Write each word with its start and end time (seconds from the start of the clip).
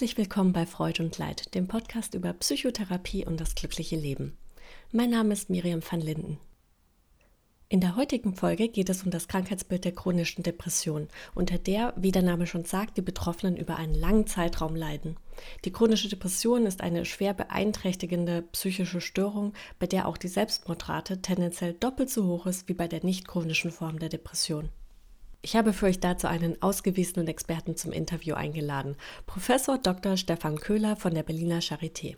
Herzlich 0.00 0.16
willkommen 0.16 0.54
bei 0.54 0.64
Freud 0.64 1.02
und 1.02 1.18
Leid, 1.18 1.54
dem 1.54 1.68
Podcast 1.68 2.14
über 2.14 2.32
Psychotherapie 2.32 3.26
und 3.26 3.38
das 3.38 3.54
glückliche 3.54 3.96
Leben. 3.96 4.34
Mein 4.92 5.10
Name 5.10 5.34
ist 5.34 5.50
Miriam 5.50 5.82
van 5.82 6.00
Linden. 6.00 6.38
In 7.68 7.82
der 7.82 7.96
heutigen 7.96 8.34
Folge 8.34 8.68
geht 8.68 8.88
es 8.88 9.02
um 9.02 9.10
das 9.10 9.28
Krankheitsbild 9.28 9.84
der 9.84 9.92
chronischen 9.92 10.42
Depression, 10.42 11.08
unter 11.34 11.58
der, 11.58 11.92
wie 11.98 12.12
der 12.12 12.22
Name 12.22 12.46
schon 12.46 12.64
sagt, 12.64 12.96
die 12.96 13.02
Betroffenen 13.02 13.58
über 13.58 13.76
einen 13.76 13.94
langen 13.94 14.26
Zeitraum 14.26 14.74
leiden. 14.74 15.18
Die 15.66 15.70
chronische 15.70 16.08
Depression 16.08 16.64
ist 16.64 16.80
eine 16.80 17.04
schwer 17.04 17.34
beeinträchtigende 17.34 18.40
psychische 18.52 19.02
Störung, 19.02 19.52
bei 19.78 19.86
der 19.86 20.08
auch 20.08 20.16
die 20.16 20.28
Selbstmordrate 20.28 21.20
tendenziell 21.20 21.74
doppelt 21.74 22.08
so 22.08 22.24
hoch 22.24 22.46
ist 22.46 22.70
wie 22.70 22.74
bei 22.74 22.88
der 22.88 23.04
nicht 23.04 23.28
chronischen 23.28 23.70
Form 23.70 23.98
der 23.98 24.08
Depression. 24.08 24.70
Ich 25.42 25.56
habe 25.56 25.72
für 25.72 25.86
euch 25.86 26.00
dazu 26.00 26.26
einen 26.26 26.60
ausgewiesenen 26.60 27.26
Experten 27.26 27.74
zum 27.74 27.92
Interview 27.92 28.34
eingeladen, 28.34 28.96
Professor 29.26 29.78
Dr. 29.78 30.18
Stefan 30.18 30.58
Köhler 30.58 30.96
von 30.96 31.14
der 31.14 31.22
Berliner 31.22 31.60
Charité. 31.60 32.16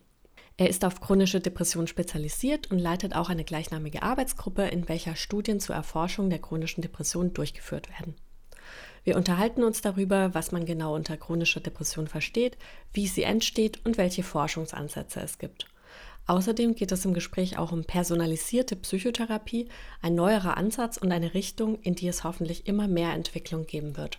Er 0.57 0.69
ist 0.69 0.85
auf 0.85 1.01
chronische 1.01 1.41
Depression 1.41 1.87
spezialisiert 1.87 2.71
und 2.71 2.79
leitet 2.79 3.15
auch 3.15 3.31
eine 3.31 3.45
gleichnamige 3.45 4.03
Arbeitsgruppe, 4.03 4.63
in 4.65 4.89
welcher 4.89 5.15
Studien 5.15 5.61
zur 5.61 5.77
Erforschung 5.77 6.31
der 6.31 6.41
chronischen 6.41 6.83
Depression 6.83 7.33
durchgeführt 7.33 7.89
werden. 7.91 8.17
Wir 9.05 9.17
unterhalten 9.17 9.63
uns 9.63 9.81
darüber, 9.83 10.35
was 10.35 10.53
man 10.53 10.67
genau 10.67 10.95
unter 10.95 11.17
chronischer 11.17 11.61
Depression 11.61 12.09
versteht, 12.09 12.59
wie 12.93 13.07
sie 13.07 13.23
entsteht 13.23 13.85
und 13.85 13.99
welche 13.99 14.25
Forschungsansätze 14.25 15.21
es 15.21 15.39
gibt. 15.39 15.67
Außerdem 16.27 16.75
geht 16.75 16.93
es 16.93 17.05
im 17.05 17.15
Gespräch 17.15 17.59
auch 17.59 17.73
um 17.73 17.85
personalisierte 17.85 18.77
Psychotherapie, 18.77 19.69
ein 20.01 20.15
neuerer 20.15 20.57
Ansatz 20.57 20.97
und 20.97 21.11
eine 21.11 21.35
Richtung, 21.35 21.81
in 21.83 21.95
die 21.95 22.07
es 22.07 22.25
hoffentlich 22.25 22.67
immer 22.67 22.87
mehr 22.87 23.13
Entwicklung 23.13 23.67
geben 23.67 23.97
wird. 23.97 24.19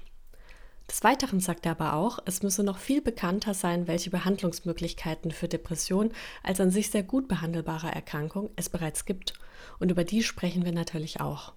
Des 0.89 1.03
Weiteren 1.03 1.39
sagt 1.39 1.65
er 1.65 1.71
aber 1.71 1.93
auch, 1.93 2.19
es 2.25 2.43
müsse 2.43 2.63
noch 2.63 2.77
viel 2.77 3.01
bekannter 3.01 3.53
sein, 3.53 3.87
welche 3.87 4.09
Behandlungsmöglichkeiten 4.09 5.31
für 5.31 5.47
Depression 5.47 6.11
als 6.43 6.59
an 6.59 6.71
sich 6.71 6.91
sehr 6.91 7.03
gut 7.03 7.27
behandelbare 7.27 7.87
Erkrankung 7.87 8.49
es 8.57 8.69
bereits 8.69 9.05
gibt. 9.05 9.33
Und 9.79 9.91
über 9.91 10.03
die 10.03 10.23
sprechen 10.23 10.65
wir 10.65 10.73
natürlich 10.73 11.21
auch. 11.21 11.53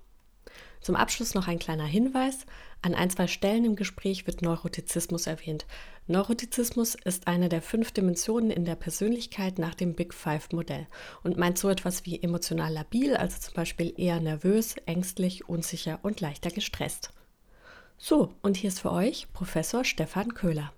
Zum 0.80 0.96
Abschluss 0.96 1.34
noch 1.34 1.48
ein 1.48 1.58
kleiner 1.58 1.84
Hinweis. 1.84 2.46
An 2.82 2.94
ein, 2.94 3.10
zwei 3.10 3.26
Stellen 3.26 3.64
im 3.64 3.76
Gespräch 3.76 4.26
wird 4.26 4.42
Neurotizismus 4.42 5.26
erwähnt. 5.26 5.66
Neurotizismus 6.06 6.94
ist 6.94 7.26
eine 7.26 7.48
der 7.48 7.62
fünf 7.62 7.90
Dimensionen 7.90 8.50
in 8.50 8.64
der 8.64 8.76
Persönlichkeit 8.76 9.58
nach 9.58 9.74
dem 9.74 9.94
Big 9.94 10.14
Five 10.14 10.52
Modell 10.52 10.86
und 11.24 11.36
meint 11.36 11.58
so 11.58 11.68
etwas 11.68 12.06
wie 12.06 12.22
emotional 12.22 12.72
labil, 12.72 13.16
also 13.16 13.40
zum 13.40 13.54
Beispiel 13.54 13.92
eher 13.96 14.20
nervös, 14.20 14.76
ängstlich, 14.86 15.48
unsicher 15.48 15.98
und 16.02 16.20
leichter 16.20 16.50
gestresst. 16.50 17.12
So, 17.98 18.34
und 18.42 18.56
hier 18.56 18.68
ist 18.68 18.80
für 18.80 18.92
euch 18.92 19.32
Professor 19.32 19.84
Stefan 19.84 20.34
Köhler. 20.34 20.72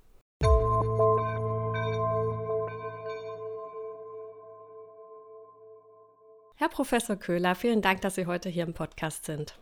Herr 6.54 6.68
Professor 6.68 7.16
Köhler, 7.16 7.54
vielen 7.54 7.82
Dank, 7.82 8.00
dass 8.00 8.14
Sie 8.14 8.26
heute 8.26 8.48
hier 8.48 8.64
im 8.64 8.74
Podcast 8.74 9.24
sind. 9.24 9.58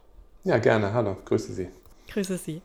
Ja, 0.46 0.58
gerne. 0.58 0.92
Hallo, 0.92 1.16
grüße 1.24 1.52
Sie. 1.52 1.68
Grüße 2.08 2.38
Sie. 2.38 2.62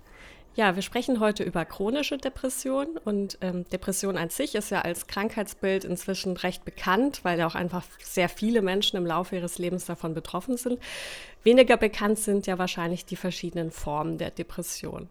Ja, 0.54 0.76
wir 0.76 0.84
sprechen 0.84 1.20
heute 1.20 1.44
über 1.44 1.66
chronische 1.66 2.20
Depression 2.20 3.00
und 3.04 3.40
ähm, 3.42 3.68
Depression 3.70 4.18
an 4.18 4.30
sich 4.30 4.54
ist 4.54 4.70
ja 4.70 4.82
als 4.82 5.08
Krankheitsbild 5.08 5.84
inzwischen 5.84 6.38
recht 6.38 6.64
bekannt, 6.64 7.22
weil 7.24 7.40
ja 7.40 7.48
auch 7.48 7.56
einfach 7.56 7.84
sehr 8.04 8.30
viele 8.30 8.62
Menschen 8.62 8.98
im 8.98 9.06
Laufe 9.08 9.36
ihres 9.36 9.58
Lebens 9.58 9.86
davon 9.86 10.14
betroffen 10.14 10.58
sind. 10.58 10.80
Weniger 11.42 11.76
bekannt 11.76 12.20
sind 12.20 12.46
ja 12.46 12.60
wahrscheinlich 12.60 13.06
die 13.06 13.16
verschiedenen 13.16 13.72
Formen 13.72 14.20
der 14.20 14.30
Depression. 14.30 15.10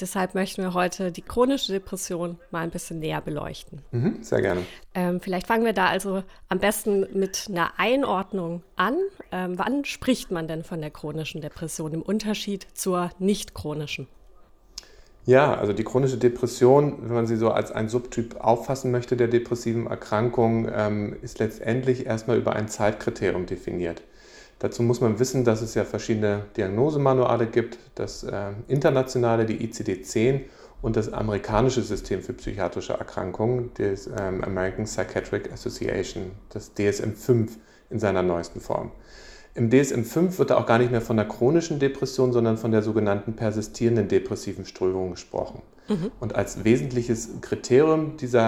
Deshalb 0.00 0.34
möchten 0.34 0.62
wir 0.62 0.74
heute 0.74 1.10
die 1.10 1.22
chronische 1.22 1.72
Depression 1.72 2.38
mal 2.52 2.60
ein 2.60 2.70
bisschen 2.70 3.00
näher 3.00 3.20
beleuchten. 3.20 3.82
Mhm, 3.90 4.22
sehr 4.22 4.40
gerne. 4.40 4.62
Ähm, 4.94 5.20
vielleicht 5.20 5.48
fangen 5.48 5.64
wir 5.64 5.72
da 5.72 5.86
also 5.86 6.22
am 6.48 6.60
besten 6.60 7.06
mit 7.18 7.46
einer 7.48 7.72
Einordnung 7.78 8.62
an. 8.76 8.96
Ähm, 9.32 9.58
wann 9.58 9.84
spricht 9.84 10.30
man 10.30 10.46
denn 10.46 10.62
von 10.62 10.80
der 10.80 10.90
chronischen 10.90 11.40
Depression 11.40 11.92
im 11.94 12.02
Unterschied 12.02 12.68
zur 12.74 13.10
nicht 13.18 13.54
chronischen? 13.54 14.06
Ja, 15.26 15.56
also 15.56 15.74
die 15.74 15.84
chronische 15.84 16.16
Depression, 16.16 17.00
wenn 17.02 17.14
man 17.14 17.26
sie 17.26 17.36
so 17.36 17.50
als 17.50 17.70
ein 17.70 17.90
Subtyp 17.90 18.36
auffassen 18.36 18.90
möchte 18.90 19.14
der 19.14 19.28
depressiven 19.28 19.86
Erkrankung, 19.86 20.70
ähm, 20.72 21.16
ist 21.20 21.38
letztendlich 21.38 22.06
erstmal 22.06 22.38
über 22.38 22.54
ein 22.54 22.68
Zeitkriterium 22.68 23.44
definiert. 23.44 24.00
Dazu 24.58 24.82
muss 24.82 25.00
man 25.00 25.18
wissen, 25.18 25.44
dass 25.44 25.62
es 25.62 25.74
ja 25.74 25.84
verschiedene 25.84 26.42
Diagnosemanuale 26.56 27.46
gibt, 27.46 27.78
das 27.94 28.24
äh, 28.24 28.50
internationale, 28.66 29.46
die 29.46 29.66
ICD-10 29.68 30.40
und 30.82 30.96
das 30.96 31.12
amerikanische 31.12 31.82
System 31.82 32.22
für 32.22 32.32
psychiatrische 32.32 32.94
Erkrankungen, 32.94 33.70
das 33.74 34.06
ähm, 34.06 34.42
American 34.42 34.84
Psychiatric 34.84 35.52
Association, 35.52 36.32
das 36.50 36.74
DSM-5 36.76 37.50
in 37.90 37.98
seiner 37.98 38.22
neuesten 38.22 38.60
Form. 38.60 38.90
Im 39.54 39.70
DSM-5 39.70 40.38
wird 40.38 40.50
da 40.50 40.56
auch 40.56 40.66
gar 40.66 40.78
nicht 40.78 40.92
mehr 40.92 41.00
von 41.00 41.16
der 41.16 41.26
chronischen 41.26 41.80
Depression, 41.80 42.32
sondern 42.32 42.58
von 42.58 42.70
der 42.70 42.82
sogenannten 42.82 43.34
persistierenden 43.34 44.06
depressiven 44.06 44.64
Strömung 44.66 45.10
gesprochen. 45.10 45.62
Mhm. 45.88 46.12
Und 46.20 46.36
als 46.36 46.64
wesentliches 46.64 47.40
Kriterium 47.40 48.16
dieser 48.18 48.42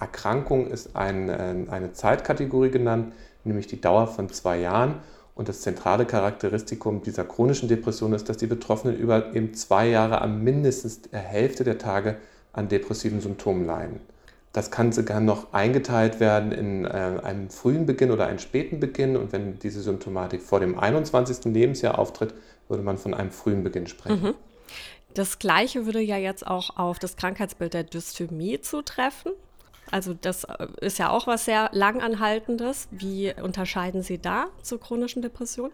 Erkrankung 0.00 0.68
ist 0.68 0.94
ein, 0.94 1.28
äh, 1.28 1.54
eine 1.70 1.92
Zeitkategorie 1.92 2.70
genannt, 2.70 3.14
nämlich 3.44 3.66
die 3.66 3.80
Dauer 3.80 4.06
von 4.06 4.28
zwei 4.28 4.60
Jahren. 4.60 4.96
Und 5.34 5.48
das 5.48 5.62
zentrale 5.62 6.04
Charakteristikum 6.04 7.02
dieser 7.02 7.24
chronischen 7.24 7.68
Depression 7.68 8.12
ist, 8.12 8.28
dass 8.28 8.36
die 8.36 8.46
Betroffenen 8.46 8.96
über 8.96 9.34
eben 9.34 9.54
zwei 9.54 9.88
Jahre 9.88 10.20
am 10.20 10.42
mindestens 10.42 11.02
der 11.02 11.20
Hälfte 11.20 11.64
der 11.64 11.78
Tage 11.78 12.16
an 12.52 12.68
depressiven 12.68 13.20
Symptomen 13.20 13.64
leiden. 13.64 14.00
Das 14.52 14.70
kann 14.70 14.92
sogar 14.92 15.20
noch 15.20 15.54
eingeteilt 15.54 16.20
werden 16.20 16.52
in 16.52 16.84
äh, 16.84 16.88
einen 17.22 17.48
frühen 17.48 17.86
Beginn 17.86 18.10
oder 18.10 18.26
einen 18.26 18.38
späten 18.38 18.80
Beginn. 18.80 19.16
Und 19.16 19.32
wenn 19.32 19.58
diese 19.58 19.80
Symptomatik 19.80 20.42
vor 20.42 20.60
dem 20.60 20.78
21. 20.78 21.46
Lebensjahr 21.46 21.98
auftritt, 21.98 22.34
würde 22.68 22.82
man 22.82 22.98
von 22.98 23.14
einem 23.14 23.30
frühen 23.30 23.64
Beginn 23.64 23.86
sprechen. 23.86 24.22
Mhm. 24.22 24.34
Das 25.14 25.38
Gleiche 25.38 25.86
würde 25.86 26.00
ja 26.00 26.16
jetzt 26.16 26.46
auch 26.46 26.76
auf 26.76 26.98
das 26.98 27.16
Krankheitsbild 27.16 27.74
der 27.74 27.84
Dysthymie 27.84 28.60
zutreffen. 28.60 29.32
Also 29.92 30.14
das 30.18 30.44
äh, 30.44 30.66
ist 30.80 30.98
ja 30.98 31.10
auch 31.10 31.28
was 31.28 31.44
sehr 31.44 31.70
langanhaltendes. 31.72 32.88
Wie 32.90 33.32
unterscheiden 33.40 34.02
Sie 34.02 34.18
da 34.18 34.46
zur 34.62 34.80
chronischen 34.80 35.22
Depression? 35.22 35.70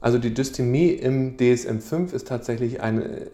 Also 0.00 0.18
die 0.18 0.32
Dysthymie 0.32 0.90
im 0.90 1.36
DSM-5 1.36 2.14
ist 2.14 2.28
tatsächlich 2.28 2.80
eine 2.80 3.30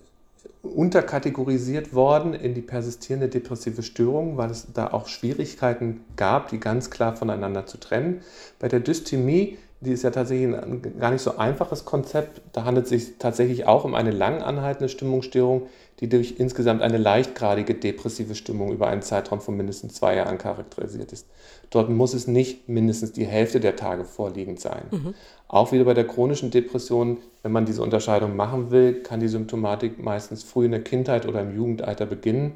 unterkategorisiert 0.63 1.95
worden 1.95 2.35
in 2.35 2.55
die 2.55 2.63
persistierende 2.63 3.29
depressive 3.29 3.83
Störung, 3.83 4.37
weil 4.37 4.51
es 4.51 4.67
da 4.73 4.89
auch 4.93 5.09
Schwierigkeiten 5.09 6.01
gab, 6.17 6.49
die 6.49 6.59
ganz 6.59 6.91
klar 6.91 7.17
voneinander 7.17 7.67
zu 7.67 7.79
trennen. 7.79 8.23
Bei 8.59 8.69
der 8.69 8.81
Dysthymie, 8.81 9.57
die 9.81 9.93
ist 9.93 10.03
ja 10.03 10.11
tatsächlich 10.11 10.55
ein 10.57 10.83
gar 10.99 11.13
nicht 11.13 11.23
so 11.23 11.37
einfaches 11.37 11.85
Konzept, 11.85 12.43
da 12.53 12.65
handelt 12.65 12.85
es 12.85 12.91
sich 12.91 13.19
tatsächlich 13.19 13.67
auch 13.67 13.85
um 13.85 13.95
eine 13.95 14.11
lang 14.11 14.43
anhaltende 14.43 14.89
Stimmungsstörung, 14.89 15.69
die 16.01 16.09
durch 16.09 16.37
insgesamt 16.39 16.83
eine 16.83 16.99
leichtgradige 16.99 17.75
depressive 17.75 18.35
Stimmung 18.35 18.73
über 18.73 18.87
einen 18.87 19.03
Zeitraum 19.03 19.41
von 19.41 19.57
mindestens 19.57 19.95
zwei 19.95 20.15
Jahren 20.15 20.39
charakterisiert 20.39 21.13
ist. 21.13 21.27
Dort 21.71 21.91
muss 21.91 22.15
es 22.15 22.27
nicht 22.27 22.69
mindestens 22.69 23.13
die 23.13 23.27
Hälfte 23.27 23.61
der 23.61 23.77
Tage 23.77 24.05
vorliegend 24.05 24.61
sein. 24.61 24.83
Mhm. 24.91 25.15
Auch 25.49 25.73
wieder 25.73 25.85
bei 25.85 25.95
der 25.95 26.07
chronischen 26.07 26.51
Depression, 26.51 27.19
wenn 27.43 27.53
man 27.53 27.67
diese 27.67 27.83
Unterscheidung 27.83 28.37
machen 28.37 28.71
will, 28.71 29.03
kann 29.03 29.21
die 29.21 29.29
Symptomatik 29.29 30.03
meistens 30.03 30.45
früh 30.45 30.67
in 30.67 30.71
der 30.71 30.85
Kindheit 30.85 31.27
oder 31.27 31.41
im 31.43 31.55
Jugendalter 31.55 32.07
beginnen 32.07 32.53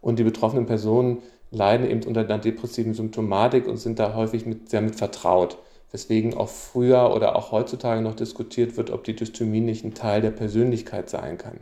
und 0.00 0.18
die 0.18 0.24
betroffenen 0.24 0.66
Personen 0.66 1.18
leiden 1.50 1.88
eben 1.88 2.02
unter 2.04 2.20
einer 2.20 2.38
depressiven 2.38 2.94
Symptomatik 2.94 3.66
und 3.66 3.76
sind 3.76 3.98
da 3.98 4.14
häufig 4.14 4.46
mit, 4.46 4.70
sehr 4.70 4.80
mit 4.80 4.96
vertraut. 4.96 5.58
Weswegen 5.92 6.34
auch 6.34 6.48
früher 6.48 7.14
oder 7.14 7.36
auch 7.36 7.52
heutzutage 7.52 8.02
noch 8.02 8.14
diskutiert 8.14 8.76
wird, 8.76 8.90
ob 8.90 9.04
die 9.04 9.14
Dysthymie 9.14 9.60
nicht 9.60 9.84
ein 9.84 9.94
Teil 9.94 10.20
der 10.20 10.32
Persönlichkeit 10.32 11.08
sein 11.08 11.38
kann. 11.38 11.58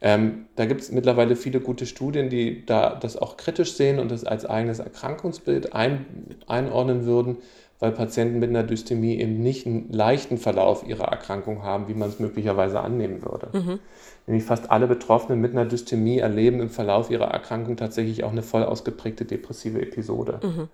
Ähm, 0.00 0.46
da 0.54 0.66
gibt 0.66 0.80
es 0.80 0.92
mittlerweile 0.92 1.34
viele 1.34 1.60
gute 1.60 1.86
Studien, 1.86 2.30
die 2.30 2.64
da 2.64 2.94
das 2.94 3.16
auch 3.16 3.36
kritisch 3.36 3.74
sehen 3.74 3.98
und 3.98 4.10
das 4.10 4.24
als 4.24 4.46
eigenes 4.46 4.78
Erkrankungsbild 4.78 5.74
ein, 5.74 6.06
einordnen 6.46 7.04
würden, 7.04 7.38
weil 7.80 7.92
Patienten 7.92 8.38
mit 8.38 8.50
einer 8.50 8.62
Dysthymie 8.62 9.18
eben 9.18 9.42
nicht 9.42 9.66
einen 9.66 9.92
leichten 9.92 10.38
Verlauf 10.38 10.86
ihrer 10.86 11.06
Erkrankung 11.06 11.62
haben, 11.62 11.88
wie 11.88 11.94
man 11.94 12.08
es 12.08 12.20
möglicherweise 12.20 12.80
annehmen 12.80 13.22
würde. 13.22 13.48
Mhm. 13.52 13.78
Nämlich 14.26 14.44
fast 14.44 14.70
alle 14.70 14.86
Betroffenen 14.86 15.40
mit 15.40 15.52
einer 15.52 15.64
Dysthymie 15.64 16.18
erleben 16.18 16.60
im 16.60 16.70
Verlauf 16.70 17.10
ihrer 17.10 17.28
Erkrankung 17.28 17.76
tatsächlich 17.76 18.24
auch 18.24 18.32
eine 18.32 18.42
voll 18.42 18.64
ausgeprägte 18.64 19.24
depressive 19.24 19.80
Episode. 19.80 20.40
Mhm. 20.42 20.68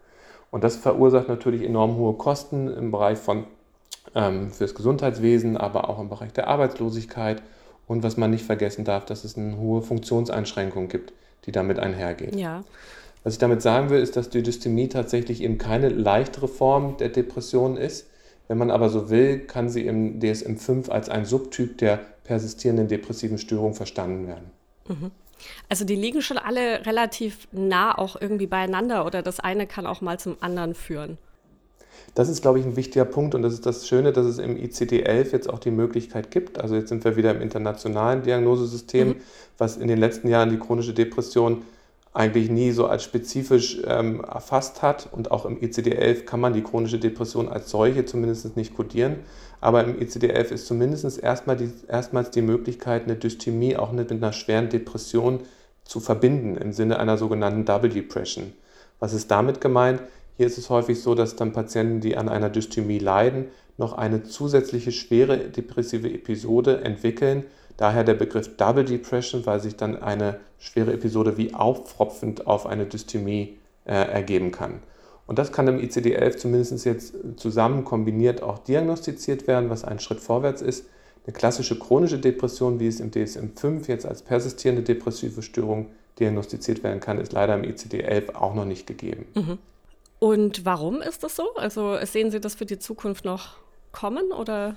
Und 0.51 0.65
das 0.65 0.77
verursacht 0.77 1.29
natürlich 1.29 1.63
enorm 1.63 1.97
hohe 1.97 2.15
Kosten 2.15 2.69
im 2.69 2.91
Bereich 2.91 3.19
von 3.19 3.45
ähm, 4.15 4.51
fürs 4.51 4.75
Gesundheitswesen, 4.75 5.57
aber 5.57 5.89
auch 5.89 5.99
im 5.99 6.09
Bereich 6.09 6.33
der 6.33 6.49
Arbeitslosigkeit 6.49 7.43
und 7.87 8.03
was 8.03 8.17
man 8.17 8.31
nicht 8.31 8.45
vergessen 8.45 8.85
darf, 8.85 9.05
dass 9.05 9.25
es 9.25 9.37
eine 9.37 9.57
hohe 9.59 9.83
Funktionseinschränkung 9.83 10.89
gibt, 10.89 11.13
die 11.47 11.53
damit 11.53 11.79
einhergeht. 11.79 12.37
Ja. 12.37 12.65
Was 13.23 13.35
ich 13.35 13.39
damit 13.39 13.63
sagen 13.63 13.91
will, 13.91 14.01
ist, 14.01 14.17
dass 14.17 14.29
die 14.29 14.43
Dysthymie 14.43 14.89
tatsächlich 14.89 15.43
eben 15.43 15.59
keine 15.59 15.89
leichtere 15.89 16.49
Form 16.49 16.97
der 16.99 17.09
Depression 17.09 17.77
ist. 17.77 18.09
Wenn 18.49 18.59
man 18.59 18.71
aber 18.71 18.91
so 18.91 19.09
will, 19.09 19.41
kann 19.41 19.71
sie 19.71 19.87
im 19.87 20.21
DSM-5 20.21 20.91
als 20.91 21.09
ein 21.09 21.25
Subtyp 21.25 21.79
der 21.79 22.01
persistierenden 22.25 22.89
depressiven 22.89 23.39
Störung 23.39 23.75
verstanden 23.75 24.27
werden. 24.27 24.51
Mhm. 24.89 25.11
Also 25.69 25.85
die 25.85 25.97
liegen 25.97 26.23
schon 26.23 26.39
alle 26.39 26.87
relativ 26.87 27.49
nah 27.53 27.97
auch 27.97 28.21
irgendwie 28.21 28.47
beieinander 28.47 29.05
oder 29.07 29.23
das 29.23 29.41
eine 29.41 29.67
kann 29.67 29.87
auch 29.87 30.01
mal 30.01 30.19
zum 30.19 30.37
anderen 30.41 30.75
führen. 30.75 31.19
Das 32.15 32.29
ist, 32.29 32.43
glaube 32.43 32.61
ich, 32.61 32.65
ein 32.65 32.77
wichtiger 32.77 33.05
Punkt 33.05 33.35
und 33.35 33.43
das 33.43 33.53
ist 33.53 33.67
das 33.67 33.89
Schöne, 33.89 34.13
dass 34.13 34.25
es 34.25 34.39
im 34.39 34.57
ICD-11 34.57 35.33
jetzt 35.33 35.51
auch 35.51 35.59
die 35.59 35.73
Möglichkeit 35.73 36.31
gibt. 36.31 36.61
Also 36.61 36.77
jetzt 36.77 36.89
sind 36.89 37.05
wir 37.05 37.17
wieder 37.17 37.33
im 37.33 37.43
internationalen 37.43 38.23
Diagnosesystem, 38.23 39.09
mhm. 39.09 39.17
was 39.59 39.77
in 39.77 39.89
den 39.89 39.99
letzten 39.99 40.29
Jahren 40.29 40.51
die 40.51 40.59
chronische 40.59 40.95
Depression 40.95 41.63
eigentlich 42.13 42.49
nie 42.49 42.71
so 42.71 42.87
als 42.87 43.03
spezifisch 43.03 43.81
ähm, 43.87 44.21
erfasst 44.21 44.83
hat. 44.83 45.09
Und 45.11 45.33
auch 45.33 45.45
im 45.45 45.59
ICD-11 45.59 46.25
kann 46.25 46.39
man 46.39 46.53
die 46.53 46.63
chronische 46.63 47.01
Depression 47.01 47.49
als 47.49 47.71
solche 47.71 48.05
zumindest 48.05 48.57
nicht 48.57 48.77
kodieren. 48.77 49.17
Aber 49.61 49.83
im 49.83 49.99
ICD-11 49.99 50.53
ist 50.53 50.67
zumindest 50.67 51.19
erstmal 51.21 51.57
die, 51.57 51.73
erstmals 51.89 52.31
die 52.31 52.43
Möglichkeit, 52.43 53.05
eine 53.05 53.17
Dysthymie 53.17 53.77
auch 53.77 53.91
mit 53.91 54.13
einer 54.13 54.33
schweren 54.33 54.69
Depression 54.69 55.41
zu 55.85 55.99
verbinden, 55.99 56.57
im 56.57 56.73
Sinne 56.73 57.01
einer 57.01 57.19
sogenannten 57.19 57.65
Double 57.65 57.91
Depression. 57.91 58.53
Was 59.01 59.13
ist 59.13 59.31
damit 59.33 59.61
gemeint? 59.61 60.01
Hier 60.37 60.47
ist 60.47 60.59
es 60.59 60.71
häufig 60.71 61.01
so, 61.01 61.15
dass 61.15 61.37
dann 61.37 61.53
Patienten, 61.53 62.01
die 62.01 62.17
an 62.17 62.29
einer 62.29 62.51
Dysthymie 62.51 62.99
leiden, 62.99 63.47
noch 63.77 63.93
eine 63.93 64.23
zusätzliche 64.23 64.93
schwere 64.93 65.39
depressive 65.39 66.09
Episode 66.13 66.81
entwickeln 66.83 67.45
Daher 67.77 68.05
der 68.05 68.15
Begriff 68.15 68.57
Double 68.57 68.85
Depression, 68.85 69.47
weil 69.47 69.61
sich 69.61 69.77
dann 69.77 70.01
eine 70.01 70.39
schwere 70.59 70.93
Episode 70.93 71.37
wie 71.37 71.55
auftropfend 71.55 72.47
auf 72.47 72.67
eine 72.67 72.87
Dysthymie 72.87 73.59
äh, 73.85 73.93
ergeben 73.93 74.53
kann. 74.53 74.81
Und 75.27 75.39
das 75.39 75.53
kann 75.53 75.67
im 75.67 75.79
ICD-11 75.79 76.37
zumindest 76.37 76.85
jetzt 76.85 77.15
zusammen 77.37 77.85
kombiniert 77.85 78.43
auch 78.43 78.59
diagnostiziert 78.59 79.47
werden, 79.47 79.71
was 79.71 79.85
ein 79.85 79.99
Schritt 79.99 80.21
vorwärts 80.21 80.63
ist. 80.63 80.87
Eine 81.27 81.33
klassische 81.33 81.79
chronische 81.79 82.19
Depression, 82.19 82.79
wie 82.79 82.87
es 82.87 83.01
im 83.01 83.11
DSM-5 83.11 83.89
jetzt 83.89 84.07
als 84.07 84.23
persistierende 84.23 84.83
depressive 84.83 85.43
Störung 85.43 85.87
diagnostiziert 86.21 86.85
werden 86.85 87.01
kann, 87.01 87.19
ist 87.19 87.33
leider 87.33 87.55
im 87.55 87.63
ICD-11 87.63 88.35
auch 88.35 88.55
noch 88.55 88.67
nicht 88.67 88.87
gegeben. 88.87 89.25
Mhm. 89.35 89.59
Und 90.25 90.65
warum 90.65 91.03
ist 91.03 91.23
das 91.23 91.37
so? 91.37 91.55
Also 91.57 91.99
sehen 92.03 92.31
Sie 92.31 92.41
das 92.41 92.55
für 92.55 92.65
die 92.65 92.79
Zukunft 92.79 93.27
noch 93.27 93.57
kommen 93.93 94.33
oder? 94.33 94.75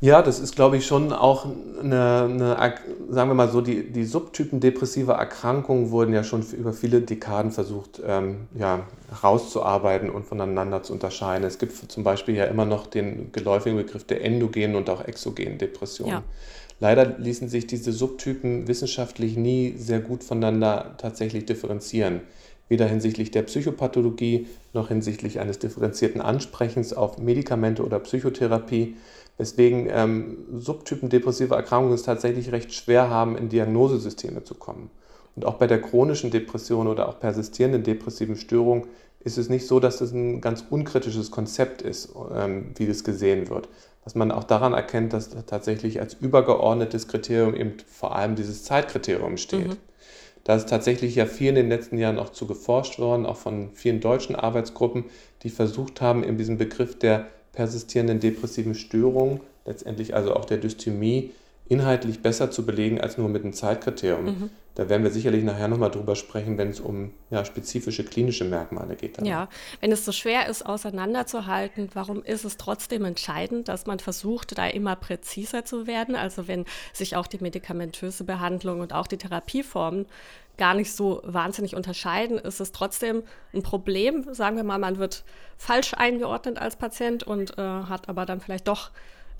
Ja, 0.00 0.22
das 0.22 0.40
ist, 0.40 0.56
glaube 0.56 0.78
ich, 0.78 0.86
schon 0.86 1.12
auch 1.12 1.44
eine, 1.44 2.22
eine, 2.22 2.74
sagen 3.10 3.28
wir 3.28 3.34
mal 3.34 3.50
so, 3.50 3.60
die, 3.60 3.92
die 3.92 4.06
Subtypen 4.06 4.60
depressiver 4.60 5.12
Erkrankungen 5.12 5.90
wurden 5.90 6.14
ja 6.14 6.24
schon 6.24 6.40
über 6.52 6.72
viele 6.72 7.02
Dekaden 7.02 7.50
versucht, 7.50 8.00
ähm, 8.02 8.48
ja, 8.58 8.86
herauszuarbeiten 9.10 10.08
und 10.08 10.24
voneinander 10.24 10.82
zu 10.82 10.94
unterscheiden. 10.94 11.46
Es 11.46 11.58
gibt 11.58 11.92
zum 11.92 12.02
Beispiel 12.02 12.34
ja 12.34 12.46
immer 12.46 12.64
noch 12.64 12.86
den 12.86 13.30
geläufigen 13.30 13.76
Begriff 13.76 14.04
der 14.04 14.24
endogenen 14.24 14.76
und 14.76 14.88
auch 14.88 15.04
exogenen 15.04 15.58
Depression. 15.58 16.08
Ja. 16.08 16.22
Leider 16.80 17.18
ließen 17.18 17.50
sich 17.50 17.66
diese 17.66 17.92
Subtypen 17.92 18.68
wissenschaftlich 18.68 19.36
nie 19.36 19.74
sehr 19.76 20.00
gut 20.00 20.24
voneinander 20.24 20.94
tatsächlich 20.96 21.44
differenzieren. 21.44 22.22
Weder 22.72 22.86
hinsichtlich 22.86 23.30
der 23.30 23.42
Psychopathologie 23.42 24.46
noch 24.72 24.88
hinsichtlich 24.88 25.40
eines 25.40 25.58
differenzierten 25.58 26.22
Ansprechens 26.22 26.94
auf 26.94 27.18
Medikamente 27.18 27.84
oder 27.84 27.98
Psychotherapie 27.98 28.96
weswegen 29.36 29.90
ähm, 29.90 30.38
Subtypen 30.54 31.10
depressiver 31.10 31.54
Erkrankungen 31.54 31.94
es 31.94 32.02
tatsächlich 32.02 32.50
recht 32.50 32.72
schwer 32.72 33.10
haben, 33.10 33.36
in 33.36 33.50
Diagnosesysteme 33.50 34.44
zu 34.44 34.54
kommen. 34.54 34.88
Und 35.36 35.44
auch 35.44 35.56
bei 35.56 35.66
der 35.66 35.82
chronischen 35.82 36.30
Depression 36.30 36.86
oder 36.86 37.10
auch 37.10 37.20
persistierenden 37.20 37.82
depressiven 37.82 38.36
Störung 38.36 38.86
ist 39.20 39.36
es 39.36 39.50
nicht 39.50 39.66
so, 39.66 39.78
dass 39.78 39.98
das 39.98 40.12
ein 40.12 40.40
ganz 40.40 40.64
unkritisches 40.70 41.30
Konzept 41.30 41.82
ist, 41.82 42.14
ähm, 42.34 42.70
wie 42.76 42.86
das 42.86 43.04
gesehen 43.04 43.50
wird. 43.50 43.68
Was 44.04 44.14
man 44.14 44.32
auch 44.32 44.44
daran 44.44 44.72
erkennt, 44.72 45.12
dass 45.12 45.28
tatsächlich 45.44 46.00
als 46.00 46.14
übergeordnetes 46.14 47.06
Kriterium 47.06 47.54
eben 47.54 47.74
vor 47.86 48.16
allem 48.16 48.34
dieses 48.34 48.64
Zeitkriterium 48.64 49.36
steht. 49.36 49.68
Mhm. 49.68 49.91
Da 50.44 50.56
ist 50.56 50.68
tatsächlich 50.68 51.14
ja 51.14 51.26
viel 51.26 51.50
in 51.50 51.54
den 51.54 51.68
letzten 51.68 51.98
Jahren 51.98 52.18
auch 52.18 52.30
zu 52.30 52.46
geforscht 52.46 52.98
worden, 52.98 53.26
auch 53.26 53.36
von 53.36 53.70
vielen 53.74 54.00
deutschen 54.00 54.34
Arbeitsgruppen, 54.34 55.04
die 55.42 55.50
versucht 55.50 56.00
haben, 56.00 56.24
in 56.24 56.36
diesem 56.36 56.58
Begriff 56.58 56.98
der 56.98 57.28
persistierenden 57.52 58.18
depressiven 58.18 58.74
Störung, 58.74 59.40
letztendlich 59.64 60.14
also 60.14 60.34
auch 60.34 60.44
der 60.44 60.58
Dysthymie, 60.58 61.30
inhaltlich 61.68 62.20
besser 62.20 62.50
zu 62.50 62.66
belegen 62.66 63.00
als 63.00 63.18
nur 63.18 63.28
mit 63.28 63.44
einem 63.44 63.52
Zeitkriterium. 63.52 64.24
Mhm. 64.24 64.50
Da 64.74 64.88
werden 64.88 65.02
wir 65.02 65.10
sicherlich 65.10 65.44
nachher 65.44 65.68
nochmal 65.68 65.90
drüber 65.90 66.16
sprechen, 66.16 66.56
wenn 66.56 66.70
es 66.70 66.80
um 66.80 67.12
ja, 67.30 67.44
spezifische 67.44 68.04
klinische 68.04 68.44
Merkmale 68.44 68.96
geht. 68.96 69.18
Dann. 69.18 69.26
Ja, 69.26 69.48
wenn 69.80 69.92
es 69.92 70.04
so 70.04 70.12
schwer 70.12 70.48
ist, 70.48 70.64
auseinanderzuhalten, 70.64 71.90
warum 71.92 72.22
ist 72.22 72.44
es 72.44 72.56
trotzdem 72.56 73.04
entscheidend, 73.04 73.68
dass 73.68 73.84
man 73.84 73.98
versucht, 73.98 74.56
da 74.56 74.66
immer 74.66 74.96
präziser 74.96 75.66
zu 75.66 75.86
werden? 75.86 76.16
Also 76.16 76.48
wenn 76.48 76.64
sich 76.94 77.16
auch 77.16 77.26
die 77.26 77.38
medikamentöse 77.38 78.24
Behandlung 78.24 78.80
und 78.80 78.94
auch 78.94 79.06
die 79.06 79.18
Therapieformen 79.18 80.06
gar 80.56 80.74
nicht 80.74 80.92
so 80.92 81.20
wahnsinnig 81.24 81.76
unterscheiden, 81.76 82.38
ist 82.38 82.60
es 82.60 82.72
trotzdem 82.72 83.22
ein 83.52 83.62
Problem. 83.62 84.26
Sagen 84.32 84.56
wir 84.56 84.64
mal, 84.64 84.78
man 84.78 84.98
wird 84.98 85.24
falsch 85.58 85.92
eingeordnet 85.94 86.58
als 86.58 86.76
Patient 86.76 87.24
und 87.24 87.58
äh, 87.58 87.62
hat 87.62 88.08
aber 88.08 88.24
dann 88.24 88.40
vielleicht 88.40 88.68
doch 88.68 88.90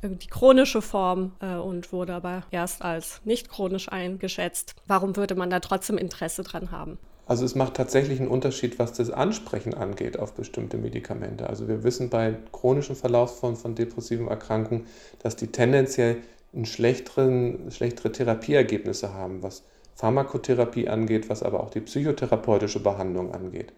die 0.02 0.26
chronische 0.26 0.82
Form 0.82 1.32
äh, 1.40 1.54
und 1.54 1.92
wurde 1.92 2.14
aber 2.14 2.42
erst 2.50 2.82
als 2.82 3.20
nicht 3.24 3.48
chronisch 3.48 3.90
eingeschätzt. 3.90 4.74
Warum 4.86 5.16
würde 5.16 5.34
man 5.34 5.50
da 5.50 5.60
trotzdem 5.60 5.98
Interesse 5.98 6.42
dran 6.42 6.70
haben? 6.70 6.98
Also 7.26 7.44
es 7.44 7.54
macht 7.54 7.74
tatsächlich 7.74 8.18
einen 8.18 8.28
Unterschied, 8.28 8.78
was 8.78 8.92
das 8.92 9.10
Ansprechen 9.10 9.74
angeht 9.74 10.18
auf 10.18 10.34
bestimmte 10.34 10.76
Medikamente. 10.76 11.48
Also 11.48 11.68
wir 11.68 11.84
wissen 11.84 12.10
bei 12.10 12.36
chronischen 12.50 12.96
Verlaufsformen 12.96 13.56
von 13.56 13.74
depressiven 13.74 14.26
Erkrankungen, 14.26 14.86
dass 15.20 15.36
die 15.36 15.46
tendenziell 15.46 16.16
einen 16.52 16.66
schlechteren, 16.66 17.70
schlechtere 17.70 18.10
Therapieergebnisse 18.12 19.14
haben, 19.14 19.42
was 19.42 19.62
Pharmakotherapie 19.94 20.88
angeht, 20.88 21.30
was 21.30 21.42
aber 21.42 21.60
auch 21.60 21.70
die 21.70 21.80
psychotherapeutische 21.80 22.80
Behandlung 22.80 23.32
angeht. 23.32 23.72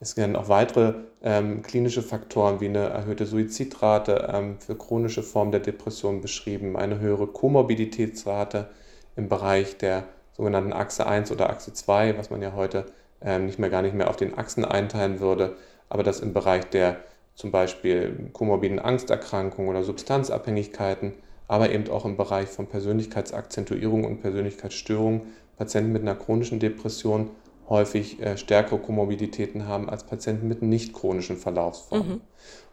Es 0.00 0.16
werden 0.16 0.36
auch 0.36 0.48
weitere 0.48 0.94
ähm, 1.22 1.62
klinische 1.62 2.02
Faktoren 2.02 2.60
wie 2.60 2.68
eine 2.68 2.88
erhöhte 2.88 3.26
Suizidrate 3.26 4.30
ähm, 4.32 4.58
für 4.60 4.76
chronische 4.76 5.22
Formen 5.22 5.50
der 5.50 5.60
Depression 5.60 6.20
beschrieben, 6.20 6.76
eine 6.76 7.00
höhere 7.00 7.26
Komorbiditätsrate 7.26 8.68
im 9.16 9.28
Bereich 9.28 9.76
der 9.78 10.04
sogenannten 10.36 10.72
Achse 10.72 11.06
1 11.06 11.32
oder 11.32 11.50
Achse 11.50 11.72
2, 11.72 12.16
was 12.16 12.30
man 12.30 12.40
ja 12.42 12.52
heute 12.54 12.86
ähm, 13.20 13.46
nicht 13.46 13.58
mehr 13.58 13.70
gar 13.70 13.82
nicht 13.82 13.94
mehr 13.94 14.08
auf 14.08 14.16
den 14.16 14.38
Achsen 14.38 14.64
einteilen 14.64 15.18
würde, 15.18 15.56
aber 15.88 16.04
das 16.04 16.20
im 16.20 16.32
Bereich 16.32 16.66
der 16.66 16.98
zum 17.34 17.50
Beispiel 17.50 18.30
komorbiden 18.32 18.78
Angsterkrankungen 18.78 19.70
oder 19.70 19.82
Substanzabhängigkeiten, 19.82 21.14
aber 21.48 21.70
eben 21.70 21.88
auch 21.90 22.04
im 22.04 22.16
Bereich 22.16 22.48
von 22.48 22.66
Persönlichkeitsakzentuierung 22.66 24.04
und 24.04 24.20
Persönlichkeitsstörung. 24.20 25.22
Patienten 25.56 25.92
mit 25.92 26.02
einer 26.02 26.14
chronischen 26.14 26.60
Depression 26.60 27.30
häufig 27.68 28.20
äh, 28.20 28.36
stärkere 28.36 28.78
Komorbiditäten 28.78 29.66
haben 29.66 29.88
als 29.88 30.04
Patienten 30.04 30.48
mit 30.48 30.62
nicht 30.62 30.92
chronischen 30.92 31.36
Verlaufsformen. 31.36 32.08
Mhm. 32.08 32.20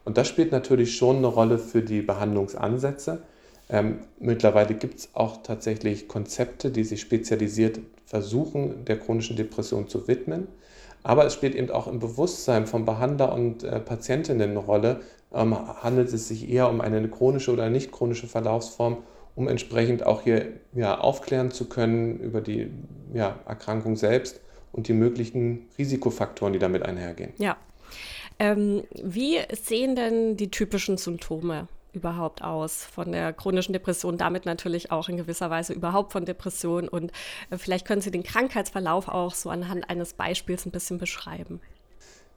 Und 0.04 0.16
das 0.16 0.28
spielt 0.28 0.52
natürlich 0.52 0.96
schon 0.96 1.16
eine 1.16 1.26
Rolle 1.26 1.58
für 1.58 1.82
die 1.82 2.02
Behandlungsansätze. 2.02 3.22
Ähm, 3.68 3.98
mittlerweile 4.20 4.74
gibt 4.74 4.98
es 5.00 5.08
auch 5.14 5.42
tatsächlich 5.42 6.06
Konzepte, 6.06 6.70
die 6.70 6.84
sich 6.84 7.00
spezialisiert 7.00 7.80
versuchen, 8.04 8.84
der 8.84 8.98
chronischen 8.98 9.36
Depression 9.36 9.88
zu 9.88 10.06
widmen. 10.06 10.46
Aber 11.02 11.24
es 11.26 11.34
spielt 11.34 11.54
eben 11.54 11.70
auch 11.70 11.88
im 11.88 11.98
Bewusstsein 11.98 12.66
von 12.66 12.84
Behandler 12.84 13.32
und 13.32 13.64
äh, 13.64 13.80
Patientinnen 13.80 14.50
eine 14.50 14.58
Rolle. 14.58 15.00
Ähm, 15.34 15.56
handelt 15.82 16.12
es 16.12 16.28
sich 16.28 16.48
eher 16.48 16.70
um 16.70 16.80
eine 16.80 17.06
chronische 17.08 17.52
oder 17.52 17.68
nicht 17.68 17.90
chronische 17.92 18.28
Verlaufsform, 18.28 18.98
um 19.34 19.48
entsprechend 19.48 20.06
auch 20.06 20.22
hier 20.22 20.46
ja, 20.72 20.98
aufklären 20.98 21.50
zu 21.50 21.68
können 21.68 22.18
über 22.20 22.40
die 22.40 22.70
ja, 23.12 23.40
Erkrankung 23.46 23.96
selbst 23.96 24.40
und 24.76 24.88
die 24.88 24.92
möglichen 24.92 25.66
Risikofaktoren, 25.78 26.52
die 26.52 26.58
damit 26.58 26.82
einhergehen. 26.84 27.32
Ja. 27.38 27.56
Ähm, 28.38 28.82
wie 29.02 29.38
sehen 29.52 29.96
denn 29.96 30.36
die 30.36 30.50
typischen 30.50 30.98
Symptome 30.98 31.68
überhaupt 31.96 32.42
aus 32.42 32.84
von 32.84 33.10
der 33.10 33.32
chronischen 33.32 33.72
Depression, 33.72 34.18
damit 34.18 34.44
natürlich 34.44 34.92
auch 34.92 35.08
in 35.08 35.16
gewisser 35.16 35.48
Weise 35.48 35.72
überhaupt 35.72 36.12
von 36.12 36.26
Depression 36.26 36.88
und 36.88 37.10
äh, 37.50 37.56
vielleicht 37.56 37.86
können 37.86 38.02
Sie 38.02 38.10
den 38.10 38.22
Krankheitsverlauf 38.22 39.08
auch 39.08 39.34
so 39.34 39.48
anhand 39.48 39.88
eines 39.88 40.12
Beispiels 40.12 40.66
ein 40.66 40.70
bisschen 40.70 40.98
beschreiben. 40.98 41.60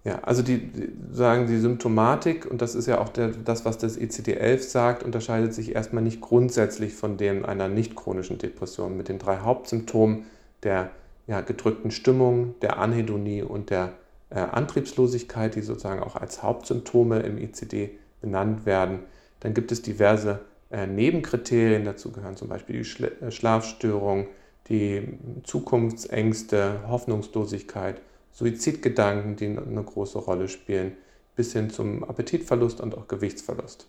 Ja, 0.05 0.19
also 0.19 0.41
die, 0.41 0.59
die, 0.59 0.93
sagen 1.11 1.47
die 1.47 1.57
Symptomatik, 1.57 2.49
und 2.49 2.61
das 2.61 2.73
ist 2.73 2.87
ja 2.87 3.01
auch 3.01 3.09
der, 3.09 3.29
das, 3.29 3.65
was 3.65 3.77
das 3.77 3.99
ECD-11 3.99 4.59
sagt, 4.59 5.03
unterscheidet 5.03 5.53
sich 5.53 5.75
erstmal 5.75 6.03
nicht 6.03 6.21
grundsätzlich 6.21 6.93
von 6.93 7.17
dem 7.17 7.45
einer 7.45 7.67
nicht 7.67 7.97
chronischen 7.97 8.37
Depression 8.37 8.95
mit 8.95 9.09
den 9.09 9.19
drei 9.19 9.39
Hauptsymptomen 9.39 10.25
der 10.63 10.91
ja, 11.29 11.41
gedrückten 11.41 11.91
Stimmung, 11.91 12.55
der 12.61 12.79
Anhedonie 12.79 13.43
und 13.43 13.69
der 13.69 13.93
äh, 14.31 14.39
Antriebslosigkeit, 14.39 15.53
die 15.53 15.61
sozusagen 15.61 16.01
auch 16.01 16.15
als 16.15 16.41
Hauptsymptome 16.41 17.19
im 17.19 17.37
ICD 17.37 17.91
benannt 18.19 18.65
werden. 18.65 19.01
Dann 19.39 19.53
gibt 19.53 19.71
es 19.71 19.83
diverse 19.83 20.39
äh, 20.71 20.87
Nebenkriterien, 20.87 21.85
dazu 21.85 22.11
gehören 22.11 22.35
zum 22.35 22.49
Beispiel 22.49 22.79
die 22.79 22.85
Schla 22.85 23.09
äh, 23.21 23.29
Schlafstörung, 23.31 24.27
die 24.69 25.19
Zukunftsängste, 25.43 26.81
Hoffnungslosigkeit, 26.87 28.01
Suizidgedanken, 28.31 29.35
die 29.35 29.45
eine 29.45 29.83
große 29.83 30.17
Rolle 30.17 30.47
spielen, 30.47 30.97
bis 31.35 31.53
hin 31.53 31.69
zum 31.69 32.03
Appetitverlust 32.03 32.81
und 32.81 32.97
auch 32.97 33.07
Gewichtsverlust. 33.07 33.87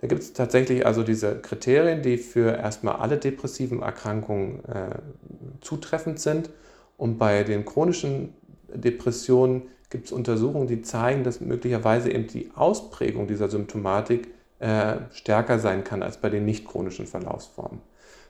Da 0.00 0.08
gibt 0.08 0.22
es 0.22 0.32
tatsächlich 0.32 0.84
also 0.84 1.02
diese 1.02 1.36
Kriterien, 1.36 2.02
die 2.02 2.16
für 2.16 2.56
erstmal 2.56 2.96
alle 2.96 3.18
depressiven 3.18 3.82
Erkrankungen 3.82 4.64
äh, 4.64 4.96
zutreffend 5.60 6.18
sind. 6.18 6.50
Und 7.02 7.18
bei 7.18 7.42
den 7.42 7.64
chronischen 7.64 8.32
Depressionen 8.72 9.62
gibt 9.90 10.04
es 10.06 10.12
Untersuchungen, 10.12 10.68
die 10.68 10.82
zeigen, 10.82 11.24
dass 11.24 11.40
möglicherweise 11.40 12.12
eben 12.12 12.28
die 12.28 12.52
Ausprägung 12.54 13.26
dieser 13.26 13.48
Symptomatik 13.48 14.28
äh, 14.60 14.98
stärker 15.12 15.58
sein 15.58 15.82
kann 15.82 16.04
als 16.04 16.18
bei 16.18 16.30
den 16.30 16.44
nicht 16.44 16.64
chronischen 16.64 17.08
Verlaufsformen. 17.08 17.80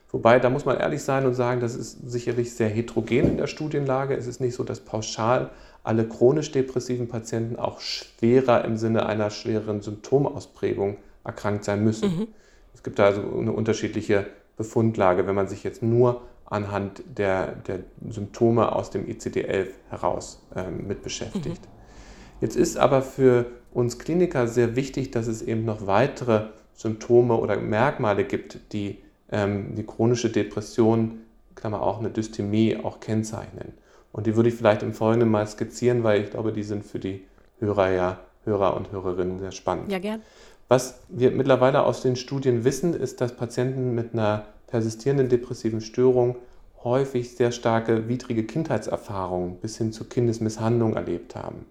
Wobei, 0.09 0.39
da 0.39 0.49
muss 0.49 0.65
man 0.65 0.79
ehrlich 0.79 1.03
sein 1.03 1.27
und 1.27 1.35
sagen, 1.35 1.61
das 1.61 1.75
ist 1.75 2.09
sicherlich 2.09 2.55
sehr 2.55 2.67
heterogen 2.67 3.27
in 3.27 3.37
der 3.37 3.45
Studienlage. 3.45 4.17
Es 4.17 4.25
ist 4.25 4.41
nicht 4.41 4.55
so, 4.55 4.63
dass 4.63 4.79
pauschal 4.79 5.51
alle 5.83 6.07
chronisch 6.07 6.51
depressiven 6.51 7.07
Patienten 7.07 7.57
auch 7.57 7.79
schwerer 7.79 8.65
im 8.65 8.77
Sinne 8.77 9.05
einer 9.05 9.29
schwereren 9.29 9.81
Symptomausprägung 9.83 10.97
erkrankt 11.23 11.63
sein 11.63 11.83
müssen. 11.83 12.17
Mhm. 12.17 12.27
Es 12.73 12.81
gibt 12.81 12.97
da 12.97 13.05
also 13.05 13.21
eine 13.21 13.51
unterschiedliche 13.51 14.25
Befundlage, 14.57 15.27
wenn 15.27 15.35
man 15.35 15.47
sich 15.47 15.63
jetzt 15.63 15.83
nur 15.83 16.21
anhand 16.53 17.03
der, 17.17 17.53
der 17.53 17.79
Symptome 18.09 18.71
aus 18.73 18.91
dem 18.91 19.07
ICD-11 19.07 19.67
heraus 19.89 20.45
äh, 20.55 20.69
mit 20.69 21.01
beschäftigt. 21.01 21.61
Mhm. 21.61 22.41
Jetzt 22.41 22.55
ist 22.55 22.77
aber 22.77 23.01
für 23.01 23.47
uns 23.73 23.97
Kliniker 23.97 24.47
sehr 24.47 24.75
wichtig, 24.75 25.11
dass 25.11 25.27
es 25.27 25.41
eben 25.41 25.65
noch 25.65 25.87
weitere 25.87 26.47
Symptome 26.75 27.35
oder 27.35 27.57
Merkmale 27.57 28.23
gibt, 28.23 28.71
die 28.71 28.99
ähm, 29.31 29.73
die 29.75 29.83
chronische 29.83 30.29
Depression, 30.29 31.21
Klammer 31.55 31.81
auch 31.81 31.99
eine 31.99 32.11
Dysthymie, 32.11 32.77
auch 32.83 32.99
kennzeichnen. 32.99 33.73
Und 34.11 34.27
die 34.27 34.35
würde 34.35 34.49
ich 34.49 34.55
vielleicht 34.55 34.83
im 34.83 34.93
Folgenden 34.93 35.29
mal 35.29 35.47
skizzieren, 35.47 36.03
weil 36.03 36.21
ich 36.21 36.29
glaube, 36.29 36.53
die 36.53 36.63
sind 36.63 36.85
für 36.85 36.99
die 36.99 37.25
Hörer 37.59 37.91
ja, 37.91 38.19
Hörer 38.45 38.75
und 38.75 38.91
Hörerinnen 38.91 39.39
sehr 39.39 39.51
spannend. 39.51 39.91
Ja, 39.91 39.97
gern. 39.97 40.21
Was 40.67 40.99
wir 41.09 41.31
mittlerweile 41.31 41.83
aus 41.83 42.01
den 42.01 42.15
Studien 42.15 42.63
wissen, 42.63 42.93
ist, 42.93 43.21
dass 43.21 43.35
Patienten 43.35 43.95
mit 43.95 44.13
einer 44.13 44.45
persistierenden 44.73 45.29
depressiven 45.29 45.81
Störung 45.81 46.35
häufig 46.83 47.35
sehr 47.35 47.51
starke 47.51 48.07
widrige 48.09 48.43
Kindheitserfahrungen 48.43 49.57
bis 49.57 49.77
hin 49.77 49.93
zu 49.93 50.05
Kindesmisshandlung 50.05 50.95
erlebt 50.95 51.35
haben. 51.35 51.67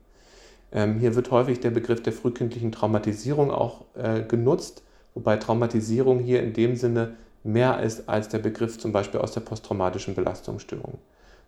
Ähm, 0.71 1.00
hier 1.00 1.16
wird 1.16 1.32
häufig 1.32 1.59
der 1.59 1.73
Begriff 1.73 2.00
der 2.00 2.12
frühkindlichen 2.12 2.71
Traumatisierung 2.71 3.50
auch 3.50 3.87
äh, 3.97 4.23
genutzt, 4.23 4.85
wobei 5.14 5.37
Traumatisierung 5.37 6.21
hier 6.21 6.44
in 6.44 6.52
dem 6.52 6.76
Sinne 6.76 7.16
mehr 7.42 7.82
ist 7.82 8.09
als 8.09 8.28
der 8.28 8.38
Begriff 8.38 8.78
zum 8.78 8.92
Beispiel 8.92 9.18
aus 9.18 9.32
der 9.32 9.40
posttraumatischen 9.40 10.14
Belastungsstörung. 10.14 10.99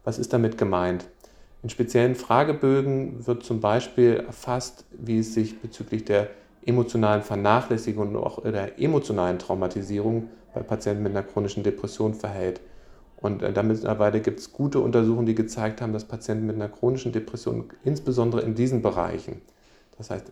Was 0.03 0.19
ist 0.19 0.33
damit 0.33 0.59
gemeint? 0.59 1.05
In 1.63 1.71
speziellen 1.71 2.17
Fragebögen 2.17 3.29
wird 3.29 3.45
zum 3.45 3.61
Beispiel 3.61 4.25
erfasst, 4.27 4.87
wie 4.91 5.21
es 5.21 5.35
sich 5.35 5.61
bezüglich 5.61 6.05
der 6.05 6.31
emotionalen 6.67 7.23
Vernachlässigung 7.23 8.09
und 8.09 8.17
auch 8.17 8.43
der 8.43 8.81
emotionalen 8.81 9.39
Traumatisierung 9.39 10.31
bei 10.55 10.63
Patienten 10.63 11.03
mit 11.03 11.13
einer 11.13 11.23
chronischen 11.23 11.63
Depression 11.63 12.15
verhält. 12.15 12.61
Und 13.17 13.43
äh, 13.43 13.53
damit 13.53 13.79
mittlerweile 13.79 14.21
gibt 14.21 14.41
es 14.41 14.53
gute 14.53 14.81
Untersuchungen, 14.81 15.27
die 15.27 15.35
gezeigt 15.35 15.81
haben, 15.81 15.93
dass 15.93 16.05
Patienten 16.05 16.47
mit 16.47 16.57
einer 16.57 16.69
chronischen 16.69 17.13
Depression 17.13 17.65
insbesondere 17.85 18.43
in 18.43 18.55
diesen 18.55 18.83
Bereichen, 18.83 19.41
das 19.99 20.11
heißt 20.11 20.31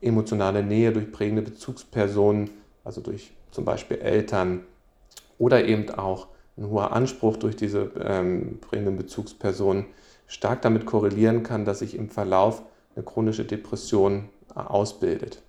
emotionale 0.00 0.62
Nähe 0.62 0.92
durch 0.92 1.10
prägende 1.10 1.42
Bezugspersonen, 1.42 2.50
also 2.84 3.00
durch 3.00 3.32
zum 3.50 3.64
Beispiel 3.64 3.98
Eltern 3.98 4.64
oder 5.38 5.64
eben 5.64 5.90
auch 5.90 6.28
ein 6.56 6.68
hoher 6.68 6.92
Anspruch 6.92 7.36
durch 7.36 7.56
diese 7.56 7.90
ähm, 8.00 8.58
prägenden 8.60 8.96
Bezugspersonen, 8.96 9.86
stark 10.26 10.62
damit 10.62 10.86
korrelieren 10.86 11.42
kann, 11.42 11.64
dass 11.64 11.80
sich 11.80 11.94
im 11.94 12.08
Verlauf 12.08 12.62
eine 12.94 13.04
chronische 13.04 13.44
Depression 13.44 14.28
äh, 14.54 14.60
ausbildet. 14.60 15.42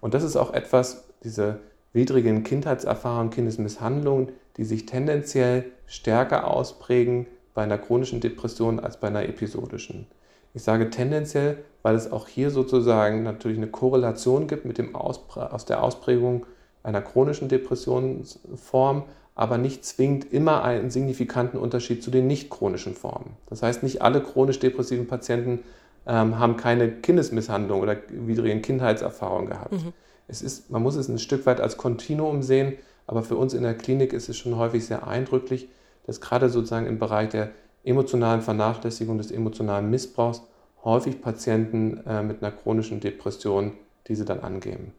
Und 0.00 0.14
das 0.14 0.22
ist 0.22 0.36
auch 0.36 0.52
etwas, 0.52 1.04
diese 1.22 1.60
widrigen 1.94 2.42
Kindheitserfahrungen, 2.42 3.30
Kindesmisshandlungen, 3.30 4.32
die 4.58 4.64
sich 4.64 4.84
tendenziell 4.84 5.64
stärker 5.86 6.48
ausprägen 6.48 7.26
bei 7.54 7.62
einer 7.62 7.78
chronischen 7.78 8.20
Depression 8.20 8.80
als 8.80 8.98
bei 8.98 9.06
einer 9.08 9.26
episodischen. 9.26 10.06
Ich 10.52 10.62
sage 10.62 10.90
tendenziell, 10.90 11.58
weil 11.82 11.94
es 11.94 12.12
auch 12.12 12.28
hier 12.28 12.50
sozusagen 12.50 13.22
natürlich 13.22 13.56
eine 13.56 13.68
Korrelation 13.68 14.46
gibt 14.46 14.64
mit 14.64 14.78
dem 14.78 14.94
aus 14.94 15.64
der 15.66 15.82
Ausprägung 15.82 16.46
einer 16.82 17.00
chronischen 17.00 17.48
Depressionsform, 17.48 19.04
aber 19.34 19.58
nicht 19.58 19.84
zwingend 19.84 20.32
immer 20.32 20.62
einen 20.62 20.90
signifikanten 20.90 21.58
Unterschied 21.58 22.02
zu 22.02 22.10
den 22.10 22.26
nicht 22.26 22.50
chronischen 22.50 22.94
Formen. 22.94 23.36
Das 23.46 23.62
heißt, 23.62 23.82
nicht 23.82 24.02
alle 24.02 24.20
chronisch 24.20 24.60
depressiven 24.60 25.08
Patienten 25.08 25.60
ähm, 26.06 26.38
haben 26.38 26.56
keine 26.56 26.88
Kindesmisshandlung 26.88 27.80
oder 27.80 27.96
widrigen 28.10 28.62
Kindheitserfahrungen 28.62 29.48
gehabt. 29.48 29.72
Mhm. 29.72 29.92
Es 30.28 30.42
ist, 30.42 30.70
man 30.70 30.82
muss 30.82 30.96
es 30.96 31.08
ein 31.08 31.18
Stück 31.18 31.46
weit 31.46 31.60
als 31.60 31.76
Kontinuum 31.76 32.42
sehen, 32.42 32.74
aber 33.06 33.22
für 33.22 33.36
uns 33.36 33.54
in 33.54 33.62
der 33.62 33.74
Klinik 33.74 34.12
ist 34.12 34.28
es 34.28 34.36
schon 34.36 34.56
häufig 34.56 34.86
sehr 34.86 35.06
eindrücklich, 35.06 35.68
dass 36.06 36.20
gerade 36.20 36.48
sozusagen 36.48 36.86
im 36.86 36.98
Bereich 36.98 37.28
der 37.30 37.50
emotionalen 37.84 38.40
Vernachlässigung, 38.40 39.18
des 39.18 39.30
emotionalen 39.30 39.90
Missbrauchs 39.90 40.42
häufig 40.84 41.20
Patienten 41.20 42.00
äh, 42.06 42.22
mit 42.22 42.42
einer 42.42 42.52
chronischen 42.52 43.00
Depression 43.00 43.72
diese 44.06 44.24
dann 44.24 44.40
angeben. 44.40 44.92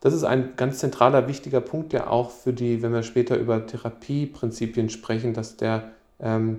Das 0.00 0.12
ist 0.12 0.24
ein 0.24 0.52
ganz 0.56 0.78
zentraler, 0.78 1.28
wichtiger 1.28 1.62
Punkt, 1.62 1.94
der 1.94 2.10
auch 2.10 2.30
für 2.30 2.52
die, 2.52 2.82
wenn 2.82 2.92
wir 2.92 3.02
später 3.02 3.38
über 3.38 3.66
Therapieprinzipien 3.66 4.90
sprechen, 4.90 5.32
dass 5.32 5.56
der 5.56 5.92
ähm, 6.20 6.58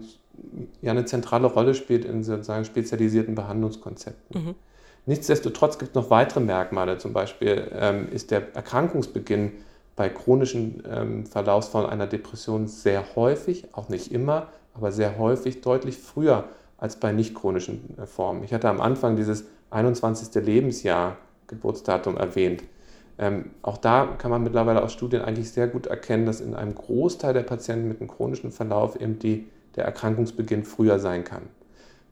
ja 0.82 0.92
eine 0.92 1.06
zentrale 1.06 1.46
Rolle 1.48 1.76
spielt 1.76 2.06
in 2.06 2.24
sozusagen 2.24 2.66
spezialisierten 2.66 3.36
Behandlungskonzepten. 3.36 4.44
Mhm. 4.44 4.56
Nichtsdestotrotz 5.06 5.78
gibt 5.78 5.90
es 5.90 5.96
noch 5.96 6.10
weitere 6.10 6.40
Merkmale. 6.40 6.98
Zum 6.98 7.14
Beispiel 7.14 7.72
ähm, 7.74 8.10
ist 8.12 8.32
der 8.32 8.56
Erkrankungsbeginn 8.56 9.52
bei 9.96 10.10
chronischen 10.10 10.84
ähm, 10.90 11.26
Verlaufsformen 11.26 11.90
einer 11.90 12.08
Depression 12.08 12.68
sehr 12.68 13.16
häufig, 13.16 13.66
auch 13.74 13.90
nicht 13.90 14.12
immer, 14.12 14.48
aber 14.74 14.92
sehr 14.92 15.18
häufig 15.18 15.62
deutlich 15.62 15.98
früher 15.98 16.46
als 16.78 16.98
bei 16.98 17.12
nicht 17.12 17.36
chronischen 17.36 17.98
äh, 17.98 18.06
Formen. 18.06 18.44
Ich 18.44 18.54
hatte 18.54 18.68
am 18.68 18.82
Anfang 18.82 19.16
dieses 19.16 19.46
21. 19.70 20.44
Lebensjahr 20.44 21.18
Geburtsdatum 21.48 22.18
erwähnt. 22.18 22.64
Ähm, 23.18 23.52
auch 23.62 23.78
da 23.78 24.08
kann 24.18 24.32
man 24.32 24.44
mittlerweile 24.44 24.84
aus 24.84 24.92
Studien 24.92 25.22
eigentlich 25.22 25.52
sehr 25.52 25.68
gut 25.68 25.88
erkennen, 25.88 26.26
dass 26.26 26.42
in 26.42 26.54
einem 26.54 26.76
Großteil 26.76 27.34
der 27.34 27.44
Patienten 27.44 27.88
mit 27.88 28.02
einem 28.02 28.10
chronischen 28.10 28.52
Verlauf 28.52 29.00
eben 29.00 29.20
die 29.20 29.48
der 29.76 29.86
Erkrankungsbeginn 29.86 30.64
früher 30.64 31.00
sein 31.00 31.24
kann. 31.24 31.44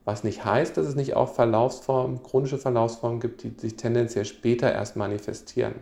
Was 0.05 0.23
nicht 0.23 0.43
heißt, 0.43 0.75
dass 0.75 0.85
es 0.85 0.95
nicht 0.95 1.15
auch 1.15 1.33
Verlaufsformen, 1.33 2.23
chronische 2.23 2.57
Verlaufsformen 2.57 3.19
gibt, 3.19 3.43
die 3.43 3.53
sich 3.57 3.77
tendenziell 3.77 4.25
später 4.25 4.71
erst 4.71 4.95
manifestieren. 4.95 5.75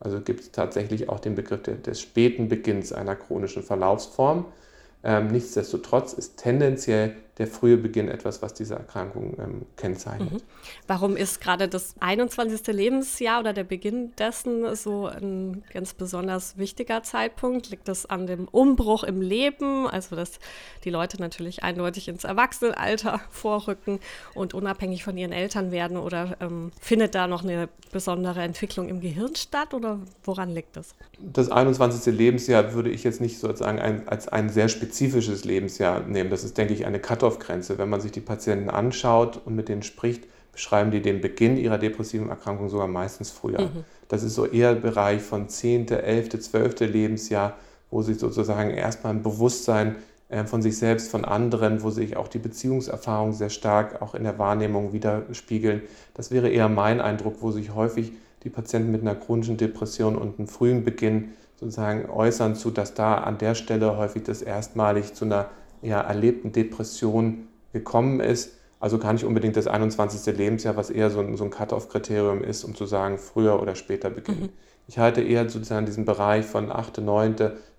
Also 0.00 0.20
gibt 0.20 0.40
es 0.40 0.52
tatsächlich 0.52 1.08
auch 1.08 1.20
den 1.20 1.34
Begriff 1.34 1.62
des 1.62 2.00
späten 2.00 2.48
Beginns 2.48 2.92
einer 2.92 3.16
chronischen 3.16 3.62
Verlaufsform. 3.62 4.46
Ähm, 5.04 5.28
nichtsdestotrotz 5.28 6.12
ist 6.12 6.38
tendenziell 6.38 7.14
der 7.38 7.46
frühe 7.46 7.76
Beginn 7.76 8.08
etwas, 8.08 8.42
was 8.42 8.52
diese 8.52 8.74
Erkrankung 8.74 9.36
ähm, 9.38 9.66
kennzeichnet. 9.76 10.32
Mhm. 10.32 10.42
Warum 10.88 11.16
ist 11.16 11.40
gerade 11.40 11.68
das 11.68 11.94
21. 12.00 12.66
Lebensjahr 12.74 13.40
oder 13.40 13.52
der 13.52 13.64
Beginn 13.64 14.12
dessen 14.16 14.74
so 14.74 15.06
ein 15.06 15.62
ganz 15.72 15.94
besonders 15.94 16.58
wichtiger 16.58 17.02
Zeitpunkt? 17.04 17.70
Liegt 17.70 17.86
das 17.86 18.06
an 18.06 18.26
dem 18.26 18.48
Umbruch 18.48 19.04
im 19.04 19.20
Leben, 19.20 19.86
also 19.86 20.16
dass 20.16 20.40
die 20.84 20.90
Leute 20.90 21.20
natürlich 21.20 21.62
eindeutig 21.62 22.08
ins 22.08 22.24
Erwachsenenalter 22.24 23.20
vorrücken 23.30 24.00
und 24.34 24.52
unabhängig 24.52 25.04
von 25.04 25.16
ihren 25.16 25.32
Eltern 25.32 25.70
werden 25.70 25.96
oder 25.96 26.36
ähm, 26.40 26.72
findet 26.80 27.14
da 27.14 27.28
noch 27.28 27.44
eine 27.44 27.68
besondere 27.92 28.42
Entwicklung 28.42 28.88
im 28.88 29.00
Gehirn 29.00 29.36
statt 29.36 29.74
oder 29.74 30.00
woran 30.24 30.50
liegt 30.50 30.76
das? 30.76 30.94
Das 31.20 31.50
21. 31.50 32.12
Lebensjahr 32.12 32.74
würde 32.74 32.90
ich 32.90 33.04
jetzt 33.04 33.20
nicht 33.20 33.38
sozusagen 33.38 33.78
ein, 33.78 34.08
als 34.08 34.26
ein 34.28 34.48
sehr 34.48 34.68
spezifisches 34.68 35.44
Lebensjahr 35.44 36.00
nehmen. 36.00 36.30
Das 36.30 36.42
ist, 36.42 36.58
denke 36.58 36.74
ich, 36.74 36.84
eine 36.84 36.98
Cut 36.98 37.22
Cut-off-Grenze. 37.28 37.78
Wenn 37.78 37.88
man 37.88 38.00
sich 38.00 38.12
die 38.12 38.20
Patienten 38.20 38.70
anschaut 38.70 39.40
und 39.44 39.54
mit 39.54 39.68
denen 39.68 39.82
spricht, 39.82 40.24
beschreiben 40.52 40.90
die 40.90 41.02
den 41.02 41.20
Beginn 41.20 41.56
ihrer 41.56 41.78
depressiven 41.78 42.28
Erkrankung 42.28 42.68
sogar 42.68 42.88
meistens 42.88 43.30
früher. 43.30 43.60
Mhm. 43.60 43.84
Das 44.08 44.22
ist 44.22 44.34
so 44.34 44.46
eher 44.46 44.74
Bereich 44.74 45.22
von 45.22 45.48
10., 45.48 45.88
11., 45.88 46.40
12. 46.40 46.80
Lebensjahr, 46.80 47.56
wo 47.90 48.02
sich 48.02 48.18
sozusagen 48.18 48.70
erstmal 48.70 49.14
ein 49.14 49.22
Bewusstsein 49.22 49.96
äh, 50.28 50.44
von 50.44 50.62
sich 50.62 50.76
selbst, 50.78 51.10
von 51.10 51.24
anderen, 51.24 51.82
wo 51.82 51.90
sich 51.90 52.16
auch 52.16 52.28
die 52.28 52.38
Beziehungserfahrungen 52.38 53.34
sehr 53.34 53.50
stark 53.50 54.02
auch 54.02 54.14
in 54.14 54.24
der 54.24 54.38
Wahrnehmung 54.38 54.92
widerspiegeln. 54.92 55.82
Das 56.14 56.30
wäre 56.30 56.48
eher 56.48 56.68
mein 56.68 57.00
Eindruck, 57.00 57.36
wo 57.40 57.50
sich 57.50 57.74
häufig 57.74 58.12
die 58.44 58.50
Patienten 58.50 58.90
mit 58.90 59.02
einer 59.02 59.14
chronischen 59.14 59.56
Depression 59.56 60.16
und 60.16 60.38
einem 60.38 60.48
frühen 60.48 60.84
Beginn 60.84 61.30
sozusagen 61.56 62.08
äußern 62.08 62.54
zu, 62.54 62.70
dass 62.70 62.94
da 62.94 63.14
an 63.14 63.38
der 63.38 63.54
Stelle 63.54 63.96
häufig 63.96 64.22
das 64.22 64.42
erstmalig 64.42 65.14
zu 65.14 65.24
einer 65.24 65.48
ja, 65.82 66.00
erlebten 66.00 66.52
Depression 66.52 67.48
gekommen 67.72 68.20
ist. 68.20 68.54
Also 68.80 68.98
gar 68.98 69.12
nicht 69.12 69.24
unbedingt 69.24 69.56
das 69.56 69.66
21. 69.66 70.36
Lebensjahr, 70.36 70.76
was 70.76 70.90
eher 70.90 71.10
so 71.10 71.20
ein, 71.20 71.36
so 71.36 71.44
ein 71.44 71.50
Cut-off-Kriterium 71.50 72.44
ist, 72.44 72.64
um 72.64 72.74
zu 72.74 72.86
sagen, 72.86 73.18
früher 73.18 73.60
oder 73.60 73.74
später 73.74 74.08
beginnen. 74.08 74.42
Mhm. 74.42 74.48
Ich 74.86 74.98
halte 74.98 75.20
eher 75.20 75.48
sozusagen 75.48 75.84
diesen 75.84 76.04
Bereich 76.04 76.46
von 76.46 76.70
8., 76.70 76.98
9. 76.98 77.36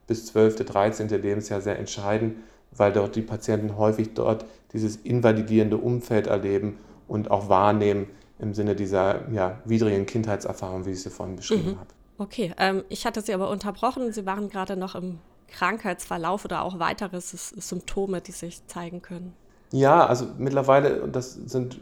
bis 0.08 0.28
12., 0.28 0.66
13. 0.66 1.08
Lebensjahr 1.08 1.62
sehr 1.62 1.80
entscheidend, 1.80 2.36
weil 2.72 2.92
dort 2.92 3.16
die 3.16 3.22
Patienten 3.22 3.78
häufig 3.78 4.14
dort 4.14 4.46
dieses 4.74 4.98
invalidierende 4.98 5.78
Umfeld 5.78 6.28
erleben 6.28 6.78
und 7.08 7.32
auch 7.32 7.50
wahrnehmen 7.50 8.08
im 8.38 8.54
Sinne 8.54 8.76
dieser 8.76 9.30
ja, 9.32 9.60
widrigen 9.66 10.06
Kindheitserfahrung, 10.06 10.86
wie 10.86 10.92
ich 10.92 11.02
sie 11.02 11.10
vorhin 11.10 11.36
beschrieben 11.36 11.72
mhm. 11.72 11.80
habe. 11.80 11.90
okay. 12.18 12.54
Ähm, 12.58 12.84
ich 12.90 13.06
hatte 13.06 13.22
Sie 13.22 13.34
aber 13.34 13.50
unterbrochen. 13.50 14.14
Sie 14.14 14.26
waren 14.26 14.50
gerade 14.50 14.78
noch 14.78 14.96
im 14.96 15.20
Krankheitsverlauf 15.50 16.46
oder 16.46 16.64
auch 16.64 16.80
weitere 16.80 17.20
Symptome, 17.22 18.22
die 18.22 18.32
sich 18.32 18.66
zeigen 18.68 19.02
können. 19.02 19.34
Ja, 19.72 20.06
also 20.06 20.26
mittlerweile, 20.38 21.02
und 21.04 21.16
das 21.16 21.34
sind 21.34 21.80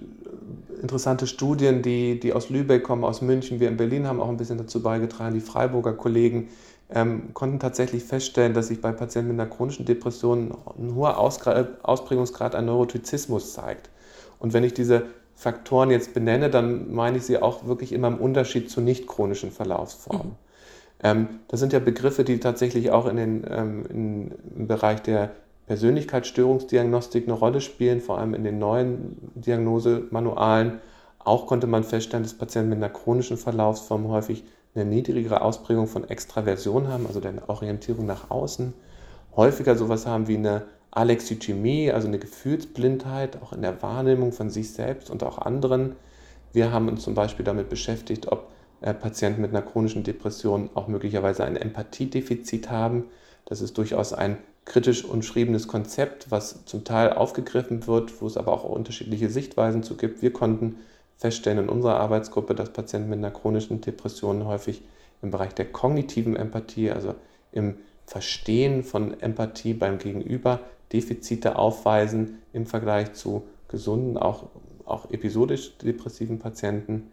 interessante 0.81 1.25
Studien, 1.25 1.81
die, 1.81 2.19
die 2.19 2.33
aus 2.33 2.49
Lübeck 2.49 2.83
kommen, 2.83 3.03
aus 3.03 3.21
München, 3.21 3.59
wir 3.59 3.69
in 3.69 3.77
Berlin 3.77 4.07
haben 4.07 4.19
auch 4.19 4.29
ein 4.29 4.37
bisschen 4.37 4.57
dazu 4.57 4.81
beigetragen, 4.81 5.33
die 5.33 5.41
Freiburger 5.41 5.93
Kollegen 5.93 6.49
ähm, 6.89 7.33
konnten 7.33 7.59
tatsächlich 7.59 8.03
feststellen, 8.03 8.53
dass 8.53 8.67
sich 8.67 8.81
bei 8.81 8.91
Patienten 8.91 9.31
mit 9.31 9.39
einer 9.39 9.49
chronischen 9.49 9.85
Depression 9.85 10.55
ein 10.77 10.95
hoher 10.95 11.17
Ausprägungsgrad 11.17 12.55
an 12.55 12.65
Neurotizismus 12.65 13.53
zeigt. 13.53 13.89
Und 14.39 14.53
wenn 14.53 14.63
ich 14.63 14.73
diese 14.73 15.05
Faktoren 15.35 15.91
jetzt 15.91 16.13
benenne, 16.13 16.49
dann 16.49 16.93
meine 16.93 17.17
ich 17.17 17.23
sie 17.23 17.41
auch 17.41 17.65
wirklich 17.65 17.91
immer 17.91 18.07
im 18.07 18.17
Unterschied 18.17 18.69
zu 18.69 18.81
nicht 18.81 19.07
chronischen 19.07 19.51
Verlaufsformen. 19.51 20.29
Mhm. 20.29 20.46
Ähm, 21.03 21.27
das 21.47 21.59
sind 21.59 21.73
ja 21.73 21.79
Begriffe, 21.79 22.23
die 22.23 22.39
tatsächlich 22.39 22.91
auch 22.91 23.05
in 23.05 23.17
den, 23.17 23.45
ähm, 23.49 23.85
in, 23.89 24.31
im 24.55 24.67
Bereich 24.67 25.01
der 25.01 25.31
Persönlichkeitsstörungsdiagnostik 25.67 27.25
eine 27.27 27.33
Rolle 27.33 27.61
spielen, 27.61 28.01
vor 28.01 28.17
allem 28.17 28.33
in 28.33 28.43
den 28.43 28.57
neuen 28.57 29.31
Diagnosemanualen. 29.35 30.79
Auch 31.19 31.45
konnte 31.45 31.67
man 31.67 31.83
feststellen, 31.83 32.23
dass 32.23 32.33
Patienten 32.33 32.69
mit 32.69 32.77
einer 32.77 32.89
chronischen 32.89 33.37
Verlaufsform 33.37 34.07
häufig 34.07 34.43
eine 34.73 34.85
niedrigere 34.85 35.41
Ausprägung 35.41 35.87
von 35.87 36.09
Extraversion 36.09 36.87
haben, 36.87 37.05
also 37.05 37.19
der 37.19 37.33
Orientierung 37.47 38.05
nach 38.05 38.29
außen. 38.31 38.73
Häufiger 39.35 39.75
sowas 39.75 40.05
haben 40.05 40.27
wie 40.27 40.37
eine 40.37 40.63
Alexithymie, 40.91 41.91
also 41.91 42.07
eine 42.07 42.17
Gefühlsblindheit, 42.17 43.41
auch 43.41 43.53
in 43.53 43.61
der 43.61 43.81
Wahrnehmung 43.81 44.31
von 44.31 44.49
sich 44.49 44.73
selbst 44.73 45.09
und 45.09 45.23
auch 45.23 45.37
anderen. 45.37 45.95
Wir 46.53 46.71
haben 46.71 46.87
uns 46.87 47.03
zum 47.03 47.13
Beispiel 47.13 47.45
damit 47.45 47.69
beschäftigt, 47.69 48.31
ob 48.31 48.47
Patienten 48.81 49.41
mit 49.41 49.51
einer 49.51 49.61
chronischen 49.61 50.03
Depression 50.03 50.69
auch 50.75 50.87
möglicherweise 50.87 51.43
ein 51.43 51.55
Empathiedefizit 51.55 52.69
haben. 52.69 53.05
Das 53.45 53.61
ist 53.61 53.77
durchaus 53.77 54.13
ein 54.13 54.37
kritisch 54.65 55.05
umschriebenes 55.05 55.67
Konzept, 55.67 56.29
was 56.29 56.65
zum 56.65 56.83
Teil 56.83 57.13
aufgegriffen 57.13 57.87
wird, 57.87 58.21
wo 58.21 58.27
es 58.27 58.37
aber 58.37 58.51
auch 58.51 58.65
unterschiedliche 58.65 59.29
Sichtweisen 59.29 59.81
zu 59.81 59.95
gibt. 59.95 60.21
Wir 60.21 60.33
konnten 60.33 60.77
feststellen 61.15 61.59
in 61.59 61.69
unserer 61.69 61.99
Arbeitsgruppe, 61.99 62.53
dass 62.53 62.71
Patienten 62.71 63.09
mit 63.09 63.19
einer 63.19 63.31
chronischen 63.31 63.81
Depression 63.81 64.45
häufig 64.45 64.83
im 65.21 65.31
Bereich 65.31 65.53
der 65.53 65.71
kognitiven 65.71 66.35
Empathie, 66.35 66.91
also 66.91 67.15
im 67.51 67.77
Verstehen 68.05 68.83
von 68.83 69.19
Empathie 69.19 69.73
beim 69.73 69.97
Gegenüber, 69.97 70.59
Defizite 70.93 71.57
aufweisen 71.57 72.37
im 72.53 72.65
Vergleich 72.65 73.13
zu 73.13 73.43
gesunden, 73.67 74.17
auch, 74.17 74.47
auch 74.85 75.11
episodisch 75.11 75.77
depressiven 75.79 76.39
Patienten. 76.39 77.11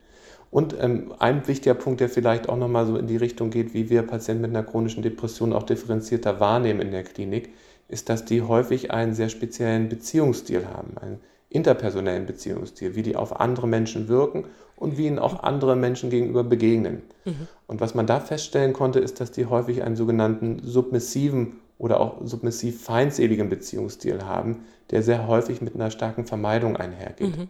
Und 0.54 0.76
ähm, 0.78 1.12
ein 1.18 1.48
wichtiger 1.48 1.74
Punkt, 1.74 1.98
der 1.98 2.08
vielleicht 2.08 2.48
auch 2.48 2.56
nochmal 2.56 2.86
so 2.86 2.96
in 2.96 3.08
die 3.08 3.16
Richtung 3.16 3.50
geht, 3.50 3.74
wie 3.74 3.90
wir 3.90 4.02
Patienten 4.02 4.42
mit 4.42 4.50
einer 4.52 4.62
chronischen 4.62 5.02
Depression 5.02 5.52
auch 5.52 5.64
differenzierter 5.64 6.38
wahrnehmen 6.38 6.80
in 6.80 6.92
der 6.92 7.02
Klinik, 7.02 7.48
ist, 7.88 8.08
dass 8.08 8.24
die 8.24 8.40
häufig 8.40 8.92
einen 8.92 9.14
sehr 9.14 9.30
speziellen 9.30 9.88
Beziehungsstil 9.88 10.68
haben, 10.68 10.96
einen 10.96 11.18
interpersonellen 11.48 12.26
Beziehungsstil, 12.26 12.94
wie 12.94 13.02
die 13.02 13.16
auf 13.16 13.40
andere 13.40 13.66
Menschen 13.66 14.06
wirken 14.06 14.44
und 14.76 14.96
wie 14.96 15.08
ihnen 15.08 15.18
auch 15.18 15.42
andere 15.42 15.74
Menschen 15.74 16.08
gegenüber 16.08 16.44
begegnen. 16.44 17.02
Mhm. 17.24 17.48
Und 17.66 17.80
was 17.80 17.96
man 17.96 18.06
da 18.06 18.20
feststellen 18.20 18.74
konnte, 18.74 19.00
ist, 19.00 19.20
dass 19.20 19.32
die 19.32 19.46
häufig 19.46 19.82
einen 19.82 19.96
sogenannten 19.96 20.60
submissiven 20.62 21.54
oder 21.78 21.98
auch 21.98 22.24
submissiv 22.24 22.80
feindseligen 22.80 23.48
Beziehungsstil 23.48 24.22
haben, 24.22 24.60
der 24.92 25.02
sehr 25.02 25.26
häufig 25.26 25.60
mit 25.60 25.74
einer 25.74 25.90
starken 25.90 26.26
Vermeidung 26.26 26.76
einhergeht. 26.76 27.36
Mhm. 27.36 27.48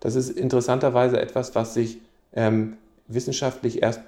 Das 0.00 0.16
ist 0.16 0.30
interessanterweise 0.30 1.20
etwas, 1.20 1.54
was 1.54 1.74
sich 1.74 2.00
ähm, 2.34 2.76
wissenschaftlich 3.08 3.82
erst 3.82 4.00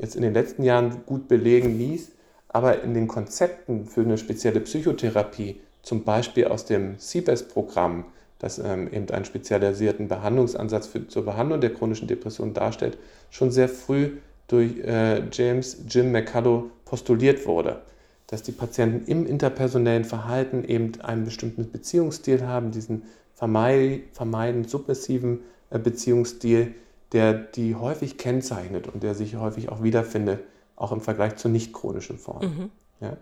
jetzt 0.00 0.16
in 0.16 0.22
den 0.22 0.34
letzten 0.34 0.62
Jahren 0.62 1.04
gut 1.06 1.28
belegen 1.28 1.78
ließ, 1.78 2.12
aber 2.48 2.82
in 2.82 2.94
den 2.94 3.08
Konzepten 3.08 3.86
für 3.86 4.02
eine 4.02 4.18
spezielle 4.18 4.60
Psychotherapie, 4.60 5.60
zum 5.82 6.04
Beispiel 6.04 6.46
aus 6.46 6.64
dem 6.64 6.98
CBES-Programm, 6.98 8.04
das 8.38 8.58
ähm, 8.58 8.92
eben 8.92 9.08
einen 9.10 9.24
spezialisierten 9.24 10.08
Behandlungsansatz 10.08 10.86
für, 10.86 11.08
zur 11.08 11.24
Behandlung 11.24 11.60
der 11.60 11.72
chronischen 11.72 12.08
Depression 12.08 12.54
darstellt, 12.54 12.98
schon 13.30 13.50
sehr 13.50 13.68
früh 13.68 14.18
durch 14.48 14.78
äh, 14.84 15.22
James 15.32 15.78
Jim 15.88 16.12
McCullough 16.12 16.64
postuliert 16.84 17.46
wurde, 17.46 17.82
dass 18.26 18.42
die 18.42 18.52
Patienten 18.52 19.10
im 19.10 19.26
interpersonellen 19.26 20.04
Verhalten 20.04 20.64
eben 20.64 20.92
einen 21.00 21.24
bestimmten 21.24 21.70
Beziehungsstil 21.70 22.46
haben, 22.46 22.70
diesen 22.70 23.02
vermeidend 23.34 24.70
submissiven 24.70 25.40
äh, 25.70 25.78
Beziehungsstil, 25.78 26.74
der 27.12 27.34
die 27.34 27.74
häufig 27.74 28.18
kennzeichnet 28.18 28.88
und 28.88 29.02
der 29.02 29.14
sich 29.14 29.36
häufig 29.36 29.70
auch 29.70 29.82
wiederfindet, 29.82 30.40
auch 30.74 30.92
im 30.92 31.00
Vergleich 31.00 31.36
zu 31.36 31.48
nicht 31.48 31.72
chronischen 31.72 32.18
Formen. 32.18 32.56
Mhm. 32.56 32.70
Ja? 33.00 33.16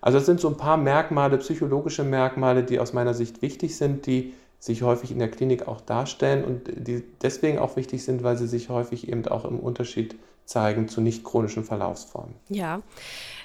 Also 0.00 0.18
das 0.18 0.26
sind 0.26 0.40
so 0.40 0.48
ein 0.48 0.56
paar 0.56 0.76
Merkmale, 0.76 1.38
psychologische 1.38 2.04
Merkmale, 2.04 2.64
die 2.64 2.78
aus 2.78 2.92
meiner 2.92 3.14
Sicht 3.14 3.42
wichtig 3.42 3.76
sind, 3.76 4.06
die 4.06 4.34
sich 4.58 4.82
häufig 4.82 5.10
in 5.10 5.18
der 5.18 5.30
Klinik 5.30 5.68
auch 5.68 5.80
darstellen 5.80 6.44
und 6.44 6.68
die 6.86 7.02
deswegen 7.22 7.58
auch 7.58 7.76
wichtig 7.76 8.04
sind, 8.04 8.22
weil 8.22 8.36
sie 8.36 8.46
sich 8.46 8.68
häufig 8.68 9.08
eben 9.08 9.26
auch 9.26 9.44
im 9.44 9.58
Unterschied 9.58 10.16
zeigen 10.44 10.88
zu 10.88 11.00
nicht 11.00 11.24
chronischen 11.24 11.64
Verlaufsformen. 11.64 12.34
Ja. 12.48 12.82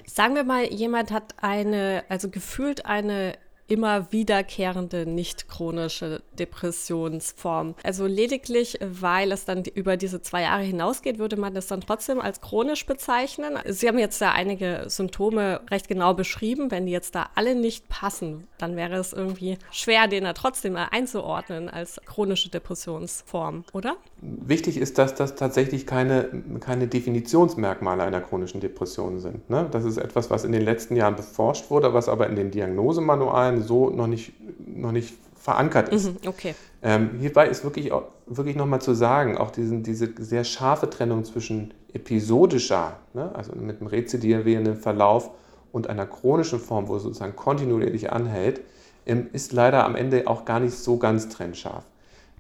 Sagen 0.05 0.35
wir 0.35 0.43
mal, 0.43 0.65
jemand 0.65 1.11
hat 1.11 1.35
eine, 1.37 2.03
also 2.09 2.29
gefühlt 2.29 2.85
eine 2.85 3.33
immer 3.67 4.11
wiederkehrende 4.11 5.05
nicht 5.05 5.47
chronische 5.47 6.21
Depressionsform. 6.37 7.75
Also 7.83 8.05
lediglich, 8.05 8.77
weil 8.81 9.31
es 9.31 9.45
dann 9.45 9.63
über 9.63 9.97
diese 9.97 10.21
zwei 10.21 10.43
Jahre 10.43 10.63
hinausgeht, 10.63 11.17
würde 11.17 11.37
man 11.37 11.53
das 11.53 11.67
dann 11.67 11.81
trotzdem 11.81 12.19
als 12.19 12.41
chronisch 12.41 12.85
bezeichnen. 12.85 13.57
Sie 13.65 13.87
haben 13.87 13.97
jetzt 13.97 14.21
da 14.21 14.31
einige 14.31 14.83
Symptome 14.87 15.61
recht 15.71 15.87
genau 15.87 16.13
beschrieben. 16.13 16.69
Wenn 16.71 16.85
die 16.85 16.91
jetzt 16.91 17.15
da 17.15 17.29
alle 17.35 17.55
nicht 17.55 17.89
passen, 17.89 18.47
dann 18.57 18.75
wäre 18.75 18.95
es 18.95 19.13
irgendwie 19.13 19.57
schwer, 19.71 20.07
den 20.07 20.23
da 20.25 20.33
trotzdem 20.33 20.75
einzuordnen 20.75 21.69
als 21.69 21.99
chronische 22.05 22.49
Depressionsform, 22.49 23.65
oder? 23.73 23.97
Wichtig 24.21 24.77
ist, 24.77 24.97
dass 24.97 25.13
das 25.13 25.35
tatsächlich 25.35 25.85
keine, 25.85 26.29
keine 26.61 26.87
Definitionsmerkmale 26.87 28.03
einer 28.03 28.21
chronischen 28.21 28.61
Depression 28.61 29.19
sind. 29.19 29.49
Ne? 29.49 29.67
Das 29.71 29.83
ist 29.83 29.97
etwas, 29.97 30.29
was 30.29 30.45
in 30.45 30.51
den 30.51 30.61
letzten 30.61 30.95
Jahren 30.95 31.15
beforscht 31.15 31.69
wurde, 31.69 31.93
was 31.93 32.07
aber 32.07 32.27
in 32.27 32.35
den 32.35 32.49
Diagnosemanualen 32.49 33.61
so 33.61 33.89
noch 33.89 34.07
nicht, 34.07 34.33
noch 34.65 34.93
nicht 34.93 35.15
verankert 35.45 35.89
ist. 35.89 36.05
Mhm, 36.05 36.17
okay. 36.27 36.55
Ähm, 36.81 37.11
hierbei 37.19 37.47
ist 37.47 37.63
wirklich, 37.63 37.91
wirklich 38.25 38.55
nochmal 38.55 38.81
zu 38.81 38.95
sagen, 38.95 39.37
auch 39.37 39.51
diesen, 39.51 39.83
diese 39.83 40.09
sehr 40.17 40.43
scharfe 40.43 40.89
Trennung 40.89 41.23
zwischen 41.23 41.73
episodischer, 41.93 42.97
ne, 43.13 43.29
also 43.35 43.53
mit 43.55 43.79
einem 43.79 43.87
rezidierenden 43.87 44.75
Verlauf 44.75 45.29
und 45.71 45.87
einer 45.87 46.05
chronischen 46.05 46.59
Form, 46.59 46.87
wo 46.87 46.95
es 46.95 47.03
sozusagen 47.03 47.35
kontinuierlich 47.35 48.11
anhält, 48.11 48.61
ähm, 49.05 49.27
ist 49.33 49.53
leider 49.53 49.85
am 49.85 49.95
Ende 49.95 50.27
auch 50.27 50.45
gar 50.45 50.59
nicht 50.59 50.73
so 50.73 50.97
ganz 50.97 51.29
trennscharf. 51.29 51.83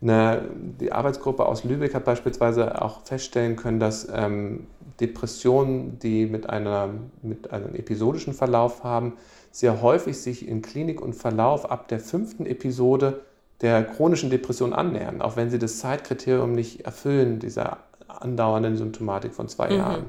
Eine, 0.01 0.43
die 0.79 0.91
Arbeitsgruppe 0.91 1.45
aus 1.45 1.63
Lübeck 1.63 1.93
hat 1.93 2.05
beispielsweise 2.05 2.81
auch 2.81 3.05
feststellen 3.05 3.55
können, 3.55 3.79
dass 3.79 4.07
ähm, 4.13 4.67
Depressionen, 4.99 5.99
die 5.99 6.25
mit, 6.25 6.49
einer, 6.49 6.89
mit 7.21 7.51
einem 7.51 7.75
episodischen 7.75 8.33
Verlauf 8.33 8.83
haben, 8.83 9.13
sehr 9.51 9.81
häufig 9.81 10.17
sich 10.19 10.47
in 10.47 10.61
Klinik 10.61 11.01
und 11.01 11.13
Verlauf 11.13 11.69
ab 11.71 11.87
der 11.87 11.99
fünften 11.99 12.45
Episode 12.45 13.21
der 13.61 13.83
chronischen 13.83 14.29
Depression 14.29 14.73
annähern, 14.73 15.21
auch 15.21 15.37
wenn 15.37 15.49
sie 15.49 15.59
das 15.59 15.79
Zeitkriterium 15.79 16.51
nicht 16.51 16.81
erfüllen, 16.85 17.39
dieser 17.39 17.77
andauernden 18.07 18.75
Symptomatik 18.75 19.33
von 19.33 19.47
zwei 19.47 19.69
mhm. 19.69 19.77
Jahren. 19.77 20.05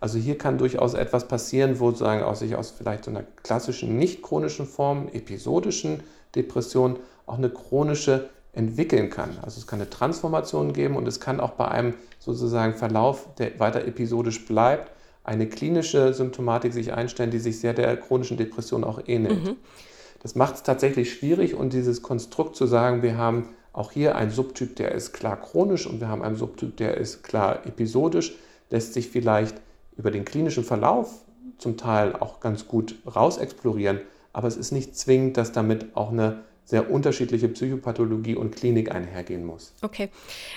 Also 0.00 0.18
hier 0.18 0.36
kann 0.36 0.58
durchaus 0.58 0.94
etwas 0.94 1.28
passieren, 1.28 1.78
wo 1.78 1.90
sozusagen 1.90 2.22
aus 2.22 2.40
sich 2.40 2.56
aus 2.56 2.72
vielleicht 2.72 3.04
so 3.04 3.10
einer 3.10 3.22
klassischen 3.42 3.96
nicht 3.96 4.22
chronischen 4.22 4.66
Form, 4.66 5.08
episodischen 5.12 6.02
Depression, 6.34 6.98
auch 7.26 7.38
eine 7.38 7.50
chronische 7.50 8.28
entwickeln 8.52 9.08
kann. 9.08 9.38
Also 9.42 9.58
es 9.58 9.66
kann 9.66 9.80
eine 9.80 9.88
Transformation 9.88 10.72
geben 10.72 10.96
und 10.96 11.08
es 11.08 11.20
kann 11.20 11.40
auch 11.40 11.52
bei 11.52 11.68
einem 11.68 11.94
sozusagen 12.18 12.74
Verlauf, 12.74 13.34
der 13.36 13.58
weiter 13.58 13.84
episodisch 13.86 14.46
bleibt, 14.46 14.92
eine 15.24 15.48
klinische 15.48 16.12
Symptomatik 16.12 16.72
sich 16.72 16.92
einstellen, 16.92 17.30
die 17.30 17.38
sich 17.38 17.60
sehr 17.60 17.74
der 17.74 17.96
chronischen 17.96 18.36
Depression 18.36 18.84
auch 18.84 19.00
ähnelt. 19.06 19.44
Mhm. 19.44 19.56
Das 20.22 20.34
macht 20.34 20.56
es 20.56 20.62
tatsächlich 20.62 21.14
schwierig 21.14 21.54
und 21.54 21.72
dieses 21.72 22.02
Konstrukt 22.02 22.54
zu 22.56 22.66
sagen, 22.66 23.02
wir 23.02 23.16
haben 23.16 23.48
auch 23.72 23.90
hier 23.90 24.16
einen 24.16 24.30
Subtyp, 24.30 24.76
der 24.76 24.92
ist 24.92 25.12
klar 25.12 25.40
chronisch 25.40 25.86
und 25.86 26.00
wir 26.00 26.08
haben 26.08 26.22
einen 26.22 26.36
Subtyp, 26.36 26.76
der 26.76 26.96
ist 26.96 27.22
klar 27.22 27.66
episodisch, 27.66 28.34
lässt 28.70 28.92
sich 28.92 29.08
vielleicht 29.08 29.56
über 29.96 30.10
den 30.10 30.24
klinischen 30.24 30.64
Verlauf 30.64 31.12
zum 31.58 31.76
Teil 31.76 32.14
auch 32.14 32.40
ganz 32.40 32.68
gut 32.68 32.96
rausexplorieren, 33.06 34.00
aber 34.32 34.48
es 34.48 34.56
ist 34.56 34.72
nicht 34.72 34.96
zwingend, 34.96 35.36
dass 35.36 35.52
damit 35.52 35.96
auch 35.96 36.10
eine 36.10 36.40
sehr 36.72 36.90
unterschiedliche 36.90 37.48
Psychopathologie 37.48 38.34
und 38.34 38.56
Klinik 38.56 38.90
einhergehen 38.92 39.44
muss. 39.44 39.74
Okay. 39.82 40.08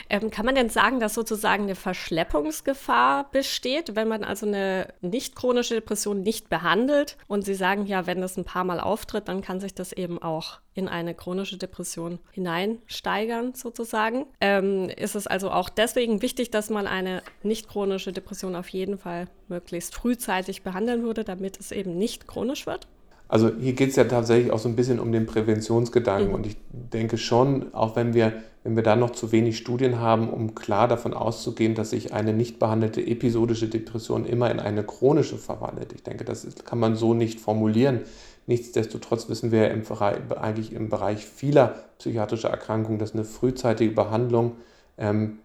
Ähm, 0.10 0.32
kann 0.32 0.46
man 0.46 0.56
denn 0.56 0.70
sagen, 0.70 1.02
dass 1.02 1.14
sozusagen 1.14 1.64
eine 1.64 1.76
Verschleppungsgefahr 1.76 3.30
besteht, 3.34 3.98
wenn 3.98 4.08
man 4.08 4.24
also 4.24 4.46
eine 4.46 4.94
nicht 5.02 5.36
chronische 5.36 5.74
Depression 5.74 6.24
nicht 6.24 6.48
behandelt? 6.48 7.18
Und 7.28 7.44
Sie 7.44 7.54
sagen 7.54 7.86
ja, 7.86 8.08
wenn 8.08 8.22
das 8.22 8.38
ein 8.38 8.46
paar 8.46 8.64
Mal 8.64 8.80
auftritt, 8.80 9.28
dann 9.28 9.42
kann 9.42 9.60
sich 9.60 9.74
das 9.74 9.92
eben 9.92 10.22
auch 10.22 10.62
in 10.74 10.88
eine 10.88 11.16
chronische 11.16 11.58
Depression 11.58 12.20
hineinsteigern, 12.32 13.54
sozusagen. 13.54 14.26
Ähm, 14.40 14.90
ist 14.96 15.16
es 15.16 15.28
also 15.28 15.52
auch 15.52 15.68
deswegen 15.68 16.22
wichtig, 16.22 16.50
dass 16.50 16.70
man 16.70 16.88
eine 16.88 17.24
nicht 17.44 17.68
chronische 17.68 18.14
Depression 18.14 18.56
auf 18.56 18.70
jeden 18.70 18.98
Fall 18.98 19.28
möglichst 19.50 19.96
frühzeitig 19.96 20.64
behandeln 20.64 21.04
würde, 21.04 21.26
damit 21.26 21.60
es 21.60 21.74
eben 21.74 21.98
nicht 21.98 22.26
chronisch 22.26 22.66
wird? 22.66 22.88
Also 23.28 23.52
hier 23.60 23.74
geht 23.74 23.90
es 23.90 23.96
ja 23.96 24.04
tatsächlich 24.04 24.52
auch 24.52 24.60
so 24.60 24.70
ein 24.70 24.76
bisschen 24.76 25.00
um 25.00 25.12
den 25.12 25.26
Präventionsgedanken. 25.26 26.30
Mhm. 26.30 26.36
Und 26.36 26.46
ich 26.46 26.58
denke 26.72 27.18
schon, 27.18 27.74
auch 27.74 27.96
wenn 27.96 28.14
wir, 28.14 28.34
wenn 28.64 28.76
wir 28.76 28.84
da 28.84 28.96
noch 28.96 29.12
zu 29.12 29.32
wenig 29.32 29.58
Studien 29.58 30.00
haben, 30.00 30.30
um 30.30 30.54
klar 30.56 30.88
davon 30.88 31.14
auszugehen, 31.14 31.76
dass 31.76 31.90
sich 31.90 32.14
eine 32.14 32.34
nicht 32.34 32.60
behandelte 32.60 33.06
episodische 33.06 33.68
Depression 33.68 34.26
immer 34.26 34.52
in 34.52 34.60
eine 34.60 34.84
chronische 34.84 35.38
verwandelt. 35.38 35.94
Ich 35.94 36.04
denke, 36.04 36.24
das 36.24 36.46
ist, 36.46 36.66
kann 36.66 36.80
man 36.80 36.96
so 36.96 37.14
nicht 37.14 37.40
formulieren. 37.40 38.02
Nichtsdestotrotz 38.48 39.28
wissen 39.28 39.52
wir 39.52 39.72
im 39.72 39.84
eigentlich 40.40 40.72
im 40.72 40.90
Bereich 40.90 41.26
vieler 41.26 41.76
psychiatrischer 41.98 42.50
Erkrankungen, 42.50 43.00
dass 43.00 43.14
eine 43.14 43.26
frühzeitige 43.26 43.92
Behandlung 43.92 44.54
ähm, 45.00 45.40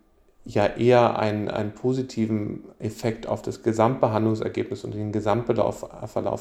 ja 0.45 0.67
eher 0.67 1.19
einen, 1.19 1.49
einen 1.49 1.73
positiven 1.73 2.65
Effekt 2.79 3.27
auf 3.27 3.41
das 3.41 3.63
Gesamtbehandlungsergebnis 3.63 4.85
und 4.85 4.95
den 4.95 5.13
Gesamtverlauf 5.13 5.87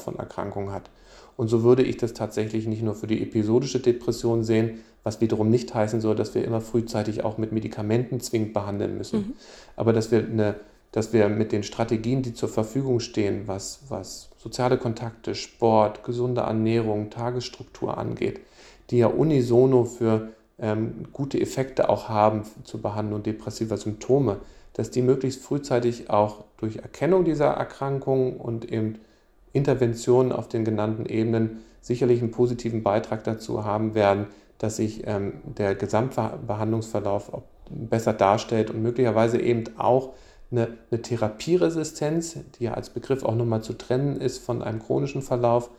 von 0.02 0.16
Erkrankungen 0.16 0.72
hat. 0.72 0.90
Und 1.40 1.48
so 1.48 1.62
würde 1.62 1.82
ich 1.82 1.96
das 1.96 2.12
tatsächlich 2.12 2.66
nicht 2.66 2.82
nur 2.82 2.94
für 2.94 3.06
die 3.06 3.22
episodische 3.22 3.80
Depression 3.80 4.44
sehen, 4.44 4.80
was 5.04 5.22
wiederum 5.22 5.48
nicht 5.48 5.74
heißen 5.74 6.02
soll, 6.02 6.14
dass 6.14 6.34
wir 6.34 6.44
immer 6.44 6.60
frühzeitig 6.60 7.24
auch 7.24 7.38
mit 7.38 7.50
Medikamenten 7.50 8.20
zwingend 8.20 8.52
behandeln 8.52 8.98
müssen. 8.98 9.20
Mhm. 9.20 9.32
Aber 9.74 9.94
dass 9.94 10.10
wir, 10.10 10.18
eine, 10.18 10.56
dass 10.92 11.14
wir 11.14 11.30
mit 11.30 11.52
den 11.52 11.62
Strategien, 11.62 12.20
die 12.20 12.34
zur 12.34 12.50
Verfügung 12.50 13.00
stehen, 13.00 13.44
was, 13.46 13.80
was 13.88 14.28
soziale 14.36 14.76
Kontakte, 14.76 15.34
Sport, 15.34 16.04
gesunde 16.04 16.42
Ernährung, 16.42 17.08
Tagesstruktur 17.08 17.96
angeht, 17.96 18.40
die 18.90 18.98
ja 18.98 19.06
unisono 19.06 19.86
für 19.86 20.28
ähm, 20.58 21.06
gute 21.10 21.40
Effekte 21.40 21.88
auch 21.88 22.10
haben 22.10 22.42
zur 22.64 22.82
Behandlung 22.82 23.22
depressiver 23.22 23.78
Symptome, 23.78 24.40
dass 24.74 24.90
die 24.90 25.00
möglichst 25.00 25.42
frühzeitig 25.42 26.10
auch 26.10 26.44
durch 26.58 26.76
Erkennung 26.76 27.24
dieser 27.24 27.46
Erkrankungen 27.46 28.36
und 28.36 28.70
eben 28.70 28.98
Interventionen 29.52 30.32
auf 30.32 30.48
den 30.48 30.64
genannten 30.64 31.06
Ebenen 31.06 31.60
sicherlich 31.80 32.20
einen 32.20 32.30
positiven 32.30 32.82
Beitrag 32.82 33.24
dazu 33.24 33.64
haben 33.64 33.94
werden, 33.94 34.26
dass 34.58 34.76
sich 34.76 35.06
ähm, 35.06 35.40
der 35.44 35.74
Gesamtbehandlungsverlauf 35.74 37.32
besser 37.70 38.12
darstellt 38.12 38.70
und 38.70 38.82
möglicherweise 38.82 39.40
eben 39.40 39.64
auch 39.78 40.10
eine, 40.50 40.76
eine 40.90 41.02
Therapieresistenz, 41.02 42.38
die 42.58 42.64
ja 42.64 42.74
als 42.74 42.90
Begriff 42.90 43.24
auch 43.24 43.34
nochmal 43.34 43.62
zu 43.62 43.74
trennen 43.74 44.20
ist 44.20 44.38
von 44.38 44.62
einem 44.62 44.80
chronischen 44.80 45.22
Verlauf, 45.22 45.70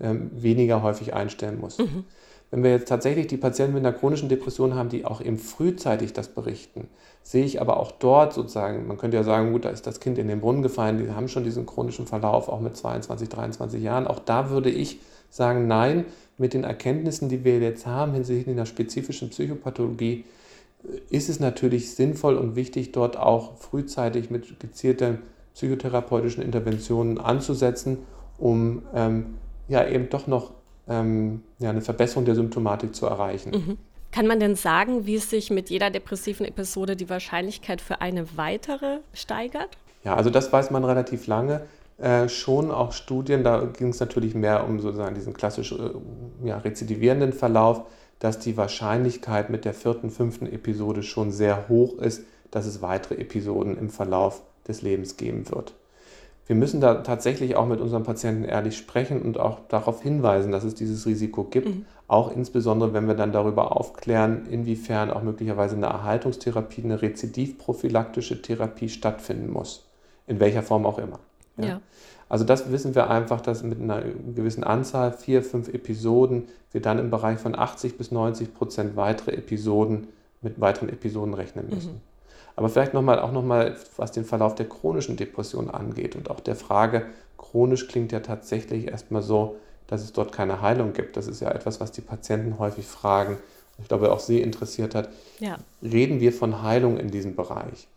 ähm, 0.00 0.30
weniger 0.32 0.82
häufig 0.82 1.14
einstellen 1.14 1.60
muss. 1.60 1.78
Mhm. 1.78 2.04
Wenn 2.50 2.64
wir 2.64 2.70
jetzt 2.70 2.88
tatsächlich 2.88 3.28
die 3.28 3.36
Patienten 3.36 3.74
mit 3.74 3.86
einer 3.86 3.96
chronischen 3.96 4.28
Depression 4.28 4.74
haben, 4.74 4.88
die 4.88 5.04
auch 5.04 5.20
eben 5.20 5.38
frühzeitig 5.38 6.12
das 6.12 6.28
berichten, 6.28 6.88
sehe 7.22 7.44
ich 7.44 7.60
aber 7.60 7.78
auch 7.78 7.92
dort 7.92 8.32
sozusagen, 8.32 8.88
man 8.88 8.98
könnte 8.98 9.16
ja 9.16 9.22
sagen, 9.22 9.52
gut, 9.52 9.64
da 9.64 9.68
ist 9.68 9.86
das 9.86 10.00
Kind 10.00 10.18
in 10.18 10.26
den 10.26 10.40
Brunnen 10.40 10.62
gefallen, 10.62 10.98
die 10.98 11.12
haben 11.12 11.28
schon 11.28 11.44
diesen 11.44 11.66
chronischen 11.66 12.06
Verlauf, 12.06 12.48
auch 12.48 12.60
mit 12.60 12.76
22, 12.76 13.28
23 13.28 13.82
Jahren. 13.82 14.06
Auch 14.06 14.18
da 14.18 14.50
würde 14.50 14.70
ich 14.70 15.00
sagen, 15.28 15.68
nein, 15.68 16.06
mit 16.38 16.54
den 16.54 16.64
Erkenntnissen, 16.64 17.28
die 17.28 17.44
wir 17.44 17.60
jetzt 17.60 17.86
haben 17.86 18.14
hinsichtlich 18.14 18.56
einer 18.56 18.66
spezifischen 18.66 19.30
Psychopathologie, 19.30 20.24
ist 21.10 21.28
es 21.28 21.40
natürlich 21.40 21.94
sinnvoll 21.94 22.36
und 22.36 22.56
wichtig, 22.56 22.92
dort 22.92 23.16
auch 23.16 23.58
frühzeitig 23.58 24.30
mit 24.30 24.58
gezielten 24.58 25.18
psychotherapeutischen 25.54 26.42
Interventionen 26.42 27.18
anzusetzen, 27.18 27.98
um 28.38 28.82
ähm, 28.94 29.34
ja 29.68 29.86
eben 29.86 30.08
doch 30.08 30.26
noch 30.26 30.52
ähm, 30.90 31.42
ja, 31.60 31.70
eine 31.70 31.80
Verbesserung 31.80 32.24
der 32.26 32.34
Symptomatik 32.34 32.94
zu 32.94 33.06
erreichen. 33.06 33.52
Mhm. 33.52 33.78
Kann 34.12 34.26
man 34.26 34.40
denn 34.40 34.56
sagen, 34.56 35.06
wie 35.06 35.18
sich 35.18 35.50
mit 35.50 35.70
jeder 35.70 35.88
depressiven 35.88 36.44
Episode 36.44 36.96
die 36.96 37.08
Wahrscheinlichkeit 37.08 37.80
für 37.80 38.00
eine 38.00 38.36
weitere 38.36 38.98
steigert? 39.14 39.78
Ja, 40.04 40.16
also 40.16 40.30
das 40.30 40.52
weiß 40.52 40.72
man 40.72 40.84
relativ 40.84 41.28
lange. 41.28 41.62
Äh, 41.98 42.28
schon 42.28 42.72
auch 42.72 42.92
Studien, 42.92 43.44
da 43.44 43.64
ging 43.66 43.90
es 43.90 44.00
natürlich 44.00 44.34
mehr 44.34 44.66
um 44.66 44.80
sozusagen 44.80 45.14
diesen 45.14 45.32
klassisch 45.32 45.72
äh, 45.72 45.76
ja, 46.42 46.58
rezidivierenden 46.58 47.32
Verlauf, 47.32 47.82
dass 48.18 48.40
die 48.40 48.56
Wahrscheinlichkeit 48.56 49.48
mit 49.48 49.64
der 49.64 49.74
vierten, 49.74 50.10
fünften 50.10 50.46
Episode 50.46 51.02
schon 51.04 51.30
sehr 51.30 51.68
hoch 51.68 51.98
ist, 51.98 52.24
dass 52.50 52.66
es 52.66 52.82
weitere 52.82 53.14
Episoden 53.14 53.78
im 53.78 53.90
Verlauf 53.90 54.42
des 54.66 54.82
Lebens 54.82 55.16
geben 55.16 55.48
wird 55.50 55.74
wir 56.50 56.56
müssen 56.56 56.80
da 56.80 56.94
tatsächlich 56.94 57.54
auch 57.54 57.68
mit 57.68 57.80
unseren 57.80 58.02
Patienten 58.02 58.42
ehrlich 58.42 58.76
sprechen 58.76 59.22
und 59.22 59.38
auch 59.38 59.60
darauf 59.68 60.02
hinweisen, 60.02 60.50
dass 60.50 60.64
es 60.64 60.74
dieses 60.74 61.06
Risiko 61.06 61.44
gibt. 61.44 61.68
Mhm. 61.68 61.84
Auch 62.08 62.34
insbesondere, 62.34 62.92
wenn 62.92 63.06
wir 63.06 63.14
dann 63.14 63.30
darüber 63.30 63.76
aufklären, 63.76 64.46
inwiefern 64.50 65.12
auch 65.12 65.22
möglicherweise 65.22 65.76
eine 65.76 65.86
Erhaltungstherapie, 65.86 66.82
eine 66.82 67.02
rezidivprophylaktische 67.02 68.42
Therapie 68.42 68.88
stattfinden 68.88 69.52
muss. 69.52 69.86
In 70.26 70.40
welcher 70.40 70.64
Form 70.64 70.86
auch 70.86 70.98
immer. 70.98 71.20
Ja. 71.56 71.64
ja. 71.64 71.80
Also 72.28 72.44
das 72.44 72.72
wissen 72.72 72.96
wir 72.96 73.10
einfach, 73.10 73.40
dass 73.40 73.62
mit 73.62 73.80
einer 73.80 74.02
gewissen 74.34 74.64
Anzahl, 74.64 75.12
vier, 75.12 75.44
fünf 75.44 75.68
Episoden, 75.68 76.48
wir 76.72 76.82
dann 76.82 76.98
im 76.98 77.10
Bereich 77.10 77.38
von 77.38 77.56
80 77.56 77.96
bis 77.96 78.10
90 78.10 78.54
Prozent 78.54 78.96
weitere 78.96 79.36
Episoden 79.36 80.08
mit 80.42 80.60
weiteren 80.60 80.88
Episoden 80.88 81.34
rechnen 81.34 81.68
müssen. 81.70 81.92
Mhm. 81.92 82.09
Aber 82.60 82.68
vielleicht 82.68 82.92
nochmal 82.92 83.20
auch 83.20 83.32
nochmal, 83.32 83.74
was 83.96 84.12
den 84.12 84.26
Verlauf 84.26 84.54
der 84.54 84.68
chronischen 84.68 85.16
Depression 85.16 85.70
angeht 85.70 86.14
und 86.14 86.28
auch 86.28 86.40
der 86.40 86.56
Frage, 86.56 87.06
chronisch 87.38 87.88
klingt 87.88 88.12
ja 88.12 88.20
tatsächlich 88.20 88.88
erstmal 88.88 89.22
so, 89.22 89.56
dass 89.86 90.02
es 90.02 90.12
dort 90.12 90.30
keine 90.30 90.60
Heilung 90.60 90.92
gibt. 90.92 91.16
Das 91.16 91.26
ist 91.26 91.40
ja 91.40 91.50
etwas, 91.52 91.80
was 91.80 91.90
die 91.90 92.02
Patienten 92.02 92.58
häufig 92.58 92.84
fragen. 92.84 93.38
Ich 93.78 93.88
glaube, 93.88 94.12
auch 94.12 94.20
Sie 94.20 94.42
interessiert 94.42 94.94
hat. 94.94 95.08
Ja. 95.38 95.56
Reden 95.82 96.20
wir 96.20 96.34
von 96.34 96.60
Heilung 96.60 96.98
in 96.98 97.10
diesem 97.10 97.34
Bereich? 97.34 97.88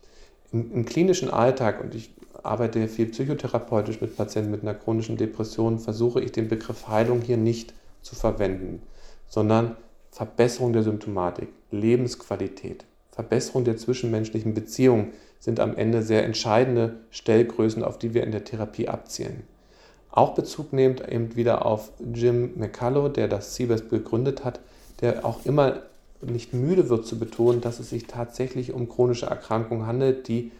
Im, 0.50 0.72
Im, 0.72 0.86
klinischen 0.86 1.28
Alltag, 1.28 1.82
und 1.82 1.94
ich 1.94 2.14
arbeite 2.42 2.88
viel 2.88 3.08
psychotherapeutisch 3.08 4.00
mit 4.00 4.16
Patienten 4.16 4.50
mit 4.50 4.62
einer 4.62 4.72
chronischen 4.72 5.18
Depression, 5.18 5.78
versuche 5.78 6.22
ich 6.22 6.32
den 6.32 6.48
Begriff 6.48 6.88
Heilung 6.88 7.20
hier 7.20 7.36
nicht 7.36 7.74
zu 8.00 8.14
verwenden, 8.14 8.80
sondern 9.28 9.76
Verbesserung 10.10 10.72
der 10.72 10.84
Symptomatik, 10.84 11.48
Lebensqualität, 11.70 12.86
Verbesserung 13.14 13.64
der 13.64 13.76
zwischenmenschlichen 13.76 14.54
Beziehungen 14.54 15.12
sind 15.38 15.60
am 15.60 15.76
Ende 15.76 16.02
sehr 16.02 16.24
entscheidende 16.24 16.96
Stellgrößen, 17.10 17.84
auf 17.84 17.96
die 17.96 18.12
wir 18.12 18.24
in 18.24 18.32
der 18.32 18.44
Therapie 18.44 18.88
abzielen. 18.88 19.44
Auch 20.10 20.34
Bezug 20.34 20.72
nehmend 20.72 21.08
eben 21.08 21.36
wieder 21.36 21.64
auf 21.64 21.92
Jim 22.12 22.52
McCullough, 22.56 23.12
der 23.12 23.28
das 23.28 23.54
CBEST 23.54 23.88
gegründet 23.88 24.44
hat, 24.44 24.60
der 25.00 25.24
auch 25.24 25.44
immer 25.44 25.82
nicht 26.22 26.54
müde 26.54 26.88
wird 26.88 27.06
zu 27.06 27.18
betonen, 27.18 27.60
dass 27.60 27.78
es 27.78 27.90
sich 27.90 28.06
tatsächlich 28.06 28.72
um 28.72 28.88
chronische 28.88 29.26
Erkrankungen 29.26 29.86
handelt, 29.86 30.26
die 30.26 30.50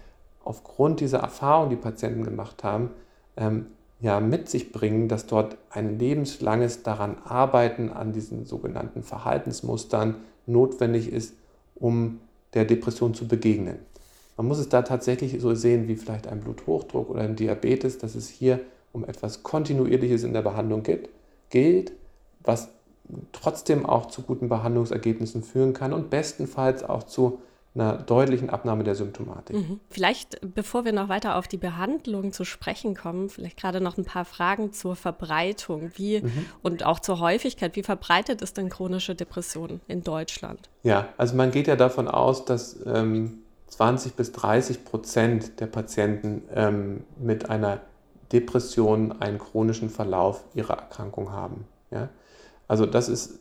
aufgrund 0.45 1.01
dieser 1.01 1.19
Erfahrung, 1.19 1.71
die 1.71 1.77
Patienten 1.77 2.23
gemacht 2.23 2.63
haben, 2.63 2.91
ähm, 3.37 3.67
ja 4.01 4.21
mit 4.21 4.49
sich 4.49 4.71
bringen, 4.71 5.09
dass 5.09 5.27
dort 5.27 5.57
ein 5.71 5.99
lebenslanges 5.99 6.83
daran 6.83 7.17
Arbeiten 7.25 7.91
an 7.91 8.13
diesen 8.13 8.45
sogenannten 8.45 9.03
Verhaltensmustern 9.03 10.17
notwendig 10.47 11.11
ist, 11.11 11.35
um 11.75 12.21
der 12.55 12.65
Depression 12.65 13.15
zu 13.15 13.27
begegnen. 13.29 13.79
Man 14.37 14.49
muss 14.49 14.59
es 14.59 14.69
da 14.69 14.83
tatsächlich 14.83 15.41
so 15.41 15.55
sehen 15.55 15.87
wie 15.89 15.97
vielleicht 15.97 16.27
ein 16.27 16.41
Bluthochdruck 16.41 17.11
oder 17.11 17.21
ein 17.21 17.37
Diabetes, 17.37 17.99
dass 17.99 18.15
es 18.15 18.29
hier 18.29 18.61
um 18.93 19.05
etwas 19.05 19.43
Kontinuierliches 19.43 20.25
in 20.25 20.33
der 20.33 20.43
Behandlung 20.43 20.83
geht, 20.83 21.09
gilt, 21.51 21.93
was 22.43 22.69
trotzdem 23.33 23.87
auch 23.87 24.07
zu 24.07 24.23
guten 24.23 24.49
Behandlungsergebnissen 24.49 25.43
führen 25.43 25.73
kann 25.73 25.93
und 25.93 26.11
bestenfalls 26.11 26.83
auch 26.83 27.03
zu 27.03 27.41
einer 27.75 27.95
deutlichen 27.95 28.51
Abnahme 28.51 28.85
der 28.85 28.95
Symptomatik. 28.95 29.57
Mhm. 29.57 29.81
Vielleicht, 29.91 30.39
bevor 30.55 30.85
wir 30.85 30.93
noch 30.93 31.09
weiter 31.09 31.37
auf 31.37 31.49
die 31.49 31.57
Behandlung 31.57 32.33
zu 32.33 32.45
sprechen 32.45 32.95
kommen, 32.95 33.29
vielleicht 33.29 33.59
gerade 33.59 33.81
noch 33.81 33.99
ein 33.99 34.05
paar 34.05 34.25
Fragen 34.25 34.73
zur 34.73 34.95
Verbreitung 34.95 35.91
wie, 35.97 36.23
mhm. 36.23 36.47
und 36.63 36.87
auch 36.87 37.01
zur 37.01 37.19
Häufigkeit. 37.19 37.75
Wie 37.75 37.83
verbreitet 37.83 38.43
ist 38.43 38.57
denn 38.59 38.69
chronische 38.69 39.15
Depression 39.17 39.81
in 39.89 40.03
Deutschland? 40.03 40.69
Ja, 40.85 41.09
also 41.17 41.35
man 41.35 41.51
geht 41.51 41.67
ja 41.67 41.75
davon 41.75 42.07
aus, 42.07 42.45
dass 42.45 42.79
ähm, 42.87 43.41
20 43.69 44.15
bis 44.15 44.31
30 44.33 44.85
Prozent 44.85 45.59
der 45.59 45.67
Patienten 45.67 46.43
ähm, 46.55 47.05
mit 47.19 47.51
einer 47.51 47.81
Depression 48.33 49.21
einen 49.21 49.39
chronischen 49.39 49.91
Verlauf 49.91 50.45
ihrer 50.55 50.75
Erkrankung 50.75 51.33
haben. 51.33 51.67
Ja? 51.91 52.09
Also 52.69 52.87
das 52.87 53.09
ist 53.09 53.41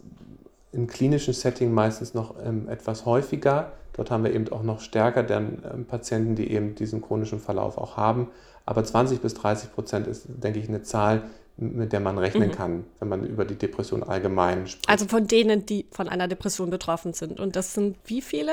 im 0.72 0.88
klinischen 0.88 1.34
Setting 1.34 1.72
meistens 1.72 2.15
noch 2.15 2.36
ähm, 2.43 2.67
etwas 2.67 3.06
häufiger. 3.06 3.74
Dort 3.93 4.12
haben 4.12 4.23
wir 4.23 4.34
eben 4.34 4.51
auch 4.51 4.63
noch 4.63 4.79
stärker 4.82 5.23
dann 5.23 5.63
ähm, 5.71 5.86
Patienten, 5.86 6.36
die 6.36 6.51
eben 6.51 6.75
diesen 6.75 7.01
chronischen 7.01 7.39
Verlauf 7.39 7.77
auch 7.77 7.97
haben. 7.97 8.27
Aber 8.65 8.84
20 8.84 9.21
bis 9.21 9.34
30 9.34 9.73
Prozent 9.73 10.08
ist, 10.08 10.25
denke 10.27 10.60
ich, 10.60 10.67
eine 10.67 10.84
Zahl, 10.84 11.23
mit 11.58 11.93
der 11.93 11.99
man 11.99 12.17
rechnen 12.17 12.49
mhm. 12.49 12.53
kann, 12.53 12.84
wenn 12.99 13.10
man 13.10 13.25
über 13.25 13.45
die 13.45 13.56
Depression 13.56 14.01
allgemein 14.01 14.67
spricht. 14.67 14.89
Also 14.89 15.06
von 15.06 15.27
denen, 15.27 15.65
die 15.65 15.86
von 15.91 16.10
einer 16.10 16.27
Depression 16.27 16.69
betroffen 16.69 17.13
sind. 17.13 17.39
Und 17.39 17.56
das 17.56 17.73
sind 17.73 17.97
wie 18.06 18.21
viele? 18.21 18.51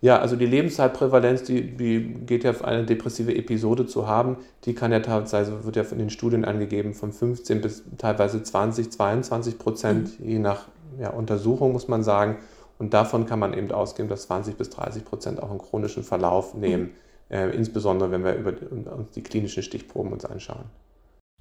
Ja, 0.00 0.18
also 0.18 0.34
die 0.34 0.46
Lebenszeitprävalenz, 0.46 1.44
die, 1.44 1.76
die 1.76 2.00
geht 2.26 2.44
ja 2.44 2.50
auf 2.50 2.64
eine 2.64 2.84
depressive 2.84 3.34
Episode 3.34 3.86
zu 3.86 4.08
haben, 4.08 4.38
die 4.64 4.74
kann 4.74 4.90
ja 4.90 5.00
teilweise, 5.00 5.64
wird 5.64 5.76
ja 5.76 5.84
von 5.84 5.98
den 5.98 6.10
Studien 6.10 6.44
angegeben, 6.44 6.94
von 6.94 7.12
15 7.12 7.60
bis 7.60 7.84
teilweise 7.98 8.42
20, 8.42 8.90
22 8.90 9.58
Prozent, 9.58 10.18
mhm. 10.18 10.28
je 10.28 10.38
nach 10.38 10.66
ja, 10.98 11.10
Untersuchung 11.10 11.72
muss 11.72 11.86
man 11.86 12.02
sagen. 12.02 12.36
Und 12.80 12.94
davon 12.94 13.26
kann 13.26 13.38
man 13.38 13.52
eben 13.52 13.70
ausgehen, 13.72 14.08
dass 14.08 14.22
20 14.22 14.56
bis 14.56 14.70
30 14.70 15.04
Prozent 15.04 15.42
auch 15.42 15.50
einen 15.50 15.58
chronischen 15.58 16.02
Verlauf 16.02 16.54
nehmen, 16.54 16.84
mhm. 17.28 17.36
äh, 17.36 17.50
insbesondere 17.50 18.10
wenn 18.10 18.24
wir 18.24 18.34
über, 18.36 18.54
uns 18.96 19.10
die 19.10 19.22
klinischen 19.22 19.62
Stichproben 19.62 20.10
uns 20.14 20.24
anschauen. 20.24 20.64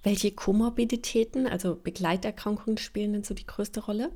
Welche 0.04 0.32
Komorbiditäten, 0.32 1.47
also 1.47 1.78
Begleiterkrankungen, 1.82 2.78
spielen 2.78 3.13
denn 3.13 3.23
so 3.23 3.34
die 3.34 3.45
größte 3.45 3.86
Rolle? 3.86 4.10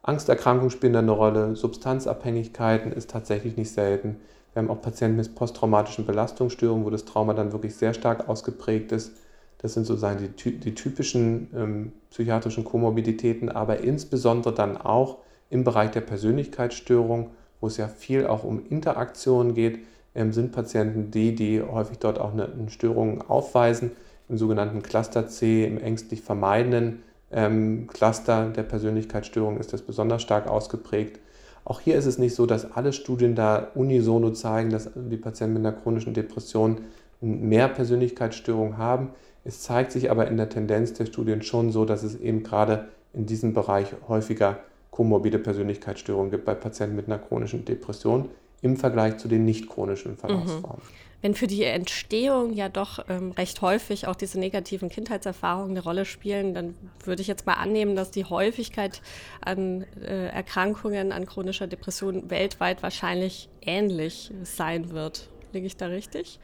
Angsterkrankungen 0.00 0.70
spielen 0.70 0.96
eine 0.96 1.10
Rolle, 1.10 1.54
Substanzabhängigkeiten 1.54 2.92
ist 2.92 3.10
tatsächlich 3.10 3.58
nicht 3.58 3.70
selten. 3.70 4.16
Wir 4.54 4.62
haben 4.62 4.70
auch 4.70 4.80
Patienten 4.80 5.18
mit 5.18 5.34
posttraumatischen 5.34 6.06
Belastungsstörungen, 6.06 6.86
wo 6.86 6.90
das 6.90 7.04
Trauma 7.04 7.34
dann 7.34 7.52
wirklich 7.52 7.74
sehr 7.74 7.92
stark 7.92 8.26
ausgeprägt 8.26 8.90
ist. 8.90 9.12
Das 9.58 9.74
sind 9.74 9.84
sozusagen 9.84 10.32
die, 10.34 10.58
die 10.58 10.74
typischen 10.74 11.50
ähm, 11.54 11.92
psychiatrischen 12.08 12.64
Komorbiditäten, 12.64 13.50
aber 13.50 13.80
insbesondere 13.80 14.54
dann 14.54 14.78
auch 14.78 15.18
im 15.54 15.62
Bereich 15.62 15.92
der 15.92 16.00
Persönlichkeitsstörung, 16.00 17.30
wo 17.60 17.68
es 17.68 17.76
ja 17.76 17.86
viel 17.86 18.26
auch 18.26 18.42
um 18.42 18.66
Interaktion 18.68 19.54
geht, 19.54 19.78
ähm, 20.16 20.32
sind 20.32 20.50
Patienten 20.50 21.12
die, 21.12 21.36
die 21.36 21.62
häufig 21.62 21.98
dort 21.98 22.18
auch 22.18 22.32
eine, 22.32 22.46
eine 22.52 22.70
Störung 22.70 23.22
aufweisen, 23.30 23.92
im 24.28 24.36
sogenannten 24.36 24.82
Cluster 24.82 25.28
C, 25.28 25.64
im 25.64 25.78
ängstlich 25.78 26.22
vermeidenden 26.22 27.04
ähm, 27.30 27.86
Cluster 27.86 28.48
der 28.48 28.64
Persönlichkeitsstörung 28.64 29.58
ist 29.58 29.72
das 29.72 29.82
besonders 29.82 30.22
stark 30.22 30.48
ausgeprägt. 30.48 31.20
Auch 31.64 31.80
hier 31.80 31.96
ist 31.96 32.06
es 32.06 32.18
nicht 32.18 32.34
so, 32.34 32.46
dass 32.46 32.72
alle 32.72 32.92
Studien 32.92 33.36
da 33.36 33.68
unisono 33.76 34.30
zeigen, 34.30 34.70
dass 34.70 34.90
die 34.94 35.16
Patienten 35.16 35.54
mit 35.54 35.64
einer 35.64 35.76
chronischen 35.76 36.14
Depression 36.14 36.80
mehr 37.20 37.68
Persönlichkeitsstörungen 37.68 38.76
haben. 38.76 39.10
Es 39.44 39.60
zeigt 39.60 39.92
sich 39.92 40.10
aber 40.10 40.26
in 40.26 40.36
der 40.36 40.48
Tendenz 40.48 40.94
der 40.94 41.06
Studien 41.06 41.42
schon 41.42 41.70
so, 41.70 41.84
dass 41.84 42.02
es 42.02 42.16
eben 42.16 42.42
gerade 42.42 42.88
in 43.12 43.26
diesem 43.26 43.54
Bereich 43.54 43.94
häufiger 44.08 44.58
komorbide 44.94 45.40
Persönlichkeitsstörungen 45.40 46.30
gibt 46.30 46.44
bei 46.44 46.54
Patienten 46.54 46.94
mit 46.94 47.08
einer 47.08 47.18
chronischen 47.18 47.64
Depression 47.64 48.28
im 48.62 48.76
Vergleich 48.76 49.16
zu 49.16 49.26
den 49.26 49.44
nicht 49.44 49.68
chronischen 49.68 50.16
Verlaufsformen. 50.16 50.82
Mhm. 50.82 51.04
Wenn 51.20 51.34
für 51.34 51.48
die 51.48 51.64
Entstehung 51.64 52.52
ja 52.52 52.68
doch 52.68 53.04
ähm, 53.08 53.32
recht 53.32 53.60
häufig 53.60 54.06
auch 54.06 54.14
diese 54.14 54.38
negativen 54.38 54.90
Kindheitserfahrungen 54.90 55.72
eine 55.72 55.82
Rolle 55.82 56.04
spielen, 56.04 56.54
dann 56.54 56.74
würde 57.02 57.22
ich 57.22 57.28
jetzt 57.28 57.44
mal 57.44 57.54
annehmen, 57.54 57.96
dass 57.96 58.12
die 58.12 58.24
Häufigkeit 58.24 59.02
an 59.40 59.84
äh, 60.00 60.28
Erkrankungen, 60.28 61.10
an 61.10 61.26
chronischer 61.26 61.66
Depression 61.66 62.30
weltweit 62.30 62.84
wahrscheinlich 62.84 63.48
ähnlich 63.62 64.30
sein 64.44 64.90
wird. 64.90 65.28
Liege 65.52 65.66
ich 65.66 65.76
da 65.76 65.86
richtig? 65.86 66.38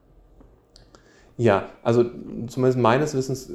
Ja, 1.40 1.70
also 1.82 2.04
zumindest 2.48 2.78
meines 2.78 3.14
Wissens 3.14 3.48
äh, 3.48 3.52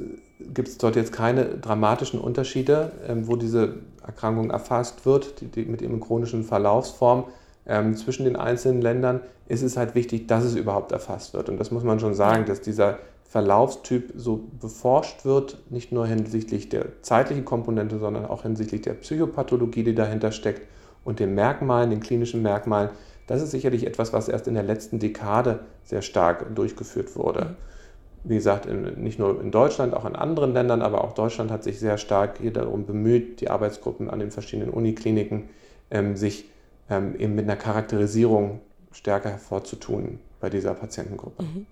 gibt 0.52 0.66
es 0.66 0.76
dort 0.76 0.96
jetzt 0.96 1.12
keine 1.12 1.44
dramatischen 1.44 2.20
Unterschiede, 2.20 2.90
ähm, 3.06 3.28
wo 3.28 3.36
diese 3.36 3.76
Erkrankung 4.04 4.50
erfasst 4.50 5.06
wird, 5.06 5.40
die, 5.40 5.46
die 5.46 5.66
mit 5.66 5.82
ihren 5.82 6.00
chronischen 6.00 6.42
Verlaufsformen 6.42 7.26
ähm, 7.64 7.96
zwischen 7.96 8.24
den 8.24 8.34
einzelnen 8.34 8.82
Ländern 8.82 9.20
ist 9.46 9.62
es 9.62 9.76
halt 9.76 9.94
wichtig, 9.94 10.26
dass 10.26 10.42
es 10.42 10.56
überhaupt 10.56 10.90
erfasst 10.90 11.32
wird. 11.32 11.48
Und 11.48 11.58
das 11.58 11.70
muss 11.70 11.84
man 11.84 12.00
schon 12.00 12.14
sagen, 12.14 12.44
dass 12.44 12.60
dieser 12.60 12.98
Verlaufstyp 13.22 14.14
so 14.16 14.48
beforscht 14.60 15.24
wird, 15.24 15.58
nicht 15.70 15.92
nur 15.92 16.08
hinsichtlich 16.08 16.68
der 16.68 17.00
zeitlichen 17.02 17.44
Komponente, 17.44 18.00
sondern 18.00 18.26
auch 18.26 18.42
hinsichtlich 18.42 18.80
der 18.80 18.94
Psychopathologie, 18.94 19.84
die 19.84 19.94
dahinter 19.94 20.32
steckt 20.32 20.66
und 21.04 21.20
den 21.20 21.36
Merkmalen, 21.36 21.90
den 21.90 22.00
klinischen 22.00 22.42
Merkmalen. 22.42 22.90
Das 23.28 23.42
ist 23.42 23.52
sicherlich 23.52 23.86
etwas, 23.86 24.12
was 24.12 24.28
erst 24.28 24.48
in 24.48 24.54
der 24.54 24.64
letzten 24.64 24.98
Dekade 24.98 25.60
sehr 25.84 26.02
stark 26.02 26.52
durchgeführt 26.56 27.14
wurde. 27.14 27.44
Mhm. 27.44 27.75
Wie 28.24 28.34
gesagt, 28.34 28.66
in, 28.66 29.02
nicht 29.02 29.18
nur 29.18 29.40
in 29.40 29.50
Deutschland, 29.50 29.94
auch 29.94 30.04
in 30.04 30.16
anderen 30.16 30.52
Ländern, 30.52 30.82
aber 30.82 31.04
auch 31.04 31.12
Deutschland 31.12 31.50
hat 31.50 31.62
sich 31.62 31.78
sehr 31.78 31.98
stark 31.98 32.38
hier 32.38 32.52
darum 32.52 32.86
bemüht, 32.86 33.40
die 33.40 33.50
Arbeitsgruppen 33.50 34.10
an 34.10 34.18
den 34.18 34.30
verschiedenen 34.30 34.70
Unikliniken, 34.70 35.48
ähm, 35.90 36.16
sich 36.16 36.46
ähm, 36.90 37.14
eben 37.18 37.34
mit 37.34 37.44
einer 37.44 37.56
Charakterisierung 37.56 38.60
stärker 38.92 39.30
hervorzutun 39.30 40.18
bei 40.40 40.50
dieser 40.50 40.74
Patientengruppe. 40.74 41.42
Mhm. 41.42 41.66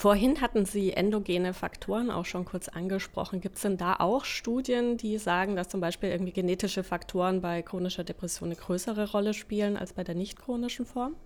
Vorhin 0.00 0.40
hatten 0.40 0.64
Sie 0.64 0.94
endogene 0.94 1.52
Faktoren 1.52 2.10
auch 2.10 2.24
schon 2.24 2.46
kurz 2.46 2.68
angesprochen. 2.68 3.42
Gibt 3.42 3.56
es 3.56 3.62
denn 3.62 3.76
da 3.76 3.96
auch 3.98 4.24
Studien, 4.24 4.96
die 4.96 5.18
sagen, 5.18 5.56
dass 5.56 5.68
zum 5.68 5.82
Beispiel 5.82 6.08
irgendwie 6.08 6.32
genetische 6.32 6.82
Faktoren 6.82 7.42
bei 7.42 7.60
chronischer 7.60 8.02
Depression 8.02 8.48
eine 8.48 8.56
größere 8.56 9.10
Rolle 9.10 9.34
spielen 9.34 9.76
als 9.76 9.92
bei 9.92 10.02
der 10.02 10.14
nicht 10.14 10.38
chronischen 10.40 10.86
Form? 10.86 11.16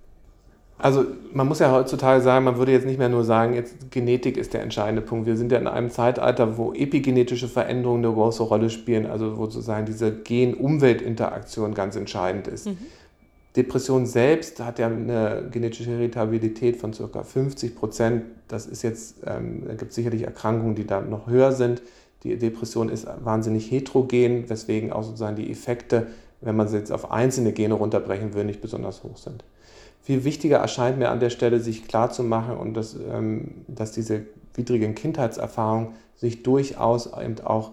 Also 0.76 1.04
man 1.32 1.46
muss 1.46 1.60
ja 1.60 1.70
heutzutage 1.72 2.20
sagen, 2.20 2.44
man 2.44 2.58
würde 2.58 2.72
jetzt 2.72 2.86
nicht 2.86 2.98
mehr 2.98 3.08
nur 3.08 3.24
sagen, 3.24 3.54
jetzt 3.54 3.90
Genetik 3.90 4.36
ist 4.36 4.54
der 4.54 4.62
entscheidende 4.62 5.02
Punkt. 5.02 5.26
Wir 5.26 5.36
sind 5.36 5.52
ja 5.52 5.58
in 5.58 5.68
einem 5.68 5.90
Zeitalter, 5.90 6.58
wo 6.58 6.72
epigenetische 6.72 7.48
Veränderungen 7.48 8.04
eine 8.04 8.12
große 8.12 8.42
Rolle 8.42 8.70
spielen, 8.70 9.06
also 9.06 9.36
wo 9.38 9.44
sozusagen 9.44 9.86
diese 9.86 10.12
Gen-Umwelt-Interaktion 10.12 11.74
ganz 11.74 11.96
entscheidend 11.96 12.48
ist. 12.48 12.66
Mhm. 12.66 12.78
Depression 13.56 14.04
selbst 14.04 14.58
hat 14.58 14.80
ja 14.80 14.88
eine 14.88 15.48
genetische 15.50 15.90
Heritabilität 15.90 16.76
von 16.76 16.90
ca. 16.90 17.22
50 17.22 17.76
Prozent. 17.76 18.24
Das 18.48 18.66
ist 18.66 18.82
jetzt, 18.82 19.18
ähm, 19.26 19.62
da 19.66 19.74
gibt 19.74 19.90
es 19.90 19.94
sicherlich 19.94 20.22
Erkrankungen, 20.22 20.74
die 20.74 20.86
da 20.86 21.00
noch 21.00 21.28
höher 21.28 21.52
sind. 21.52 21.82
Die 22.24 22.36
Depression 22.36 22.88
ist 22.88 23.06
wahnsinnig 23.22 23.70
heterogen, 23.70 24.50
weswegen 24.50 24.92
auch 24.92 25.04
sozusagen 25.04 25.36
die 25.36 25.50
Effekte, 25.50 26.08
wenn 26.40 26.56
man 26.56 26.66
sie 26.66 26.78
jetzt 26.78 26.90
auf 26.90 27.12
einzelne 27.12 27.52
Gene 27.52 27.74
runterbrechen 27.74 28.34
will, 28.34 28.44
nicht 28.44 28.60
besonders 28.60 29.04
hoch 29.04 29.18
sind. 29.18 29.44
Viel 30.04 30.24
wichtiger 30.24 30.58
erscheint 30.58 30.98
mir 30.98 31.08
an 31.08 31.18
der 31.18 31.30
Stelle, 31.30 31.60
sich 31.60 31.88
klarzumachen 31.88 32.56
und 32.58 32.74
dass, 32.74 32.94
ähm, 32.94 33.64
dass 33.68 33.92
diese 33.92 34.26
widrigen 34.54 34.94
Kindheitserfahrungen 34.94 35.94
sich 36.14 36.42
durchaus 36.42 37.06
eben 37.18 37.40
auch 37.42 37.72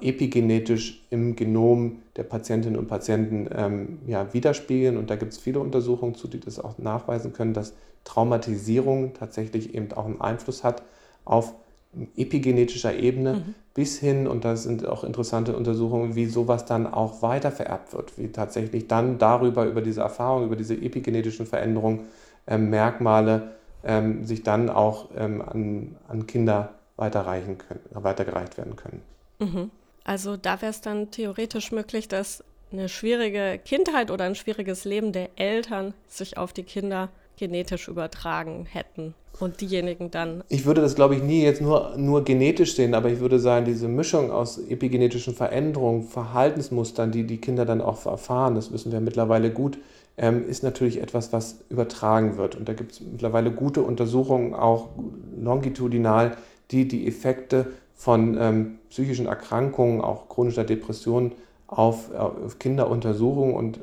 epigenetisch 0.00 1.06
im 1.10 1.36
Genom 1.36 2.02
der 2.16 2.24
Patientinnen 2.24 2.76
und 2.76 2.88
Patienten 2.88 3.48
ähm, 3.54 4.00
ja, 4.08 4.34
widerspiegeln. 4.34 4.96
Und 4.96 5.08
da 5.08 5.14
gibt 5.14 5.32
es 5.32 5.38
viele 5.38 5.60
Untersuchungen 5.60 6.16
zu, 6.16 6.26
die 6.26 6.40
das 6.40 6.58
auch 6.58 6.78
nachweisen 6.78 7.32
können, 7.32 7.54
dass 7.54 7.74
Traumatisierung 8.02 9.14
tatsächlich 9.14 9.74
eben 9.74 9.92
auch 9.92 10.06
einen 10.06 10.20
Einfluss 10.20 10.64
hat 10.64 10.82
auf 11.24 11.54
epigenetischer 12.16 12.94
Ebene 12.94 13.34
mhm. 13.34 13.54
bis 13.74 13.98
hin, 13.98 14.26
und 14.26 14.44
das 14.44 14.64
sind 14.64 14.86
auch 14.86 15.04
interessante 15.04 15.56
Untersuchungen, 15.56 16.14
wie 16.14 16.26
sowas 16.26 16.64
dann 16.64 16.86
auch 16.86 17.22
weiter 17.22 17.50
vererbt 17.50 17.92
wird, 17.92 18.18
wie 18.18 18.28
tatsächlich 18.28 18.88
dann 18.88 19.18
darüber, 19.18 19.64
über 19.64 19.80
diese 19.80 20.02
Erfahrung, 20.02 20.44
über 20.44 20.56
diese 20.56 20.74
epigenetischen 20.74 21.46
Veränderungen, 21.46 22.06
ähm, 22.46 22.70
Merkmale 22.70 23.52
ähm, 23.84 24.24
sich 24.24 24.42
dann 24.42 24.68
auch 24.70 25.08
ähm, 25.16 25.42
an, 25.42 25.96
an 26.08 26.26
Kinder 26.26 26.74
weiterreichen 26.96 27.58
können, 27.58 27.80
weitergereicht 27.92 28.58
werden 28.58 28.76
können. 28.76 29.02
Mhm. 29.38 29.70
Also 30.04 30.36
da 30.36 30.60
wäre 30.60 30.70
es 30.70 30.80
dann 30.80 31.10
theoretisch 31.10 31.70
möglich, 31.72 32.08
dass 32.08 32.42
eine 32.72 32.88
schwierige 32.88 33.58
Kindheit 33.64 34.10
oder 34.10 34.24
ein 34.24 34.34
schwieriges 34.34 34.84
Leben 34.84 35.12
der 35.12 35.30
Eltern 35.36 35.94
sich 36.06 36.36
auf 36.36 36.52
die 36.52 36.64
Kinder 36.64 37.08
genetisch 37.36 37.88
übertragen 37.88 38.66
hätten 38.66 39.14
und 39.40 39.60
diejenigen 39.60 40.10
dann. 40.10 40.42
Ich 40.48 40.66
würde 40.66 40.80
das, 40.80 40.94
glaube 40.94 41.14
ich, 41.14 41.22
nie 41.22 41.42
jetzt 41.42 41.60
nur, 41.60 41.94
nur 41.96 42.24
genetisch 42.24 42.74
sehen, 42.74 42.94
aber 42.94 43.10
ich 43.10 43.20
würde 43.20 43.38
sagen, 43.38 43.64
diese 43.64 43.88
Mischung 43.88 44.30
aus 44.30 44.58
epigenetischen 44.58 45.34
Veränderungen, 45.34 46.02
Verhaltensmustern, 46.02 47.12
die 47.12 47.24
die 47.24 47.38
Kinder 47.38 47.64
dann 47.64 47.80
auch 47.80 48.04
erfahren, 48.06 48.54
das 48.54 48.72
wissen 48.72 48.92
wir 48.92 49.00
mittlerweile 49.00 49.50
gut, 49.50 49.78
ähm, 50.16 50.48
ist 50.48 50.62
natürlich 50.62 51.00
etwas, 51.00 51.32
was 51.32 51.60
übertragen 51.70 52.36
wird. 52.36 52.56
Und 52.56 52.68
da 52.68 52.74
gibt 52.74 52.92
es 52.92 53.00
mittlerweile 53.00 53.50
gute 53.50 53.82
Untersuchungen, 53.82 54.54
auch 54.54 54.88
longitudinal, 55.40 56.36
die 56.70 56.88
die 56.88 57.06
Effekte 57.06 57.66
von 57.94 58.36
ähm, 58.38 58.78
psychischen 58.90 59.26
Erkrankungen, 59.26 60.00
auch 60.00 60.28
chronischer 60.28 60.64
Depression 60.64 61.32
auf, 61.66 62.14
auf 62.14 62.58
Kinderuntersuchungen. 62.58 63.54
Und 63.54 63.80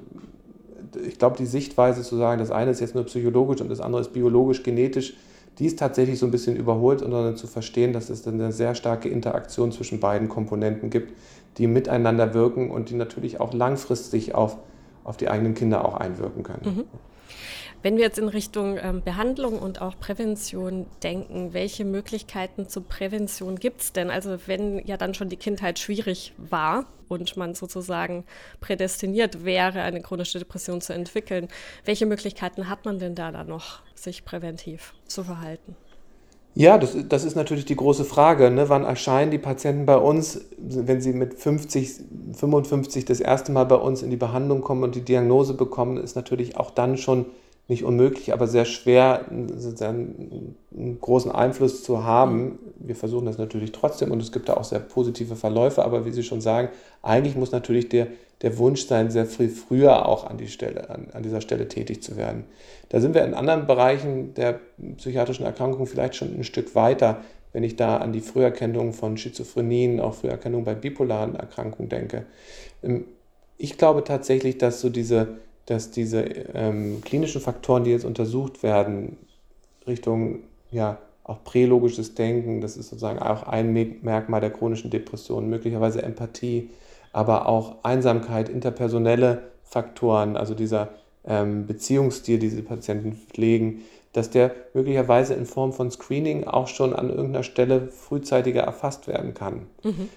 ich 1.05 1.17
glaube, 1.17 1.37
die 1.37 1.45
Sichtweise 1.45 2.01
zu 2.01 2.17
sagen, 2.17 2.39
das 2.39 2.51
eine 2.51 2.71
ist 2.71 2.79
jetzt 2.79 2.95
nur 2.95 3.05
psychologisch 3.05 3.61
und 3.61 3.69
das 3.69 3.79
andere 3.79 4.01
ist 4.01 4.13
biologisch, 4.13 4.63
genetisch, 4.63 5.15
die 5.59 5.65
ist 5.65 5.79
tatsächlich 5.79 6.19
so 6.19 6.25
ein 6.25 6.31
bisschen 6.31 6.55
überholt, 6.55 6.99
sondern 6.99 7.37
zu 7.37 7.47
verstehen, 7.47 7.93
dass 7.93 8.09
es 8.09 8.27
eine 8.27 8.51
sehr 8.51 8.75
starke 8.75 9.09
Interaktion 9.09 9.71
zwischen 9.71 9.99
beiden 9.99 10.27
Komponenten 10.27 10.89
gibt, 10.89 11.13
die 11.57 11.67
miteinander 11.67 12.33
wirken 12.33 12.69
und 12.71 12.89
die 12.89 12.95
natürlich 12.95 13.39
auch 13.39 13.53
langfristig 13.53 14.35
auf, 14.35 14.57
auf 15.03 15.17
die 15.17 15.29
eigenen 15.29 15.53
Kinder 15.53 15.85
auch 15.85 15.95
einwirken 15.95 16.43
können. 16.43 16.61
Mhm. 16.65 16.83
Wenn 17.85 17.97
wir 17.97 18.03
jetzt 18.05 18.17
in 18.17 18.29
Richtung 18.29 18.79
ähm, 18.81 19.03
Behandlung 19.03 19.59
und 19.59 19.79
auch 19.79 19.99
Prävention 19.99 20.87
denken, 21.03 21.53
welche 21.53 21.85
Möglichkeiten 21.85 22.67
zur 22.67 22.83
Prävention 22.83 23.59
gibt 23.59 23.81
es 23.81 23.93
denn? 23.93 24.09
Also 24.09 24.37
wenn 24.47 24.83
ja 24.87 24.97
dann 24.97 25.13
schon 25.13 25.29
die 25.29 25.37
Kindheit 25.37 25.77
schwierig 25.77 26.33
war 26.39 26.87
und 27.09 27.37
man 27.37 27.53
sozusagen 27.53 28.23
prädestiniert 28.59 29.45
wäre, 29.45 29.83
eine 29.83 30.01
chronische 30.01 30.39
Depression 30.39 30.81
zu 30.81 30.93
entwickeln, 30.93 31.47
welche 31.83 32.07
Möglichkeiten 32.07 32.69
hat 32.69 32.85
man 32.85 32.97
denn 32.97 33.13
da 33.13 33.31
dann 33.31 33.49
noch, 33.49 33.81
sich 33.93 34.25
präventiv 34.25 34.95
zu 35.05 35.23
verhalten? 35.23 35.75
Ja, 36.55 36.79
das, 36.79 36.97
das 37.07 37.23
ist 37.23 37.35
natürlich 37.35 37.65
die 37.65 37.75
große 37.75 38.03
Frage. 38.03 38.49
Ne? 38.49 38.67
Wann 38.67 38.83
erscheinen 38.83 39.29
die 39.29 39.37
Patienten 39.37 39.85
bei 39.85 39.97
uns, 39.97 40.41
wenn 40.57 41.01
sie 41.01 41.13
mit 41.13 41.35
50, 41.35 41.99
55 42.33 43.05
das 43.05 43.19
erste 43.19 43.51
Mal 43.51 43.65
bei 43.65 43.75
uns 43.75 44.01
in 44.01 44.09
die 44.09 44.17
Behandlung 44.17 44.61
kommen 44.61 44.81
und 44.81 44.95
die 44.95 45.01
Diagnose 45.01 45.53
bekommen, 45.53 45.97
ist 45.97 46.15
natürlich 46.15 46.57
auch 46.57 46.71
dann 46.71 46.97
schon 46.97 47.27
nicht 47.67 47.83
unmöglich, 47.83 48.31
aber 48.31 48.47
sehr 48.47 48.65
schwer, 48.65 49.25
einen 49.29 50.55
großen 51.01 51.31
Einfluss 51.31 51.83
zu 51.83 52.03
haben. 52.03 52.59
Wir 52.77 52.95
versuchen 52.95 53.25
das 53.25 53.39
natürlich 53.39 53.71
trotzdem 53.71 54.11
und 54.11 54.21
es 54.21 54.31
gibt 54.31 54.49
da 54.49 54.55
auch 54.55 54.63
sehr 54.63 54.79
positive 54.79 55.35
Verläufe, 55.35 55.83
aber 55.83 56.05
wie 56.05 56.11
Sie 56.11 56.21
schon 56.21 56.41
sagen, 56.41 56.69
eigentlich 57.01 57.35
muss 57.35 57.51
natürlich 57.51 57.89
der, 57.89 58.07
der 58.43 58.57
Wunsch 58.59 58.85
sein, 58.85 59.09
sehr 59.09 59.25
viel 59.25 59.49
früher 59.49 60.07
auch 60.07 60.29
an, 60.29 60.37
die 60.37 60.47
Stelle, 60.47 60.91
an, 60.91 61.07
an 61.13 61.23
dieser 61.23 61.41
Stelle 61.41 61.67
tätig 61.67 62.03
zu 62.03 62.17
werden. 62.17 62.43
Da 62.89 62.99
sind 63.01 63.15
wir 63.15 63.25
in 63.25 63.33
anderen 63.33 63.65
Bereichen 63.65 64.35
der 64.35 64.59
psychiatrischen 64.97 65.45
Erkrankungen 65.45 65.87
vielleicht 65.87 66.15
schon 66.15 66.35
ein 66.35 66.43
Stück 66.43 66.75
weiter, 66.75 67.21
wenn 67.51 67.63
ich 67.63 67.77
da 67.77 67.97
an 67.97 68.13
die 68.13 68.21
Früherkennung 68.21 68.93
von 68.93 69.17
Schizophrenien, 69.17 69.99
auch 69.99 70.13
Früherkennung 70.13 70.65
bei 70.65 70.75
bipolaren 70.75 71.35
Erkrankungen 71.35 71.89
denke. 71.89 72.25
Ähm, 72.83 73.05
ich 73.57 73.77
glaube 73.77 74.03
tatsächlich, 74.03 74.57
dass 74.57 74.81
so 74.81 74.89
diese 74.89 75.39
dass 75.65 75.91
diese 75.91 76.21
ähm, 76.21 77.01
klinischen 77.03 77.41
Faktoren, 77.41 77.83
die 77.83 77.91
jetzt 77.91 78.05
untersucht 78.05 78.63
werden, 78.63 79.17
Richtung 79.87 80.39
ja 80.71 80.97
auch 81.23 81.43
prälogisches 81.43 82.13
Denken, 82.13 82.61
das 82.61 82.77
ist 82.77 82.89
sozusagen 82.89 83.19
auch 83.19 83.43
ein 83.43 83.73
Merkmal 83.73 84.41
der 84.41 84.51
chronischen 84.51 84.91
Depression, 84.91 85.49
möglicherweise 85.49 86.03
Empathie, 86.03 86.69
aber 87.13 87.47
auch 87.47 87.83
Einsamkeit, 87.83 88.47
interpersonelle 88.47 89.43
Faktoren, 89.63 90.37
also 90.37 90.53
dieser 90.53 90.89
ähm, 91.25 91.65
Beziehungsstil, 91.65 92.37
die 92.37 92.49
diese 92.49 92.61
Patienten 92.61 93.13
pflegen, 93.13 93.81
dass 94.13 94.29
der 94.29 94.51
möglicherweise 94.73 95.33
in 95.33 95.45
Form 95.45 95.73
von 95.73 95.89
Screening 95.89 96.45
auch 96.45 96.67
schon 96.67 96.93
an 96.93 97.09
irgendeiner 97.09 97.43
Stelle 97.43 97.87
frühzeitiger 97.87 98.61
erfasst 98.61 99.07
werden 99.07 99.33
kann. 99.33 99.65
Mhm. 99.83 100.09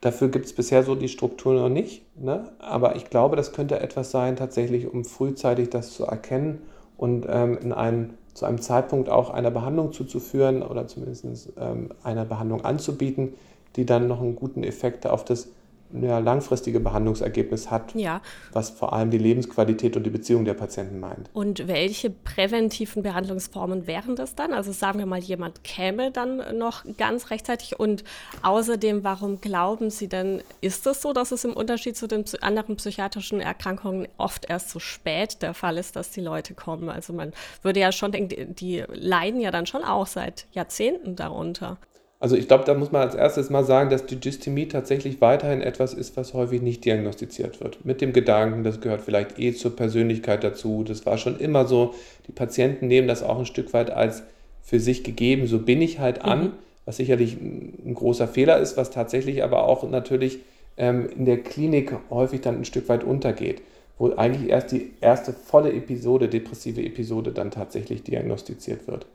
Dafür 0.00 0.28
gibt 0.28 0.46
es 0.46 0.54
bisher 0.54 0.82
so 0.82 0.94
die 0.94 1.08
Struktur 1.08 1.54
noch 1.54 1.68
nicht. 1.68 2.02
Ne? 2.18 2.50
Aber 2.58 2.96
ich 2.96 3.10
glaube, 3.10 3.36
das 3.36 3.52
könnte 3.52 3.80
etwas 3.80 4.10
sein, 4.10 4.36
tatsächlich, 4.36 4.92
um 4.92 5.04
frühzeitig 5.04 5.70
das 5.70 5.92
zu 5.92 6.04
erkennen 6.04 6.62
und 6.96 7.26
ähm, 7.28 7.58
in 7.58 7.72
einen, 7.72 8.14
zu 8.34 8.46
einem 8.46 8.60
Zeitpunkt 8.60 9.08
auch 9.08 9.30
einer 9.30 9.50
Behandlung 9.50 9.92
zuzuführen 9.92 10.62
oder 10.62 10.86
zumindest 10.86 11.52
ähm, 11.58 11.90
einer 12.02 12.24
Behandlung 12.24 12.64
anzubieten, 12.64 13.34
die 13.76 13.84
dann 13.84 14.08
noch 14.08 14.20
einen 14.20 14.36
guten 14.36 14.64
Effekt 14.64 15.06
auf 15.06 15.24
das 15.24 15.48
ja, 15.92 16.18
langfristige 16.18 16.80
Behandlungsergebnis 16.80 17.70
hat, 17.70 17.94
ja. 17.94 18.20
was 18.52 18.70
vor 18.70 18.92
allem 18.92 19.10
die 19.10 19.18
Lebensqualität 19.18 19.96
und 19.96 20.04
die 20.04 20.10
Beziehung 20.10 20.44
der 20.44 20.54
Patienten 20.54 21.00
meint. 21.00 21.30
Und 21.32 21.66
welche 21.68 22.10
präventiven 22.10 23.02
Behandlungsformen 23.02 23.86
wären 23.86 24.16
das 24.16 24.34
dann? 24.34 24.52
Also 24.52 24.72
sagen 24.72 24.98
wir 24.98 25.06
mal, 25.06 25.18
jemand 25.18 25.64
käme 25.64 26.10
dann 26.10 26.58
noch 26.58 26.84
ganz 26.96 27.30
rechtzeitig 27.30 27.78
und 27.78 28.04
außerdem, 28.42 29.04
warum 29.04 29.40
glauben 29.40 29.90
Sie 29.90 30.08
denn, 30.08 30.42
ist 30.60 30.86
es 30.86 31.02
so, 31.02 31.12
dass 31.12 31.32
es 31.32 31.44
im 31.44 31.52
Unterschied 31.52 31.96
zu 31.96 32.06
den 32.06 32.24
anderen 32.40 32.76
psychiatrischen 32.76 33.40
Erkrankungen 33.40 34.08
oft 34.16 34.48
erst 34.48 34.70
so 34.70 34.78
spät 34.78 35.42
der 35.42 35.54
Fall 35.54 35.78
ist, 35.78 35.96
dass 35.96 36.10
die 36.10 36.20
Leute 36.20 36.54
kommen? 36.54 36.88
Also 36.88 37.12
man 37.12 37.32
würde 37.62 37.80
ja 37.80 37.92
schon 37.92 38.12
denken, 38.12 38.54
die 38.54 38.84
leiden 38.88 39.40
ja 39.40 39.50
dann 39.50 39.66
schon 39.66 39.84
auch 39.84 40.06
seit 40.06 40.46
Jahrzehnten 40.52 41.16
darunter. 41.16 41.78
Also 42.20 42.36
ich 42.36 42.48
glaube, 42.48 42.64
da 42.64 42.74
muss 42.74 42.92
man 42.92 43.00
als 43.00 43.14
erstes 43.14 43.48
mal 43.48 43.64
sagen, 43.64 43.88
dass 43.88 44.04
die 44.04 44.20
Dysthymie 44.20 44.68
tatsächlich 44.68 45.22
weiterhin 45.22 45.62
etwas 45.62 45.94
ist, 45.94 46.18
was 46.18 46.34
häufig 46.34 46.60
nicht 46.60 46.84
diagnostiziert 46.84 47.62
wird. 47.62 47.82
Mit 47.86 48.02
dem 48.02 48.12
Gedanken, 48.12 48.62
das 48.62 48.82
gehört 48.82 49.00
vielleicht 49.00 49.38
eh 49.38 49.54
zur 49.54 49.74
Persönlichkeit 49.74 50.44
dazu. 50.44 50.84
Das 50.86 51.06
war 51.06 51.16
schon 51.16 51.40
immer 51.40 51.66
so. 51.66 51.94
Die 52.26 52.32
Patienten 52.32 52.88
nehmen 52.88 53.08
das 53.08 53.22
auch 53.22 53.38
ein 53.38 53.46
Stück 53.46 53.72
weit 53.72 53.90
als 53.90 54.22
für 54.62 54.80
sich 54.80 55.02
gegeben. 55.02 55.46
So 55.46 55.60
bin 55.60 55.80
ich 55.80 55.98
halt 55.98 56.22
an, 56.22 56.42
mhm. 56.42 56.52
was 56.84 56.98
sicherlich 56.98 57.38
ein 57.40 57.94
großer 57.94 58.28
Fehler 58.28 58.58
ist, 58.58 58.76
was 58.76 58.90
tatsächlich 58.90 59.42
aber 59.42 59.64
auch 59.64 59.88
natürlich 59.88 60.40
ähm, 60.76 61.08
in 61.16 61.24
der 61.24 61.38
Klinik 61.38 61.94
häufig 62.10 62.42
dann 62.42 62.56
ein 62.56 62.64
Stück 62.66 62.90
weit 62.90 63.02
untergeht, 63.02 63.62
wo 63.98 64.12
eigentlich 64.12 64.50
erst 64.50 64.72
die 64.72 64.90
erste 65.00 65.32
volle 65.32 65.72
Episode, 65.72 66.28
depressive 66.28 66.82
Episode, 66.82 67.32
dann 67.32 67.50
tatsächlich 67.50 68.02
diagnostiziert 68.02 68.86
wird. 68.86 69.06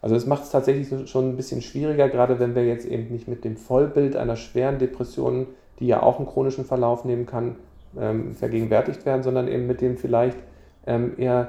Also 0.00 0.14
es 0.14 0.26
macht 0.26 0.44
es 0.44 0.50
tatsächlich 0.50 1.10
schon 1.10 1.30
ein 1.30 1.36
bisschen 1.36 1.60
schwieriger, 1.60 2.08
gerade 2.08 2.38
wenn 2.38 2.54
wir 2.54 2.64
jetzt 2.64 2.86
eben 2.86 3.12
nicht 3.12 3.26
mit 3.26 3.44
dem 3.44 3.56
Vollbild 3.56 4.16
einer 4.16 4.36
schweren 4.36 4.78
Depression, 4.78 5.46
die 5.80 5.86
ja 5.86 6.02
auch 6.02 6.18
einen 6.18 6.28
chronischen 6.28 6.64
Verlauf 6.64 7.04
nehmen 7.04 7.26
kann, 7.26 7.56
ähm, 7.98 8.34
vergegenwärtigt 8.34 9.04
werden, 9.06 9.22
sondern 9.22 9.48
eben 9.48 9.66
mit 9.66 9.80
dem 9.80 9.96
vielleicht 9.96 10.38
ähm, 10.86 11.14
eher 11.16 11.48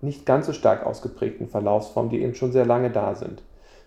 nicht 0.00 0.24
ganz 0.24 0.46
so 0.46 0.52
stark 0.52 0.86
ausgeprägten 0.86 1.48
Verlaufsformen, 1.48 2.10
die 2.10 2.22
eben 2.22 2.34
schon 2.34 2.52
sehr 2.52 2.64
lange 2.64 2.90
da 2.90 3.14
sind. 3.14 3.42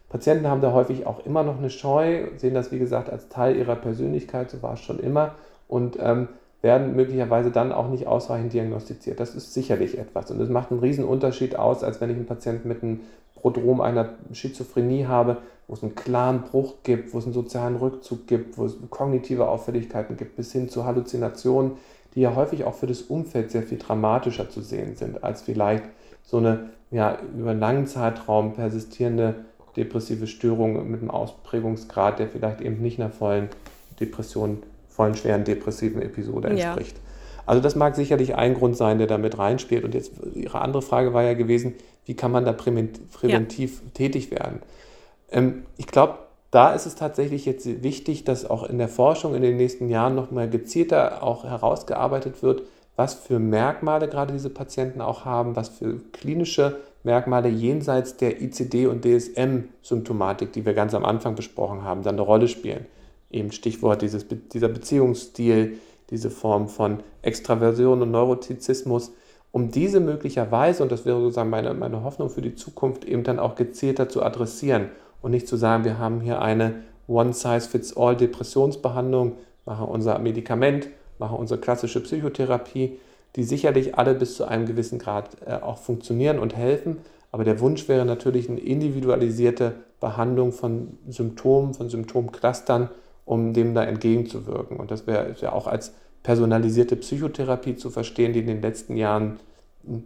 Patienten 0.09 0.47
haben 0.47 0.61
da 0.61 0.73
häufig 0.73 1.07
auch 1.07 1.25
immer 1.25 1.41
noch 1.41 1.57
eine 1.57 1.71
Scheu, 1.71 2.27
sehen 2.37 2.53
das 2.53 2.71
wie 2.71 2.77
gesagt 2.77 3.09
als 3.09 3.29
Teil 3.29 3.55
ihrer 3.55 3.75
Persönlichkeit, 3.75 4.51
so 4.51 4.61
war 4.61 4.73
es 4.73 4.81
schon 4.81 4.99
immer, 4.99 5.33
und 5.67 5.97
ähm, 5.99 6.27
werden 6.61 6.95
möglicherweise 6.95 7.49
dann 7.49 7.71
auch 7.71 7.89
nicht 7.89 8.05
ausreichend 8.05 8.53
diagnostiziert. 8.53 9.19
Das 9.19 9.33
ist 9.33 9.53
sicherlich 9.53 9.97
etwas 9.97 10.29
und 10.29 10.39
es 10.39 10.49
macht 10.49 10.71
einen 10.71 10.81
riesen 10.81 11.03
Unterschied 11.03 11.55
aus, 11.55 11.83
als 11.83 11.99
wenn 11.99 12.11
ich 12.11 12.15
einen 12.15 12.27
Patienten 12.27 12.67
mit 12.67 12.83
einem 12.83 13.01
Prodrom 13.43 13.81
einer 13.81 14.13
Schizophrenie 14.31 15.05
habe, 15.05 15.37
wo 15.67 15.73
es 15.73 15.83
einen 15.83 15.95
klaren 15.95 16.43
Bruch 16.43 16.75
gibt, 16.83 17.13
wo 17.13 17.17
es 17.17 17.25
einen 17.25 17.33
sozialen 17.33 17.75
Rückzug 17.75 18.25
gibt, 18.25 18.57
wo 18.57 18.65
es 18.65 18.77
kognitive 18.89 19.49
Auffälligkeiten 19.49 20.15
gibt, 20.15 20.37
bis 20.37 20.53
hin 20.53 20.69
zu 20.69 20.85
Halluzinationen, 20.85 21.73
die 22.15 22.21
ja 22.21 22.35
häufig 22.35 22.63
auch 22.63 22.73
für 22.73 22.87
das 22.87 23.01
Umfeld 23.01 23.51
sehr 23.51 23.63
viel 23.63 23.79
dramatischer 23.79 24.49
zu 24.49 24.61
sehen 24.61 24.95
sind, 24.95 25.25
als 25.25 25.41
vielleicht 25.41 25.83
so 26.23 26.37
eine 26.37 26.69
ja, 26.89 27.17
über 27.37 27.51
einen 27.51 27.59
langen 27.59 27.85
Zeitraum 27.85 28.53
persistierende 28.53 29.35
depressive 29.75 30.27
Störung 30.27 30.89
mit 30.89 31.01
einem 31.01 31.11
Ausprägungsgrad, 31.11 32.19
der 32.19 32.29
vielleicht 32.29 32.61
eben 32.61 32.81
nicht 32.81 32.97
einer 32.97 33.09
vollen 33.09 33.49
Depression, 33.99 34.63
vollen 34.87 35.15
schweren 35.15 35.43
depressiven 35.43 36.01
Episode 36.01 36.49
entspricht. 36.49 36.95
Ja. 36.95 37.03
Also 37.45 37.61
das 37.61 37.75
mag 37.75 37.95
sicherlich 37.95 38.35
ein 38.35 38.53
Grund 38.53 38.77
sein, 38.77 38.99
der 38.99 39.07
damit 39.07 39.37
reinspielt. 39.37 39.83
Und 39.83 39.93
jetzt 39.93 40.13
Ihre 40.33 40.61
andere 40.61 40.81
Frage 40.81 41.13
war 41.13 41.23
ja 41.23 41.33
gewesen, 41.33 41.73
wie 42.05 42.15
kann 42.15 42.31
man 42.31 42.45
da 42.45 42.53
präventiv 42.53 43.81
ja. 43.81 43.89
tätig 43.93 44.31
werden? 44.31 44.61
Ähm, 45.31 45.65
ich 45.77 45.87
glaube, 45.87 46.19
da 46.51 46.73
ist 46.73 46.85
es 46.85 46.95
tatsächlich 46.95 47.45
jetzt 47.45 47.83
wichtig, 47.83 48.25
dass 48.25 48.47
auch 48.47 48.63
in 48.63 48.77
der 48.77 48.87
Forschung 48.87 49.33
in 49.33 49.41
den 49.41 49.57
nächsten 49.57 49.89
Jahren 49.89 50.13
noch 50.13 50.29
mal 50.29 50.49
gezielter 50.49 51.23
auch 51.23 51.45
herausgearbeitet 51.45 52.43
wird, 52.43 52.61
was 52.95 53.15
für 53.15 53.39
Merkmale 53.39 54.07
gerade 54.07 54.33
diese 54.33 54.51
Patienten 54.51 55.01
auch 55.01 55.25
haben, 55.25 55.55
was 55.55 55.69
für 55.69 55.99
klinische 56.11 56.77
Merkmale 57.03 57.49
jenseits 57.49 58.17
der 58.17 58.39
ICD- 58.41 58.87
und 58.87 59.03
DSM-Symptomatik, 59.03 60.53
die 60.53 60.65
wir 60.65 60.73
ganz 60.73 60.93
am 60.93 61.05
Anfang 61.05 61.35
besprochen 61.35 61.83
haben, 61.83 62.03
dann 62.03 62.15
eine 62.15 62.21
Rolle 62.21 62.47
spielen. 62.47 62.85
Eben 63.31 63.51
Stichwort 63.51 64.03
dieses, 64.03 64.27
dieser 64.53 64.69
Beziehungsstil, 64.69 65.79
diese 66.11 66.29
Form 66.29 66.69
von 66.69 66.99
Extraversion 67.23 68.03
und 68.03 68.11
Neurotizismus, 68.11 69.11
um 69.53 69.69
diese 69.69 69.99
möglicherweise, 69.99 70.81
und 70.81 70.91
das 70.91 71.05
wäre 71.05 71.21
sozusagen 71.21 71.51
meine, 71.51 71.75
meine 71.75 72.03
Hoffnung 72.03 72.31
für 72.31 72.41
die 72.41 72.55
Zukunft, 72.55 73.05
eben 73.05 73.23
dann 73.23 73.37
auch 73.37 73.53
gezielter 73.53 74.09
zu 74.09 74.23
adressieren 74.23 74.89
und 75.21 75.29
nicht 75.29 75.47
zu 75.47 75.57
sagen, 75.57 75.85
wir 75.85 75.99
haben 75.99 76.21
hier 76.21 76.41
eine 76.41 76.81
One-Size-Fits-All-Depressionsbehandlung, 77.07 79.33
machen 79.65 79.87
unser 79.87 80.17
Medikament, 80.17 80.87
machen 81.19 81.37
unsere 81.37 81.61
klassische 81.61 82.01
Psychotherapie, 82.01 82.97
die 83.35 83.43
sicherlich 83.43 83.95
alle 83.95 84.15
bis 84.15 84.37
zu 84.37 84.45
einem 84.45 84.65
gewissen 84.65 84.97
Grad 84.97 85.37
äh, 85.45 85.53
auch 85.53 85.77
funktionieren 85.77 86.39
und 86.39 86.55
helfen. 86.55 86.97
Aber 87.31 87.43
der 87.43 87.59
Wunsch 87.59 87.87
wäre 87.87 88.05
natürlich 88.05 88.49
eine 88.49 88.59
individualisierte 88.59 89.75
Behandlung 89.99 90.51
von 90.51 90.97
Symptomen, 91.07 91.75
von 91.75 91.89
Symptomclustern, 91.89 92.89
um 93.23 93.53
dem 93.53 93.75
da 93.75 93.83
entgegenzuwirken. 93.83 94.77
Und 94.77 94.89
das 94.89 95.05
wäre 95.05 95.35
ja 95.39 95.53
auch 95.53 95.67
als 95.67 95.93
personalisierte 96.23 96.95
Psychotherapie 96.95 97.75
zu 97.75 97.89
verstehen, 97.89 98.33
die 98.33 98.39
in 98.39 98.47
den 98.47 98.61
letzten 98.61 98.95
Jahren 98.95 99.39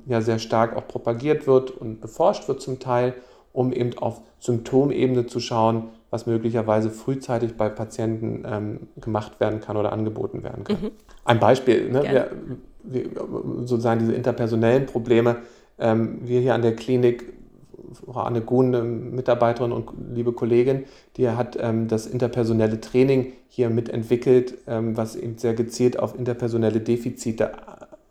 ja 0.08 0.22
sehr 0.22 0.40
stark 0.40 0.76
auch 0.76 0.88
propagiert 0.88 1.48
wird 1.48 1.72
und 1.72 2.02
beforscht 2.02 2.48
wird 2.48 2.62
zum 2.62 2.80
Teil, 2.80 3.14
um 3.54 3.72
eben 3.72 3.98
auf 3.98 4.22
Symptomebene 4.40 5.28
zu 5.28 5.40
schauen, 5.40 5.90
was 6.10 6.26
möglicherweise 6.26 6.90
frühzeitig 6.90 7.56
bei 7.56 7.70
Patienten 7.70 8.44
ähm, 8.48 8.80
gemacht 9.00 9.40
werden 9.40 9.62
kann 9.62 9.78
oder 9.78 9.92
angeboten 9.92 10.44
werden 10.44 10.64
kann. 10.64 10.82
Mhm. 10.82 10.92
Ein 11.26 11.40
Beispiel, 11.40 11.92
ne, 11.92 12.04
wir, 12.04 12.32
wir, 12.84 13.10
sozusagen 13.68 14.00
diese 14.00 14.14
interpersonellen 14.14 14.86
Probleme. 14.86 15.38
Ähm, 15.78 16.20
wir 16.24 16.40
hier 16.42 16.54
an 16.54 16.62
der 16.62 16.76
Klinik 16.76 17.34
Frau 18.06 18.22
Anne 18.22 18.42
Kuhn, 18.42 19.12
Mitarbeiterin 19.16 19.72
und 19.72 19.90
liebe 20.14 20.34
Kollegin, 20.34 20.86
die 21.16 21.30
hat 21.30 21.58
ähm, 21.60 21.88
das 21.88 22.08
interpersonelle 22.08 22.82
Training 22.82 23.34
hier 23.48 23.70
mitentwickelt, 23.70 24.56
ähm, 24.68 24.98
was 24.98 25.16
eben 25.16 25.38
sehr 25.38 25.54
gezielt 25.54 26.00
auf 26.00 26.18
interpersonelle 26.18 26.80
Defizite 26.80 27.52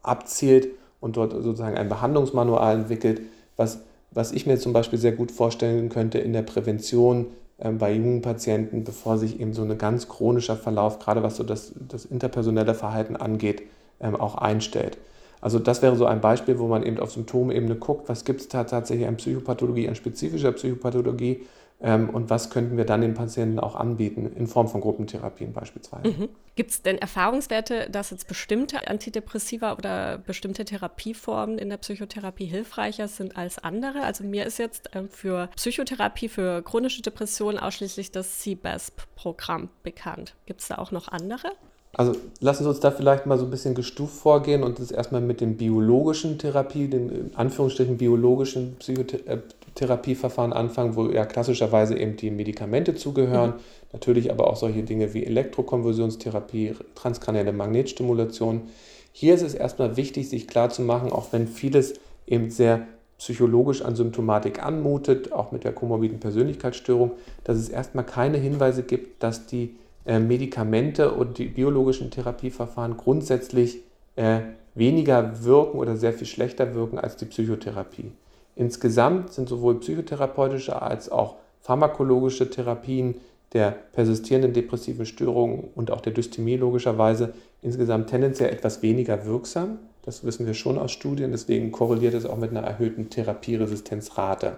abzielt 0.03 0.69
und 1.01 1.17
dort 1.17 1.33
sozusagen 1.33 1.77
ein 1.77 1.89
Behandlungsmanual 1.89 2.77
entwickelt, 2.77 3.23
was, 3.57 3.81
was 4.11 4.33
ich 4.33 4.47
mir 4.47 4.59
zum 4.59 4.73
Beispiel 4.73 4.99
sehr 4.99 5.13
gut 5.13 5.31
vorstellen 5.31 5.89
könnte 5.89 6.19
in 6.19 6.33
der 6.33 6.43
Prävention 6.43 7.27
ähm, 7.59 7.79
bei 7.79 7.93
jungen 7.93 8.23
Patienten, 8.23 8.85
bevor 8.85 9.19
sich 9.19 9.41
eben 9.41 9.53
so 9.53 9.63
ein 9.63 9.79
ganz 9.79 10.09
chronischer 10.09 10.57
Verlauf, 10.57 10.99
gerade 10.99 11.23
was 11.23 11.37
so 11.37 11.45
das, 11.45 11.73
das 11.89 12.05
interpersonelle 12.05 12.75
Verhalten 12.75 13.17
angeht, 13.17 13.63
ähm, 14.01 14.17
auch 14.17 14.37
einstellt. 14.37 14.99
Also 15.47 15.61
das 15.61 15.81
wäre 15.81 15.95
so 15.95 16.07
ein 16.07 16.21
Beispiel, 16.21 16.59
wo 16.59 16.67
man 16.67 16.83
eben 16.83 16.99
auf 16.99 17.13
Symptomebene 17.13 17.77
guckt, 17.77 18.09
was 18.09 18.25
gibt 18.25 18.41
es 18.41 18.49
da 18.49 18.65
tatsächlich 18.65 19.07
an 19.07 19.17
Psychopathologie, 19.17 19.87
an 19.87 19.95
spezifischer 19.95 20.51
Psychopathologie, 20.51 21.47
ähm, 21.81 22.11
und 22.11 22.31
was 22.31 22.51
könnten 22.51 22.77
wir 22.77 22.85
dann 22.85 23.01
den 23.01 23.15
Patienten 23.15 23.61
auch 23.61 23.77
anbieten, 23.77 24.27
in 24.35 24.49
Form 24.49 24.67
von 24.67 24.81
Gruppentherapien 24.81 25.53
beispielsweise. 25.53 26.09
Mhm. 26.09 26.29
Gibt 26.57 26.73
es 26.73 26.83
denn 26.83 26.99
Erfahrungswerte, 26.99 27.89
dass 27.89 28.11
jetzt 28.11 28.27
bestimmte 28.27 28.89
Antidepressiva 28.89 29.75
oder 29.75 30.19
bestimmte 30.19 30.65
Therapieformen 30.65 31.59
in 31.59 31.69
der 31.69 31.77
Psychotherapie 31.77 32.47
hilfreicher 32.47 33.07
sind 33.07 33.37
als 33.37 33.63
andere? 33.63 34.03
Also 34.03 34.25
mir 34.25 34.47
ist 34.47 34.59
jetzt 34.59 34.91
ähm, 34.95 35.09
für 35.09 35.49
Psychotherapie 35.55 36.29
für 36.29 36.61
chronische 36.63 37.03
Depressionen 37.03 37.61
ausschließlich 37.61 38.11
das 38.11 38.41
CBASP-Programm 38.41 39.69
bekannt. 39.85 40.35
Gibt 40.47 40.63
es 40.63 40.67
da 40.67 40.79
auch 40.79 40.91
noch 40.91 41.07
andere? 41.07 41.53
Also 41.99 42.13
lassen 42.41 42.65
Sie 42.65 42.69
uns 42.69 42.81
da 42.81 42.91
vielleicht 42.91 43.25
mal 43.25 43.39
so 43.39 43.47
ein 43.47 43.51
bisschen 43.51 43.75
gestuft 43.75 44.17
vorgehen 44.17 44.63
und 44.63 44.79
das 44.79 44.91
erstmal 44.91 45.23
mit 45.23 45.41
den 45.41 45.57
biologischen 45.57 46.39
Therapie, 46.39 46.89
den 46.89 47.09
in 47.09 47.31
Anführungsstrichen 47.35 47.97
biologischen 47.97 48.77
Psychotherapieverfahren 48.79 50.53
anfangen, 50.53 50.95
wo 50.95 51.07
ja 51.07 51.25
klassischerweise 51.25 51.99
eben 51.99 52.19
die 52.19 52.31
Medikamente 52.31 52.97
zugehören. 52.97 53.51
Mhm. 53.51 53.61
Natürlich 53.95 54.31
aber 54.31 54.49
auch 54.49 54.57
solche 54.57 54.83
Dinge 54.83 55.15
wie 55.15 55.25
Elektrokonversionstherapie, 55.25 56.75
transkranielle 56.95 57.55
Magnetstimulation. 57.55 58.65
Hier 59.13 59.35
ist 59.35 59.43
es 59.43 59.55
erstmal 59.55 59.97
wichtig, 59.97 60.29
sich 60.29 60.47
klarzumachen, 60.47 61.11
auch 61.11 61.33
wenn 61.33 61.49
vieles 61.49 61.95
eben 62.27 62.51
sehr 62.51 62.87
psychologisch 63.17 63.81
an 63.81 63.97
Symptomatik 63.97 64.63
anmutet, 64.63 65.33
auch 65.33 65.51
mit 65.51 65.65
der 65.65 65.73
komorbiden 65.73 66.21
Persönlichkeitsstörung, 66.21 67.13
dass 67.43 67.57
es 67.57 67.71
erstmal 67.71 68.05
keine 68.05 68.37
Hinweise 68.37 68.83
gibt, 68.83 69.23
dass 69.23 69.47
die 69.47 69.77
Medikamente 70.07 71.13
und 71.13 71.39
die 71.39 71.47
biologischen 71.47 72.11
Therapieverfahren 72.11 72.97
grundsätzlich 72.97 73.81
äh, 74.17 74.41
weniger 74.75 75.45
wirken 75.45 75.79
oder 75.79 75.97
sehr 75.97 76.13
viel 76.13 76.27
schlechter 76.27 76.75
wirken 76.75 76.99
als 76.99 77.17
die 77.17 77.25
Psychotherapie. 77.25 78.13
Insgesamt 78.55 79.33
sind 79.33 79.49
sowohl 79.49 79.81
psychotherapeutische 79.81 80.81
als 80.81 81.11
auch 81.11 81.37
pharmakologische 81.61 82.49
Therapien 82.49 83.17
der 83.53 83.71
persistierenden 83.71 84.53
depressiven 84.53 85.07
Störungen 85.07 85.65
und 85.75 85.91
auch 85.91 86.01
der 86.01 86.13
Dysthymie 86.13 86.57
logischerweise 86.57 87.35
insgesamt 87.63 88.09
tendenziell 88.09 88.51
etwas 88.51 88.83
weniger 88.83 89.27
wirksam. 89.27 89.79
Das 90.03 90.25
wissen 90.25 90.47
wir 90.47 90.55
schon 90.55 90.79
aus 90.79 90.93
Studien, 90.93 91.33
deswegen 91.33 91.73
korreliert 91.73 92.15
es 92.15 92.27
auch 92.27 92.37
mit 92.37 92.51
einer 92.51 92.63
erhöhten 92.63 93.11
Therapieresistenzrate. 93.11 94.57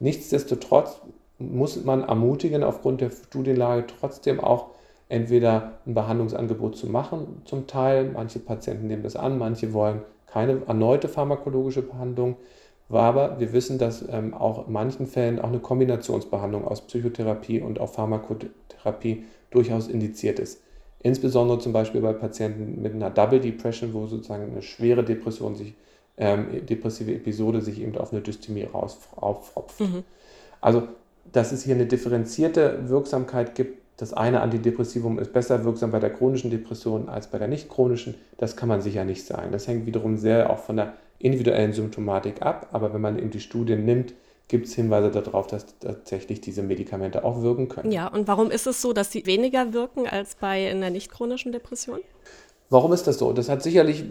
Nichtsdestotrotz 0.00 1.00
muss 1.50 1.82
man 1.84 2.04
ermutigen, 2.04 2.62
aufgrund 2.62 3.00
der 3.00 3.10
Studienlage 3.10 3.86
trotzdem 3.86 4.40
auch 4.40 4.68
entweder 5.08 5.78
ein 5.86 5.94
Behandlungsangebot 5.94 6.76
zu 6.76 6.86
machen, 6.86 7.42
zum 7.44 7.66
Teil. 7.66 8.10
Manche 8.12 8.38
Patienten 8.38 8.86
nehmen 8.86 9.02
das 9.02 9.16
an, 9.16 9.38
manche 9.38 9.72
wollen 9.72 10.02
keine 10.26 10.62
erneute 10.66 11.08
pharmakologische 11.08 11.82
Behandlung. 11.82 12.36
Aber 12.88 13.38
wir 13.40 13.52
wissen, 13.52 13.78
dass 13.78 14.06
ähm, 14.08 14.34
auch 14.34 14.66
in 14.66 14.72
manchen 14.72 15.06
Fällen 15.06 15.38
auch 15.38 15.48
eine 15.48 15.60
Kombinationsbehandlung 15.60 16.66
aus 16.66 16.82
Psychotherapie 16.82 17.60
und 17.60 17.80
auch 17.80 17.90
Pharmakotherapie 17.90 19.24
durchaus 19.50 19.88
indiziert 19.88 20.38
ist. 20.38 20.62
Insbesondere 21.00 21.58
zum 21.58 21.72
Beispiel 21.72 22.00
bei 22.00 22.12
Patienten 22.12 22.80
mit 22.80 22.94
einer 22.94 23.10
Double 23.10 23.40
Depression, 23.40 23.92
wo 23.92 24.06
sozusagen 24.06 24.50
eine 24.50 24.62
schwere 24.62 25.02
Depression 25.02 25.56
sich, 25.56 25.74
ähm, 26.16 26.64
depressive 26.66 27.12
Episode 27.12 27.60
sich 27.60 27.80
eben 27.80 27.96
auf 27.96 28.12
eine 28.12 28.20
Dysthymie 28.20 28.64
rauspfropft. 28.64 29.80
Mhm. 29.80 30.04
Also 30.60 30.84
dass 31.30 31.52
es 31.52 31.64
hier 31.64 31.74
eine 31.74 31.86
differenzierte 31.86 32.88
Wirksamkeit 32.88 33.54
gibt. 33.54 33.80
Das 33.96 34.12
eine 34.12 34.40
Antidepressivum 34.40 35.18
ist 35.18 35.32
besser 35.32 35.64
wirksam 35.64 35.92
bei 35.92 36.00
der 36.00 36.10
chronischen 36.10 36.50
Depression 36.50 37.08
als 37.08 37.28
bei 37.28 37.38
der 37.38 37.48
nicht 37.48 37.68
chronischen. 37.68 38.14
Das 38.38 38.56
kann 38.56 38.68
man 38.68 38.80
sicher 38.80 39.04
nicht 39.04 39.24
sagen. 39.26 39.52
Das 39.52 39.68
hängt 39.68 39.86
wiederum 39.86 40.16
sehr 40.16 40.50
auch 40.50 40.58
von 40.58 40.76
der 40.76 40.94
individuellen 41.18 41.72
Symptomatik 41.72 42.42
ab. 42.42 42.68
Aber 42.72 42.92
wenn 42.92 43.00
man 43.00 43.18
eben 43.18 43.30
die 43.30 43.40
Studien 43.40 43.84
nimmt, 43.84 44.14
gibt 44.48 44.66
es 44.66 44.74
Hinweise 44.74 45.10
darauf, 45.10 45.46
dass 45.46 45.66
tatsächlich 45.78 46.40
diese 46.40 46.62
Medikamente 46.62 47.24
auch 47.24 47.42
wirken 47.42 47.68
können. 47.68 47.92
Ja, 47.92 48.08
und 48.08 48.28
warum 48.28 48.50
ist 48.50 48.66
es 48.66 48.82
so, 48.82 48.92
dass 48.92 49.10
sie 49.12 49.24
weniger 49.24 49.72
wirken 49.72 50.06
als 50.06 50.34
bei 50.34 50.68
einer 50.70 50.90
nicht 50.90 51.10
chronischen 51.10 51.52
Depression? 51.52 52.00
Warum 52.68 52.92
ist 52.92 53.06
das 53.06 53.18
so? 53.18 53.32
Das 53.32 53.48
hat 53.48 53.62
sicherlich 53.62 54.04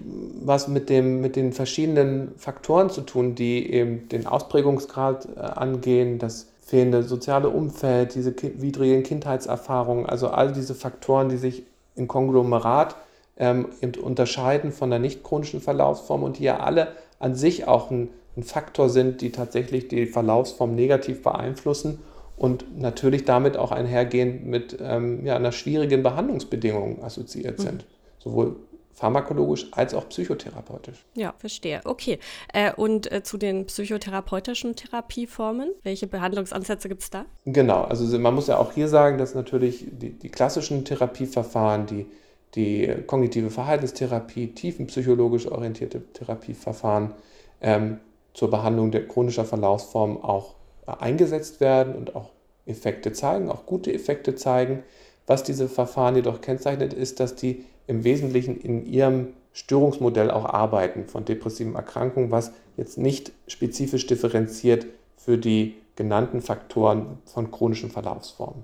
was 0.44 0.68
mit, 0.68 0.90
dem, 0.90 1.20
mit 1.20 1.36
den 1.36 1.52
verschiedenen 1.52 2.34
Faktoren 2.38 2.90
zu 2.90 3.02
tun, 3.02 3.36
die 3.36 3.72
eben 3.72 4.08
den 4.10 4.28
Ausprägungsgrad 4.28 5.30
äh, 5.36 5.40
angehen, 5.40 6.20
das 6.20 6.51
fehlende 6.72 7.04
soziale 7.04 7.50
Umfeld, 7.50 8.16
diese 8.16 8.34
widrigen 8.34 9.04
Kindheitserfahrungen, 9.04 10.06
also 10.06 10.30
all 10.30 10.54
diese 10.54 10.74
Faktoren, 10.74 11.28
die 11.28 11.36
sich 11.36 11.64
im 11.98 12.08
Konglomerat 12.08 12.96
ähm, 13.36 13.68
unterscheiden 14.02 14.72
von 14.72 14.90
der 14.90 15.00
nicht 15.00 15.22
chronischen 15.22 15.60
Verlaufsform 15.60 16.24
und 16.24 16.40
die 16.40 16.44
ja 16.44 16.62
alle 16.62 16.94
an 17.20 17.36
sich 17.36 17.68
auch 17.68 17.92
ein, 17.92 18.08
ein 18.38 18.44
Faktor 18.44 18.88
sind, 18.88 19.20
die 19.20 19.34
tatsächlich 19.34 19.90
die 19.90 20.06
Verlaufsform 20.06 20.74
negativ 20.74 21.24
beeinflussen 21.24 22.00
und 22.38 22.80
natürlich 22.80 23.26
damit 23.26 23.58
auch 23.58 23.74
einhergehend 23.74 24.46
mit 24.46 24.78
ähm, 24.82 25.26
ja, 25.26 25.36
einer 25.36 25.52
schwierigen 25.52 26.04
Behandlungsbedingung 26.04 27.04
assoziiert 27.04 27.60
sind. 27.60 27.84
Mhm. 27.84 27.88
Sowohl 28.20 28.56
pharmakologisch 29.02 29.66
als 29.72 29.96
auch 29.96 30.08
psychotherapeutisch. 30.10 31.04
Ja, 31.16 31.34
verstehe. 31.40 31.82
Okay. 31.86 32.20
Äh, 32.54 32.72
und 32.72 33.12
äh, 33.12 33.24
zu 33.24 33.38
den 33.40 33.66
psychotherapeutischen 33.66 34.76
Therapieformen, 34.76 35.72
welche 35.82 36.06
Behandlungsansätze 36.06 36.88
gibt 36.88 37.02
es 37.02 37.10
da? 37.10 37.26
Genau, 37.46 37.82
also 37.82 38.20
man 38.20 38.36
muss 38.36 38.46
ja 38.46 38.58
auch 38.58 38.74
hier 38.74 38.88
sagen, 38.88 39.18
dass 39.18 39.34
natürlich 39.34 39.88
die, 39.92 40.12
die 40.12 40.30
klassischen 40.30 40.86
Therapieverfahren, 40.86 41.88
die, 41.88 42.06
die 42.54 42.94
kognitive 43.08 43.50
Verhaltenstherapie, 43.50 44.54
tiefenpsychologisch 44.54 45.48
orientierte 45.48 46.04
Therapieverfahren 46.14 47.14
ähm, 47.60 48.00
zur 48.36 48.52
Behandlung 48.52 48.92
der 48.92 49.08
chronischer 49.08 49.46
Verlaufsformen 49.46 50.24
auch 50.24 50.54
äh, 50.86 50.92
eingesetzt 51.00 51.60
werden 51.60 51.96
und 51.96 52.16
auch 52.16 52.30
Effekte 52.68 53.14
zeigen, 53.14 53.50
auch 53.50 53.66
gute 53.66 53.92
Effekte 53.92 54.36
zeigen. 54.36 54.84
Was 55.26 55.42
diese 55.42 55.68
Verfahren 55.68 56.16
jedoch 56.18 56.42
kennzeichnet, 56.42 56.94
ist, 56.94 57.20
dass 57.20 57.36
die 57.36 57.66
im 57.92 58.06
Wesentlichen 58.06 58.60
in 58.60 58.86
ihrem 58.86 59.28
Störungsmodell 59.54 60.32
auch 60.32 60.46
arbeiten 60.46 61.06
von 61.06 61.26
depressiven 61.26 61.76
Erkrankungen, 61.76 62.32
was 62.32 62.54
jetzt 62.78 62.98
nicht 62.98 63.34
spezifisch 63.48 64.08
differenziert 64.08 64.88
für 65.18 65.38
die 65.38 65.76
genannten 65.98 66.42
Faktoren 66.42 67.20
von 67.26 67.52
chronischen 67.52 67.92
Verlaufsformen. 67.92 68.64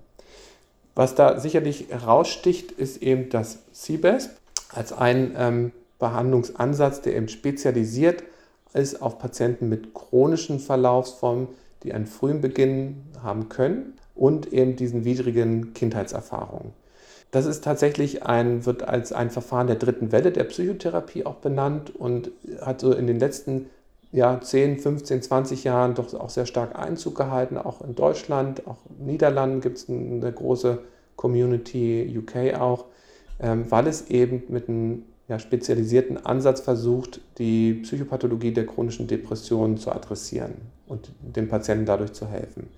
Was 0.96 1.14
da 1.14 1.40
sicherlich 1.40 1.88
heraussticht, 1.90 2.72
ist 2.72 3.04
eben 3.04 3.30
das 3.30 3.60
CBESP 3.74 4.32
als 4.74 4.94
ein 4.94 5.36
ähm, 5.38 5.72
Behandlungsansatz, 6.00 7.02
der 7.02 7.16
eben 7.18 7.28
spezialisiert 7.28 8.24
ist 8.74 9.02
auf 9.02 9.20
Patienten 9.20 9.68
mit 9.70 9.94
chronischen 9.94 10.60
Verlaufsformen, 10.60 11.50
die 11.84 11.94
einen 11.94 12.06
frühen 12.06 12.42
Beginn 12.42 13.04
haben 13.22 13.50
können 13.50 13.94
und 14.16 14.54
eben 14.54 14.76
diesen 14.76 15.04
widrigen 15.04 15.74
Kindheitserfahrungen. 15.74 16.72
Das 17.32 17.46
ist 17.46 17.64
tatsächlich 17.64 18.24
ein, 18.24 18.66
wird 18.66 18.88
als 18.88 19.12
ein 19.12 19.30
Verfahren 19.30 19.68
der 19.68 19.76
dritten 19.76 20.12
Welle 20.12 20.32
der 20.32 20.46
Psychotherapie 20.46 21.26
auch 21.26 21.36
benannt 21.36 21.94
und 21.96 22.32
hat 22.62 22.80
so 22.80 22.94
in 22.94 23.08
den 23.08 23.20
letzten 23.20 23.70
ja, 24.12 24.40
10, 24.40 24.80
15, 24.80 25.22
20 25.22 25.64
Jahren 25.66 25.96
doch 25.96 26.14
auch 26.14 26.30
sehr 26.30 26.46
stark 26.46 26.78
Einzug 26.80 27.16
gehalten. 27.16 27.58
Auch 27.58 27.82
in 27.82 27.96
Deutschland, 27.96 28.66
auch 28.66 28.78
in 28.90 28.98
den 28.98 29.08
Niederlanden 29.08 29.62
gibt 29.62 29.78
es 29.78 29.90
eine 29.90 30.32
große 30.32 30.80
Community, 31.18 32.18
UK 32.18 32.60
auch, 32.60 32.86
ähm, 33.40 33.66
weil 33.70 33.88
es 33.88 34.10
eben 34.10 34.44
mit 34.48 34.70
einem 34.70 35.04
ja, 35.28 35.40
spezialisierten 35.40 36.26
Ansatz 36.26 36.62
versucht, 36.62 37.20
die 37.38 37.74
Psychopathologie 37.74 38.54
der 38.54 38.66
chronischen 38.66 39.08
Depressionen 39.08 39.78
zu 39.78 39.92
adressieren 39.92 40.54
und 40.88 41.12
dem 41.20 41.50
Patienten 41.50 41.86
dadurch 41.86 42.14
zu 42.14 42.28
helfen. 42.28 42.70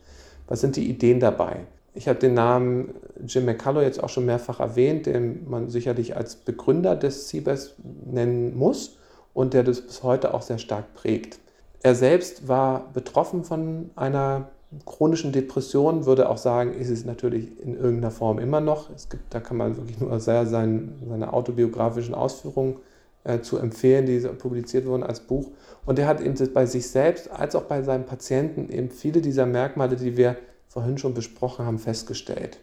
Was 0.47 0.61
sind 0.61 0.75
die 0.75 0.89
Ideen 0.89 1.19
dabei? 1.19 1.57
Ich 1.99 2.07
habe 2.07 2.17
den 2.17 2.33
Namen 2.33 2.93
Jim 3.27 3.43
McCullough 3.43 3.83
jetzt 3.83 4.01
auch 4.01 4.07
schon 4.07 4.25
mehrfach 4.25 4.61
erwähnt, 4.61 5.05
den 5.05 5.49
man 5.49 5.67
sicherlich 5.67 6.15
als 6.15 6.37
Begründer 6.37 6.95
des 6.95 7.27
CBES 7.27 7.75
nennen 8.05 8.57
muss 8.57 8.95
und 9.33 9.53
der 9.53 9.63
das 9.63 9.81
bis 9.81 10.01
heute 10.01 10.33
auch 10.33 10.41
sehr 10.41 10.59
stark 10.59 10.93
prägt. 10.93 11.39
Er 11.83 11.95
selbst 11.95 12.47
war 12.47 12.89
betroffen 12.93 13.43
von 13.43 13.89
einer 13.97 14.47
chronischen 14.85 15.33
Depression, 15.33 16.05
würde 16.05 16.29
auch 16.29 16.37
sagen, 16.37 16.73
ist 16.73 16.89
es 16.89 17.03
natürlich 17.03 17.59
in 17.59 17.75
irgendeiner 17.75 18.11
Form 18.11 18.39
immer 18.39 18.61
noch. 18.61 18.89
Es 18.95 19.09
gibt, 19.09 19.33
da 19.33 19.41
kann 19.41 19.57
man 19.57 19.75
wirklich 19.75 19.99
nur 19.99 20.21
sehr 20.21 20.45
sein, 20.45 20.93
seine 21.05 21.33
autobiografischen 21.33 22.13
Ausführungen 22.13 22.77
äh, 23.25 23.41
zu 23.41 23.57
empfehlen, 23.57 24.05
die 24.05 24.19
publiziert 24.19 24.85
wurden 24.85 25.03
als 25.03 25.19
Buch. 25.19 25.51
Und 25.85 25.99
er 25.99 26.07
hat 26.07 26.21
eben 26.21 26.35
bei 26.53 26.65
sich 26.65 26.89
selbst 26.89 27.29
als 27.29 27.57
auch 27.57 27.63
bei 27.63 27.83
seinen 27.83 28.05
Patienten 28.05 28.69
eben 28.69 28.89
viele 28.89 29.19
dieser 29.19 29.45
Merkmale, 29.45 29.97
die 29.97 30.15
wir 30.15 30.37
vorhin 30.69 30.97
schon 30.97 31.13
besprochen 31.13 31.65
haben, 31.65 31.79
festgestellt. 31.79 32.59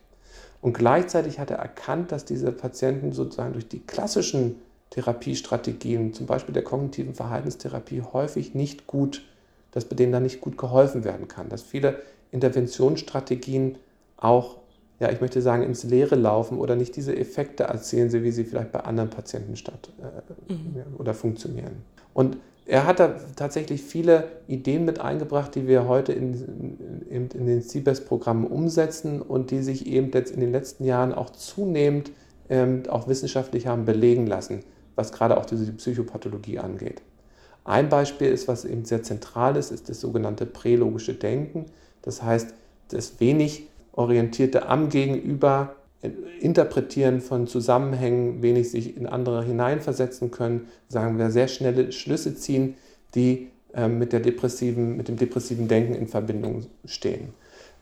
Und 0.62 0.72
gleichzeitig 0.72 1.38
hat 1.38 1.50
er 1.50 1.59
erkannt, 1.59 2.12
dass 2.12 2.24
diese 2.24 2.50
Patienten 2.52 3.12
sozusagen 3.12 3.52
durch 3.52 3.68
die 3.68 3.80
klassischen 3.80 4.57
Therapiestrategien, 4.90 6.14
zum 6.14 6.26
Beispiel 6.26 6.54
der 6.54 6.64
kognitiven 6.64 7.14
Verhaltenstherapie, 7.14 8.02
häufig 8.02 8.54
nicht 8.54 8.86
gut, 8.86 9.22
dass 9.72 9.84
bei 9.84 9.96
denen 9.96 10.12
dann 10.12 10.22
nicht 10.22 10.40
gut 10.40 10.57
geholfen 10.57 11.04
werden 11.04 11.28
kann, 11.28 11.48
dass 11.48 11.62
viele 11.62 12.00
Interventionsstrategien 12.30 13.76
auch, 14.16 14.57
ja, 15.00 15.11
ich 15.11 15.20
möchte 15.20 15.42
sagen, 15.42 15.62
ins 15.62 15.84
Leere 15.84 16.14
laufen 16.14 16.59
oder 16.59 16.76
nicht 16.76 16.96
diese 16.96 17.14
Effekte 17.14 17.64
erzielen, 17.64 18.11
wie 18.12 18.30
sie 18.30 18.44
vielleicht 18.44 18.72
bei 18.72 18.80
anderen 18.80 19.11
Patienten 19.11 19.57
statt 19.57 19.90
äh, 20.00 20.52
mhm. 20.52 20.96
oder 20.96 21.12
funktionieren. 21.12 21.82
Und 22.14 22.38
er 22.66 22.84
hat 22.84 22.98
da 22.98 23.14
tatsächlich 23.36 23.82
viele 23.82 24.24
Ideen 24.48 24.84
mit 24.84 25.00
eingebracht, 25.00 25.54
die 25.54 25.68
wir 25.68 25.86
heute 25.86 26.12
in, 26.12 27.04
in, 27.08 27.28
in 27.30 27.46
den 27.46 27.62
CBES-Programmen 27.62 28.46
umsetzen 28.46 29.22
und 29.22 29.52
die 29.52 29.62
sich 29.62 29.86
eben 29.86 30.10
jetzt 30.12 30.32
in 30.32 30.40
den 30.40 30.50
letzten 30.50 30.84
Jahren 30.84 31.14
auch 31.14 31.30
zunehmend 31.30 32.10
ähm, 32.48 32.82
auch 32.88 33.06
wissenschaftlich 33.06 33.68
haben 33.68 33.84
belegen 33.84 34.26
lassen, 34.26 34.64
was 34.96 35.12
gerade 35.12 35.36
auch 35.36 35.46
diese 35.46 35.72
Psychopathologie 35.72 36.58
angeht. 36.58 37.02
Ein 37.64 37.88
Beispiel 37.88 38.28
ist, 38.28 38.48
was 38.48 38.64
eben 38.64 38.84
sehr 38.84 39.02
zentral 39.02 39.56
ist, 39.56 39.70
ist 39.70 39.88
das 39.88 40.00
sogenannte 40.00 40.46
prälogische 40.46 41.14
Denken. 41.14 41.66
Das 42.02 42.22
heißt, 42.22 42.54
das 42.88 43.20
wenig 43.20 43.68
orientierte 43.92 44.68
am 44.68 44.88
Gegenüber 44.88 45.76
Interpretieren 46.40 47.20
von 47.20 47.46
Zusammenhängen, 47.46 48.42
wenig 48.42 48.70
sich 48.70 48.96
in 48.96 49.07
andere 49.07 49.44
hineinversetzen 49.44 50.30
können, 50.30 50.68
sagen 50.88 51.18
wir, 51.18 51.30
sehr 51.30 51.48
schnelle 51.48 51.92
Schlüsse 51.92 52.34
ziehen, 52.34 52.74
die 53.14 53.48
äh, 53.74 53.88
mit, 53.88 54.12
der 54.12 54.20
depressiven, 54.20 54.96
mit 54.96 55.09
dem 55.09 55.16
depressiven 55.16 55.68
Denken 55.68 55.94
in 55.94 56.09
Verbindung 56.09 56.66
stehen. 56.84 57.34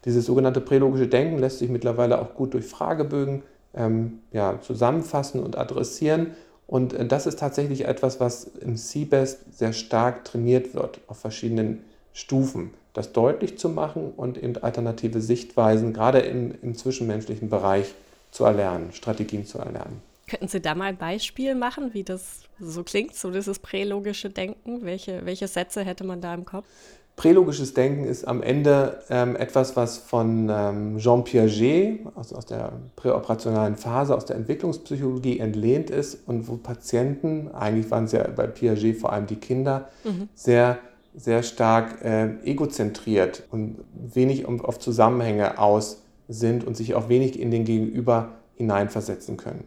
Dieses 0.05 0.27
sogenannte 0.27 0.61
prälogische 0.61 1.07
Denken 1.07 1.39
lässt 1.39 1.61
sich 1.61 1.71
mittlerweile 1.71 2.21
auch 2.21 2.35
gut 2.35 2.55
durch 2.55 2.67
Fragebögen 2.67 3.43
ähm, 3.75 4.21
ja, 4.33 4.61
zusammenfassen 4.61 5.43
und 5.43 5.57
adressieren. 5.57 6.33
Und 6.67 6.95
äh, 6.95 7.07
das 7.07 7.27
ist 7.27 7.39
tatsächlich 7.39 7.87
etwas, 7.87 8.21
was 8.21 8.45
im 8.45 8.77
CBEST 8.77 9.57
sehr 9.57 9.73
stark 9.73 10.25
trainiert 10.25 10.75
wird 10.75 11.01
auf 11.07 11.19
verschiedenen 11.19 11.85
Stufen, 12.13 12.71
das 12.93 13.13
deutlich 13.13 13.59
zu 13.59 13.69
machen 13.69 14.13
und 14.17 14.43
eben 14.43 14.57
alternative 14.63 15.21
Sichtweisen, 15.21 15.93
gerade 15.93 16.21
im, 16.21 16.55
im 16.63 16.75
zwischenmenschlichen 16.77 17.51
Bereich, 17.51 17.95
zu 18.35 18.45
erlernen, 18.45 18.93
Strategien 18.93 19.47
zu 19.47 19.59
erlernen. 19.59 20.03
Könnten 20.27 20.49
Sie 20.49 20.61
da 20.61 20.75
mal 20.75 20.87
ein 20.87 20.97
Beispiel 20.97 21.55
machen, 21.55 21.95
wie 21.95 22.03
das 22.03 22.41
so 22.59 22.83
klingt, 22.83 23.15
so 23.15 23.31
dieses 23.31 23.61
prälogische 23.61 24.29
Denken? 24.29 24.85
Welche, 24.85 25.25
welche 25.25 25.47
Sätze 25.47 25.85
hätte 25.85 26.03
man 26.03 26.21
da 26.21 26.35
im 26.35 26.45
Kopf? 26.45 26.67
Prälogisches 27.15 27.75
Denken 27.75 28.05
ist 28.05 28.27
am 28.27 28.43
Ende 28.43 29.05
ähm, 29.09 29.37
etwas, 29.37 29.77
was 29.77 29.99
von 29.99 30.51
ähm, 30.51 30.99
Jean 30.99 31.23
Piaget 31.23 32.01
aus, 32.17 32.33
aus 32.33 32.45
der 32.47 32.73
präoperationalen 32.97 33.77
Phase, 33.77 34.17
aus 34.17 34.25
der 34.25 34.35
Entwicklungspsychologie 34.35 35.39
entlehnt 35.39 35.91
ist 35.91 36.27
und 36.27 36.49
wo 36.49 36.57
Patienten, 36.57 37.55
eigentlich 37.55 37.89
waren 37.93 38.07
es 38.07 38.13
ja 38.13 38.27
bei 38.27 38.49
Piaget 38.49 38.99
vor 38.99 39.13
allem 39.13 39.29
die 39.29 39.37
Kinder, 39.37 39.89
mhm. 40.03 40.29
sehr, 40.35 40.79
sehr 41.15 41.45
stark 41.45 42.05
äh, 42.05 42.31
egozentriert 42.43 43.45
und 43.53 43.77
wenig 43.93 44.47
auf 44.47 44.81
Zusammenhänge 44.81 45.59
aus 45.59 46.04
sind 46.29 46.65
und 46.65 46.77
sich 46.77 46.95
auch 46.95 47.09
wenig 47.09 47.39
in 47.39 47.51
den 47.51 47.65
Gegenüber 47.65 48.31
hineinversetzen 48.57 49.37
können. 49.37 49.65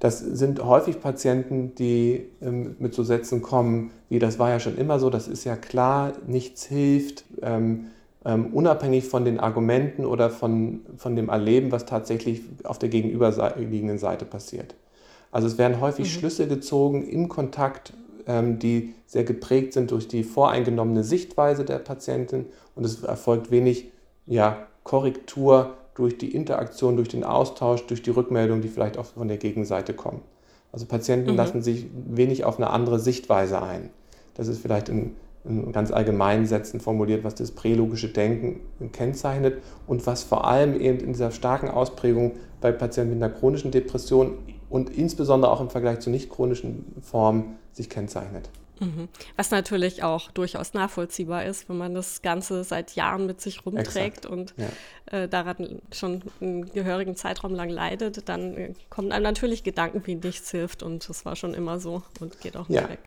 Das 0.00 0.18
sind 0.18 0.62
häufig 0.62 1.00
Patienten, 1.00 1.74
die 1.76 2.26
ähm, 2.42 2.76
mit 2.78 2.94
so 2.94 3.02
Sätzen 3.02 3.42
kommen, 3.42 3.90
wie 4.08 4.18
das 4.18 4.38
war 4.38 4.50
ja 4.50 4.60
schon 4.60 4.76
immer 4.76 4.98
so, 4.98 5.08
das 5.08 5.28
ist 5.28 5.44
ja 5.44 5.56
klar, 5.56 6.12
nichts 6.26 6.64
hilft, 6.64 7.24
ähm, 7.42 7.86
ähm, 8.24 8.52
unabhängig 8.52 9.04
von 9.06 9.24
den 9.24 9.38
Argumenten 9.38 10.04
oder 10.04 10.30
von, 10.30 10.80
von 10.96 11.14
dem 11.16 11.28
Erleben, 11.28 11.72
was 11.72 11.86
tatsächlich 11.86 12.42
auf 12.64 12.78
der 12.78 12.88
gegenüberliegenden 12.88 13.98
Seite 13.98 14.24
passiert. 14.24 14.74
Also 15.30 15.46
es 15.46 15.58
werden 15.58 15.80
häufig 15.80 16.06
mhm. 16.06 16.18
Schlüsse 16.18 16.48
gezogen 16.48 17.06
im 17.06 17.28
Kontakt, 17.28 17.92
ähm, 18.26 18.58
die 18.58 18.94
sehr 19.06 19.24
geprägt 19.24 19.72
sind 19.72 19.90
durch 19.90 20.08
die 20.08 20.24
voreingenommene 20.24 21.04
Sichtweise 21.04 21.64
der 21.64 21.78
Patientin 21.78 22.46
und 22.74 22.84
es 22.84 23.02
erfolgt 23.02 23.50
wenig 23.50 23.90
ja, 24.26 24.66
Korrektur 24.82 25.74
durch 25.94 26.18
die 26.18 26.34
Interaktion, 26.34 26.96
durch 26.96 27.08
den 27.08 27.24
Austausch, 27.24 27.86
durch 27.86 28.02
die 28.02 28.10
Rückmeldung, 28.10 28.60
die 28.60 28.68
vielleicht 28.68 28.98
auch 28.98 29.06
von 29.06 29.28
der 29.28 29.36
Gegenseite 29.36 29.94
kommen. 29.94 30.22
Also 30.72 30.86
Patienten 30.86 31.30
mhm. 31.30 31.36
lassen 31.36 31.62
sich 31.62 31.86
wenig 31.92 32.44
auf 32.44 32.56
eine 32.58 32.70
andere 32.70 32.98
Sichtweise 32.98 33.62
ein. 33.62 33.90
Das 34.34 34.48
ist 34.48 34.60
vielleicht 34.60 34.88
in, 34.88 35.14
in 35.44 35.70
ganz 35.70 35.92
allgemeinen 35.92 36.46
Sätzen 36.46 36.80
formuliert, 36.80 37.22
was 37.22 37.36
das 37.36 37.52
prälogische 37.52 38.08
Denken 38.08 38.60
kennzeichnet 38.92 39.62
und 39.86 40.04
was 40.06 40.24
vor 40.24 40.48
allem 40.48 40.80
eben 40.80 40.98
in 40.98 41.12
dieser 41.12 41.30
starken 41.30 41.68
Ausprägung 41.68 42.32
bei 42.60 42.72
Patienten 42.72 43.14
mit 43.14 43.22
einer 43.22 43.32
chronischen 43.32 43.70
Depression 43.70 44.38
und 44.68 44.90
insbesondere 44.90 45.52
auch 45.52 45.60
im 45.60 45.70
Vergleich 45.70 46.00
zu 46.00 46.10
nicht 46.10 46.30
chronischen 46.30 46.96
Formen 47.00 47.56
sich 47.72 47.88
kennzeichnet. 47.88 48.50
Mhm. 48.80 49.08
Was 49.36 49.50
natürlich 49.50 50.02
auch 50.02 50.30
durchaus 50.30 50.74
nachvollziehbar 50.74 51.44
ist, 51.44 51.68
wenn 51.68 51.78
man 51.78 51.94
das 51.94 52.22
Ganze 52.22 52.64
seit 52.64 52.94
Jahren 52.96 53.26
mit 53.26 53.40
sich 53.40 53.64
rumträgt 53.64 54.24
Exakt. 54.24 54.26
und 54.26 54.54
ja. 54.56 55.18
äh, 55.18 55.28
daran 55.28 55.80
schon 55.92 56.22
einen 56.40 56.72
gehörigen 56.72 57.16
Zeitraum 57.16 57.54
lang 57.54 57.68
leidet, 57.68 58.28
dann 58.28 58.56
äh, 58.56 58.74
kommen 58.90 59.12
einem 59.12 59.24
natürlich 59.24 59.62
Gedanken 59.62 60.02
wie 60.06 60.16
nichts 60.16 60.50
hilft 60.50 60.82
und 60.82 61.08
das 61.08 61.24
war 61.24 61.36
schon 61.36 61.54
immer 61.54 61.78
so 61.78 62.02
und 62.20 62.40
geht 62.40 62.56
auch 62.56 62.68
nicht 62.68 62.80
ja. 62.80 62.88
weg. 62.88 62.98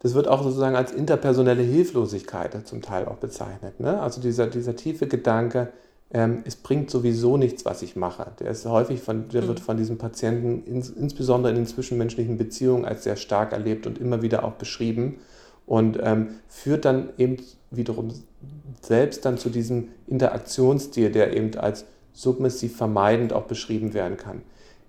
Das 0.00 0.14
wird 0.14 0.28
auch 0.28 0.42
sozusagen 0.42 0.76
als 0.76 0.92
interpersonelle 0.92 1.62
Hilflosigkeit 1.62 2.66
zum 2.68 2.82
Teil 2.82 3.06
auch 3.06 3.16
bezeichnet. 3.16 3.80
Ne? 3.80 4.00
Also 4.00 4.20
dieser, 4.20 4.46
dieser 4.46 4.76
tiefe 4.76 5.06
Gedanke, 5.06 5.72
ähm, 6.12 6.42
es 6.44 6.56
bringt 6.56 6.90
sowieso 6.90 7.36
nichts, 7.36 7.64
was 7.64 7.82
ich 7.82 7.96
mache. 7.96 8.26
Der 8.38 8.50
ist 8.50 8.64
häufig 8.66 9.00
von, 9.00 9.28
der 9.28 9.42
mhm. 9.42 9.48
wird 9.48 9.60
von 9.60 9.76
diesem 9.76 9.98
Patienten 9.98 10.64
ins, 10.64 10.88
insbesondere 10.90 11.50
in 11.50 11.56
den 11.56 11.66
zwischenmenschlichen 11.66 12.36
Beziehungen 12.36 12.84
als 12.84 13.04
sehr 13.04 13.16
stark 13.16 13.52
erlebt 13.52 13.86
und 13.86 13.98
immer 13.98 14.22
wieder 14.22 14.44
auch 14.44 14.52
beschrieben 14.52 15.18
und 15.66 15.98
ähm, 16.02 16.28
führt 16.48 16.84
dann 16.84 17.10
eben 17.18 17.38
wiederum 17.70 18.12
selbst 18.80 19.24
dann 19.24 19.36
zu 19.36 19.50
diesem 19.50 19.88
Interaktionsstil, 20.06 21.10
der 21.10 21.36
eben 21.36 21.56
als 21.58 21.84
submissiv 22.12 22.76
vermeidend 22.76 23.32
auch 23.32 23.44
beschrieben 23.44 23.92
werden 23.92 24.16
kann. 24.16 24.42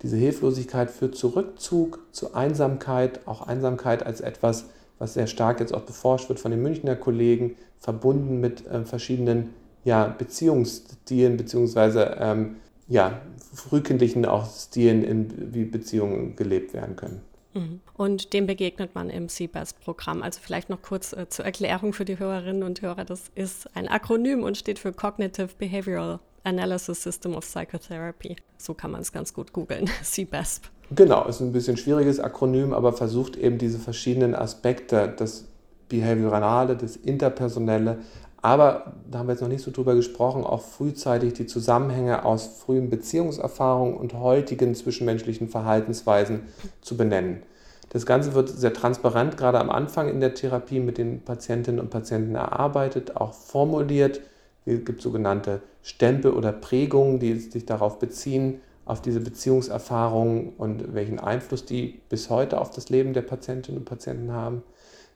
Diese 0.03 0.15
Hilflosigkeit 0.15 0.91
führt 0.91 1.15
zu 1.15 1.30
Rückzug, 1.30 1.99
zu 2.11 2.36
Einsamkeit, 2.36 3.22
auch 3.26 3.41
Einsamkeit 3.47 4.05
als 4.05 4.22
etwas, 4.22 4.65
was 4.99 5.15
sehr 5.15 5.28
stark 5.28 5.59
jetzt 5.59 5.74
auch 5.74 5.82
beforscht 5.82 6.30
wird 6.30 6.39
von 6.39 6.51
den 6.51 6.61
Münchner 6.61 6.95
Kollegen, 6.95 7.55
verbunden 7.80 8.39
mit 8.39 8.65
äh, 8.68 8.84
verschiedenen 8.84 9.53
ja, 9.84 10.07
Beziehungsstilen 10.07 11.38
beziehungsweise 11.38 12.17
ähm, 12.19 12.57
ja, 12.88 13.21
frühkindlichen 13.53 14.25
auch 14.25 14.49
Stilen, 14.49 15.03
in, 15.03 15.53
wie 15.53 15.65
Beziehungen 15.65 16.36
gelebt 16.36 16.73
werden 16.73 16.95
können. 16.95 17.21
Mhm. 17.53 17.80
Und 17.95 18.34
dem 18.34 18.47
begegnet 18.47 18.95
man 18.95 19.09
im 19.09 19.30
CBAS-Programm. 19.30 20.21
Also 20.21 20.39
vielleicht 20.41 20.69
noch 20.69 20.82
kurz 20.82 21.13
äh, 21.13 21.28
zur 21.30 21.45
Erklärung 21.45 21.93
für 21.93 22.05
die 22.05 22.19
Hörerinnen 22.19 22.63
und 22.63 22.82
Hörer. 22.82 23.05
Das 23.05 23.32
ist 23.36 23.75
ein 23.75 23.88
Akronym 23.88 24.43
und 24.43 24.57
steht 24.57 24.80
für 24.80 24.93
Cognitive 24.93 25.49
Behavioral 25.57 26.19
Analysis 26.43 27.03
System 27.03 27.36
of 27.36 27.45
Psychotherapy. 27.45 28.38
So 28.57 28.73
kann 28.73 28.91
man 28.91 29.01
es 29.01 29.11
ganz 29.11 29.34
gut 29.34 29.51
googeln, 29.53 29.89
CBASP. 30.03 30.69
Genau, 30.95 31.25
ist 31.28 31.41
ein 31.41 31.51
bisschen 31.51 31.75
schwieriges 31.75 32.19
Akronym, 32.19 32.73
aber 32.73 32.93
versucht 32.93 33.36
eben 33.36 33.57
diese 33.57 33.78
verschiedenen 33.78 34.34
Aspekte, 34.34 35.13
das 35.17 35.45
Behaviorale, 35.89 36.78
das 36.78 36.95
Interpersonelle, 36.95 37.99
aber 38.48 38.93
da 39.12 39.20
haben 39.20 39.28
wir 39.28 39.34
jetzt 39.34 39.41
noch 39.41 39.50
nicht 39.50 39.64
so 39.64 39.72
drüber 39.72 39.93
gesprochen, 39.93 40.45
auch 40.45 40.62
frühzeitig 40.62 41.34
die 41.34 41.48
Zusammenhänge 41.48 42.24
aus 42.24 42.48
frühen 42.48 42.89
Beziehungserfahrungen 42.89 43.98
und 43.98 44.14
heutigen 44.14 44.74
zwischenmenschlichen 44.74 45.50
Verhaltensweisen 45.50 46.43
zu 46.80 46.95
benennen. 46.95 47.43
Das 47.89 48.06
Ganze 48.06 48.36
wird 48.36 48.48
sehr 48.48 48.74
transparent, 48.74 49.36
gerade 49.36 49.60
am 49.60 49.70
Anfang 49.70 50.08
in 50.08 50.22
der 50.22 50.34
Therapie 50.34 50.80
mit 50.80 50.98
den 50.98 51.24
Patientinnen 51.26 51.82
und 51.82 51.89
Patienten 51.89 52.36
erarbeitet, 52.36 53.18
auch 53.18 53.34
formuliert. 53.34 54.22
Es 54.66 54.86
gibt 54.86 55.02
sogenannte 55.02 55.60
Stempel 55.82 56.32
oder 56.32 56.54
Prägungen, 56.54 57.20
die 57.20 57.38
sich 57.39 57.66
darauf 57.66 58.00
beziehen, 58.00 58.62
auf 58.86 59.02
diese 59.02 59.20
Beziehungserfahrungen 59.20 60.54
und 60.58 60.93
welchen 60.93 61.20
Einfluss 61.20 61.66
die 61.66 62.00
bis 62.08 62.30
heute 62.30 62.62
auf 62.62 62.72
das 62.72 62.88
Leben 62.88 63.12
der 63.12 63.24
Patientinnen 63.24 63.80
und 63.80 63.86
Patienten 63.86 64.32
haben. 64.32 64.64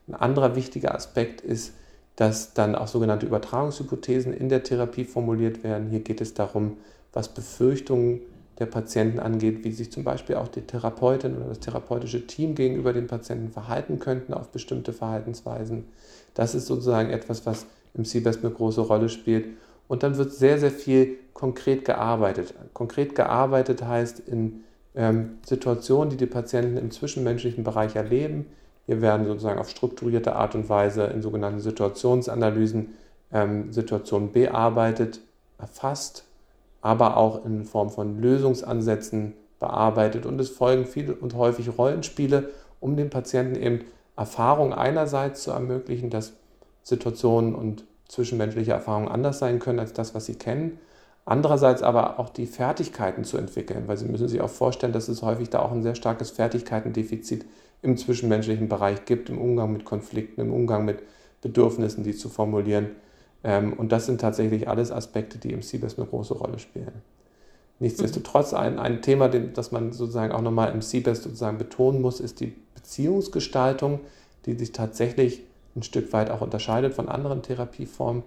Ein 0.09 0.15
anderer 0.15 0.57
wichtiger 0.57 0.93
Aspekt 0.93 1.39
ist, 1.39 1.73
dass 2.15 2.53
dann 2.53 2.75
auch 2.75 2.87
sogenannte 2.87 3.25
Übertragungshypothesen 3.25 4.33
in 4.33 4.49
der 4.49 4.63
Therapie 4.63 5.05
formuliert 5.05 5.63
werden. 5.63 5.89
Hier 5.89 6.01
geht 6.01 6.21
es 6.21 6.33
darum, 6.33 6.77
was 7.13 7.29
Befürchtungen 7.29 8.21
der 8.59 8.65
Patienten 8.67 9.19
angeht, 9.19 9.63
wie 9.63 9.71
sich 9.71 9.91
zum 9.91 10.03
Beispiel 10.03 10.35
auch 10.35 10.47
die 10.47 10.61
Therapeutin 10.61 11.35
oder 11.35 11.47
das 11.47 11.59
therapeutische 11.59 12.27
Team 12.27 12.53
gegenüber 12.53 12.93
den 12.93 13.07
Patienten 13.07 13.51
verhalten 13.51 13.99
könnten 13.99 14.33
auf 14.33 14.49
bestimmte 14.49 14.93
Verhaltensweisen. 14.93 15.85
Das 16.35 16.53
ist 16.53 16.67
sozusagen 16.67 17.09
etwas, 17.09 17.45
was 17.45 17.65
im 17.93 18.05
CBEST 18.05 18.43
eine 18.43 18.53
große 18.53 18.81
Rolle 18.81 19.09
spielt. 19.09 19.47
Und 19.87 20.03
dann 20.03 20.17
wird 20.17 20.31
sehr, 20.31 20.59
sehr 20.59 20.71
viel 20.71 21.17
konkret 21.33 21.85
gearbeitet. 21.85 22.53
Konkret 22.73 23.15
gearbeitet 23.15 23.83
heißt 23.83 24.19
in 24.19 24.63
ähm, 24.95 25.39
Situationen, 25.45 26.11
die 26.11 26.17
die 26.17 26.27
Patienten 26.27 26.77
im 26.77 26.91
zwischenmenschlichen 26.91 27.63
Bereich 27.63 27.95
erleben, 27.95 28.45
hier 28.85 29.01
werden 29.01 29.25
sozusagen 29.25 29.59
auf 29.59 29.69
strukturierte 29.69 30.35
Art 30.35 30.55
und 30.55 30.69
Weise 30.69 31.03
in 31.05 31.21
sogenannten 31.21 31.59
Situationsanalysen 31.59 32.93
ähm, 33.31 33.71
Situationen 33.71 34.31
bearbeitet, 34.31 35.19
erfasst, 35.57 36.25
aber 36.81 37.17
auch 37.17 37.45
in 37.45 37.65
Form 37.65 37.89
von 37.89 38.19
Lösungsansätzen 38.19 39.33
bearbeitet. 39.59 40.25
Und 40.25 40.39
es 40.41 40.49
folgen 40.49 40.85
viele 40.85 41.13
und 41.13 41.35
häufig 41.35 41.77
Rollenspiele, 41.77 42.49
um 42.79 42.95
den 42.97 43.09
Patienten 43.09 43.55
eben 43.55 43.81
Erfahrungen 44.17 44.73
einerseits 44.73 45.43
zu 45.43 45.51
ermöglichen, 45.51 46.09
dass 46.09 46.33
Situationen 46.83 47.53
und 47.53 47.85
zwischenmenschliche 48.07 48.71
Erfahrungen 48.71 49.07
anders 49.07 49.39
sein 49.39 49.59
können 49.59 49.79
als 49.79 49.93
das, 49.93 50.15
was 50.15 50.25
sie 50.25 50.35
kennen, 50.35 50.79
Andererseits 51.25 51.83
aber 51.83 52.19
auch 52.19 52.29
die 52.29 52.47
Fertigkeiten 52.47 53.23
zu 53.23 53.37
entwickeln, 53.37 53.83
weil 53.87 53.97
Sie 53.97 54.05
müssen 54.05 54.27
sich 54.27 54.41
auch 54.41 54.49
vorstellen, 54.49 54.93
dass 54.93 55.07
es 55.07 55.21
häufig 55.21 55.49
da 55.49 55.59
auch 55.59 55.71
ein 55.71 55.83
sehr 55.83 55.95
starkes 55.95 56.31
Fertigkeitendefizit 56.31 57.45
im 57.81 57.97
zwischenmenschlichen 57.97 58.69
Bereich 58.69 59.05
gibt, 59.05 59.29
im 59.29 59.39
Umgang 59.39 59.73
mit 59.73 59.85
Konflikten, 59.85 60.41
im 60.41 60.53
Umgang 60.53 60.85
mit 60.85 61.01
Bedürfnissen, 61.41 62.03
die 62.03 62.15
zu 62.15 62.29
formulieren. 62.29 62.91
Ähm, 63.43 63.73
und 63.73 63.91
das 63.91 64.05
sind 64.05 64.21
tatsächlich 64.21 64.67
alles 64.67 64.91
Aspekte, 64.91 65.37
die 65.37 65.51
im 65.51 65.61
CBES 65.61 65.97
eine 65.97 66.07
große 66.07 66.35
Rolle 66.35 66.59
spielen. 66.59 67.01
Nichtsdestotrotz 67.79 68.53
ein, 68.53 68.77
ein 68.77 69.01
Thema, 69.01 69.27
das 69.27 69.71
man 69.71 69.91
sozusagen 69.91 70.31
auch 70.31 70.41
nochmal 70.41 70.71
im 70.71 70.81
CBES 70.81 71.23
sozusagen 71.23 71.57
betonen 71.57 72.01
muss, 72.01 72.19
ist 72.19 72.39
die 72.39 72.53
Beziehungsgestaltung, 72.75 74.01
die 74.45 74.53
sich 74.53 74.71
tatsächlich 74.71 75.41
ein 75.75 75.81
Stück 75.81 76.13
weit 76.13 76.29
auch 76.29 76.41
unterscheidet 76.41 76.93
von 76.93 77.09
anderen 77.09 77.41
Therapieformen 77.41 78.23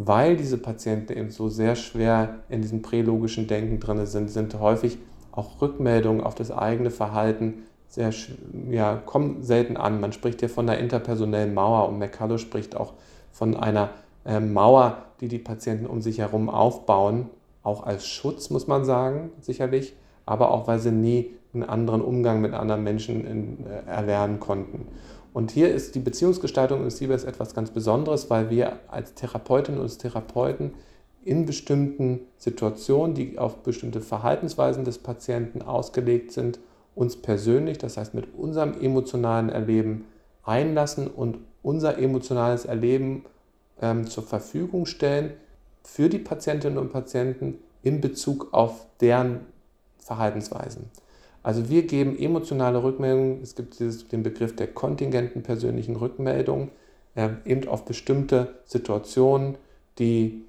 weil 0.00 0.36
diese 0.36 0.58
Patienten 0.58 1.12
eben 1.12 1.30
so 1.30 1.48
sehr 1.48 1.74
schwer 1.74 2.36
in 2.48 2.62
diesem 2.62 2.82
prälogischen 2.82 3.48
Denken 3.48 3.80
drin 3.80 4.06
sind, 4.06 4.30
sind 4.30 4.58
häufig 4.60 4.98
auch 5.32 5.60
Rückmeldungen 5.60 6.22
auf 6.22 6.36
das 6.36 6.52
eigene 6.52 6.90
Verhalten 6.90 7.64
sehr, 7.88 8.12
ja, 8.70 8.96
kommen 8.96 9.42
selten 9.42 9.76
an. 9.76 10.00
Man 10.00 10.12
spricht 10.12 10.40
hier 10.40 10.50
von 10.50 10.68
einer 10.68 10.78
interpersonellen 10.78 11.54
Mauer 11.54 11.88
und 11.88 11.98
McCullough 11.98 12.38
spricht 12.38 12.76
auch 12.76 12.92
von 13.32 13.56
einer 13.56 13.90
äh, 14.24 14.40
Mauer, 14.40 15.04
die 15.20 15.28
die 15.28 15.38
Patienten 15.38 15.86
um 15.86 16.00
sich 16.00 16.18
herum 16.18 16.50
aufbauen, 16.50 17.30
auch 17.62 17.84
als 17.84 18.06
Schutz, 18.06 18.50
muss 18.50 18.66
man 18.66 18.84
sagen, 18.84 19.30
sicherlich, 19.40 19.94
aber 20.26 20.50
auch, 20.50 20.68
weil 20.68 20.78
sie 20.78 20.92
nie 20.92 21.34
einen 21.54 21.62
anderen 21.64 22.02
Umgang 22.02 22.40
mit 22.40 22.52
anderen 22.52 22.84
Menschen 22.84 23.26
in, 23.26 23.66
äh, 23.66 23.88
erlernen 23.90 24.38
konnten. 24.38 24.86
Und 25.32 25.50
hier 25.50 25.72
ist 25.72 25.94
die 25.94 26.00
Beziehungsgestaltung 26.00 26.82
im 26.82 26.90
CBS 26.90 27.24
etwas 27.24 27.54
ganz 27.54 27.70
Besonderes, 27.70 28.28
weil 28.28 28.50
wir 28.50 28.80
als 28.88 29.14
Therapeutinnen 29.14 29.80
und 29.80 29.98
Therapeuten 29.98 30.72
in 31.24 31.46
bestimmten 31.46 32.20
Situationen, 32.38 33.14
die 33.14 33.38
auf 33.38 33.62
bestimmte 33.62 34.00
Verhaltensweisen 34.00 34.84
des 34.84 34.98
Patienten 34.98 35.62
ausgelegt 35.62 36.32
sind, 36.32 36.58
uns 36.98 37.16
persönlich, 37.16 37.78
das 37.78 37.96
heißt 37.96 38.12
mit 38.12 38.34
unserem 38.36 38.74
emotionalen 38.80 39.50
Erleben 39.50 40.06
einlassen 40.42 41.06
und 41.06 41.38
unser 41.62 41.98
emotionales 41.98 42.64
Erleben 42.64 43.24
ähm, 43.80 44.06
zur 44.08 44.24
Verfügung 44.24 44.86
stellen 44.86 45.32
für 45.84 46.08
die 46.08 46.18
Patientinnen 46.18 46.76
und 46.76 46.92
Patienten 46.92 47.58
in 47.82 48.00
Bezug 48.00 48.48
auf 48.52 48.86
deren 49.00 49.40
Verhaltensweisen. 49.98 50.90
Also 51.44 51.68
wir 51.68 51.86
geben 51.86 52.18
emotionale 52.18 52.82
Rückmeldungen. 52.82 53.42
Es 53.42 53.54
gibt 53.54 53.78
dieses, 53.78 54.08
den 54.08 54.24
Begriff 54.24 54.56
der 54.56 54.66
kontingenten 54.66 55.42
persönlichen 55.42 55.94
Rückmeldung, 55.94 56.70
äh, 57.14 57.28
eben 57.44 57.68
auf 57.68 57.84
bestimmte 57.84 58.56
Situationen, 58.64 59.56
die 60.00 60.42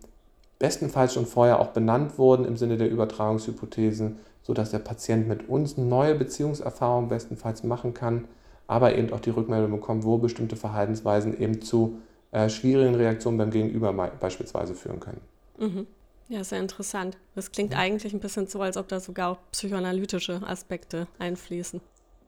bestenfalls 0.57 1.13
schon 1.13 1.27
vorher 1.27 1.59
auch 1.59 1.69
benannt 1.69 2.17
wurden 2.17 2.45
im 2.45 2.57
Sinne 2.57 2.77
der 2.77 2.89
Übertragungshypothesen, 2.89 4.17
sodass 4.41 4.71
der 4.71 4.79
Patient 4.79 5.27
mit 5.27 5.49
uns 5.49 5.77
neue 5.77 6.15
Beziehungserfahrungen 6.15 7.09
bestenfalls 7.09 7.63
machen 7.63 7.93
kann, 7.93 8.27
aber 8.67 8.95
eben 8.95 9.11
auch 9.13 9.19
die 9.19 9.31
Rückmeldung 9.31 9.71
bekommt, 9.71 10.03
wo 10.03 10.17
bestimmte 10.17 10.55
Verhaltensweisen 10.55 11.39
eben 11.39 11.61
zu 11.61 11.99
äh, 12.31 12.49
schwierigen 12.49 12.95
Reaktionen 12.95 13.37
beim 13.37 13.51
Gegenüber 13.51 13.91
beispielsweise 14.19 14.75
führen 14.75 14.99
können. 14.99 15.21
Mhm. 15.57 15.87
Ja, 16.29 16.43
sehr 16.43 16.59
interessant. 16.59 17.17
Das 17.33 17.51
klingt 17.51 17.71
mhm. 17.71 17.79
eigentlich 17.79 18.13
ein 18.13 18.19
bisschen 18.19 18.45
so, 18.45 18.61
als 18.61 18.77
ob 18.77 18.87
da 18.87 18.99
sogar 18.99 19.31
auch 19.31 19.37
psychoanalytische 19.51 20.41
Aspekte 20.45 21.07
einfließen. 21.17 21.81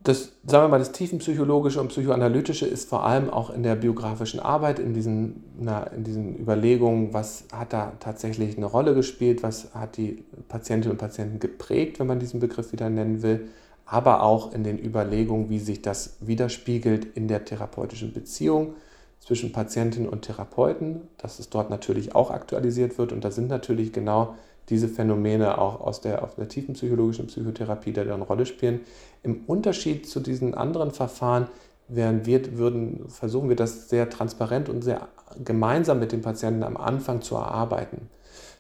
Das, 0.03 0.31
sagen 0.47 0.63
wir 0.63 0.67
mal, 0.69 0.79
das 0.79 0.93
tiefenpsychologische 0.93 1.79
und 1.79 1.89
psychoanalytische 1.89 2.65
ist 2.65 2.89
vor 2.89 3.05
allem 3.05 3.29
auch 3.29 3.51
in 3.51 3.61
der 3.61 3.75
biografischen 3.75 4.39
Arbeit, 4.39 4.79
in 4.79 4.95
diesen, 4.95 5.43
na, 5.59 5.83
in 5.83 6.03
diesen 6.03 6.39
Überlegungen, 6.39 7.13
was 7.13 7.43
hat 7.53 7.71
da 7.71 7.93
tatsächlich 7.99 8.57
eine 8.57 8.65
Rolle 8.65 8.95
gespielt, 8.95 9.43
was 9.43 9.75
hat 9.75 9.97
die 9.97 10.23
Patientinnen 10.47 10.93
und 10.93 10.97
Patienten 10.97 11.39
geprägt, 11.39 11.99
wenn 11.99 12.07
man 12.07 12.19
diesen 12.19 12.39
Begriff 12.39 12.71
wieder 12.71 12.89
nennen 12.89 13.21
will, 13.21 13.49
aber 13.85 14.23
auch 14.23 14.53
in 14.53 14.63
den 14.63 14.83
Überlegungen, 14.83 15.51
wie 15.51 15.59
sich 15.59 15.83
das 15.83 16.17
widerspiegelt 16.19 17.05
in 17.15 17.27
der 17.27 17.45
therapeutischen 17.45 18.11
Beziehung 18.11 18.73
zwischen 19.19 19.51
Patientinnen 19.51 20.09
und 20.09 20.23
Therapeuten, 20.23 21.01
dass 21.19 21.37
es 21.37 21.49
dort 21.49 21.69
natürlich 21.69 22.15
auch 22.15 22.31
aktualisiert 22.31 22.97
wird. 22.97 23.11
Und 23.11 23.23
da 23.23 23.29
sind 23.29 23.49
natürlich 23.49 23.93
genau 23.93 24.35
diese 24.69 24.87
Phänomene 24.87 25.57
auch 25.57 25.81
aus 25.81 26.01
der, 26.01 26.23
aus 26.23 26.35
der 26.35 26.47
tiefen 26.47 26.75
psychologischen 26.75 27.27
Psychotherapie, 27.27 27.93
da 27.93 28.01
eine 28.01 28.23
Rolle 28.23 28.45
spielen. 28.45 28.81
Im 29.23 29.43
Unterschied 29.47 30.07
zu 30.07 30.19
diesen 30.19 30.53
anderen 30.53 30.91
Verfahren 30.91 31.47
wären 31.87 32.25
wir, 32.25 32.57
würden, 32.57 33.05
versuchen 33.09 33.49
wir 33.49 33.55
das 33.55 33.89
sehr 33.89 34.09
transparent 34.09 34.69
und 34.69 34.83
sehr 34.83 35.07
gemeinsam 35.43 35.99
mit 35.99 36.11
den 36.11 36.21
Patienten 36.21 36.63
am 36.63 36.77
Anfang 36.77 37.21
zu 37.21 37.35
erarbeiten, 37.35 38.09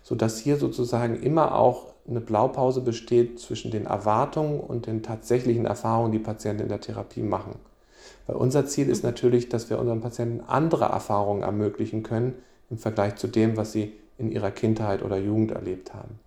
sodass 0.03 0.39
hier 0.39 0.57
sozusagen 0.57 1.21
immer 1.21 1.55
auch 1.55 1.87
eine 2.07 2.19
Blaupause 2.19 2.81
besteht 2.81 3.39
zwischen 3.39 3.71
den 3.71 3.85
Erwartungen 3.85 4.59
und 4.59 4.87
den 4.87 5.03
tatsächlichen 5.03 5.65
Erfahrungen, 5.65 6.11
die 6.11 6.19
Patienten 6.19 6.63
in 6.63 6.69
der 6.69 6.81
Therapie 6.81 7.21
machen. 7.21 7.55
Weil 8.27 8.35
unser 8.35 8.65
Ziel 8.65 8.89
ist 8.89 9.03
natürlich, 9.03 9.49
dass 9.49 9.69
wir 9.69 9.79
unseren 9.79 10.01
Patienten 10.01 10.41
andere 10.45 10.85
Erfahrungen 10.85 11.43
ermöglichen 11.43 12.03
können 12.03 12.33
im 12.69 12.77
Vergleich 12.77 13.15
zu 13.15 13.27
dem, 13.27 13.55
was 13.55 13.71
sie 13.71 13.93
in 14.21 14.31
ihrer 14.31 14.51
Kindheit 14.51 15.03
oder 15.03 15.17
Jugend 15.17 15.51
erlebt 15.51 15.93
haben. 15.93 16.19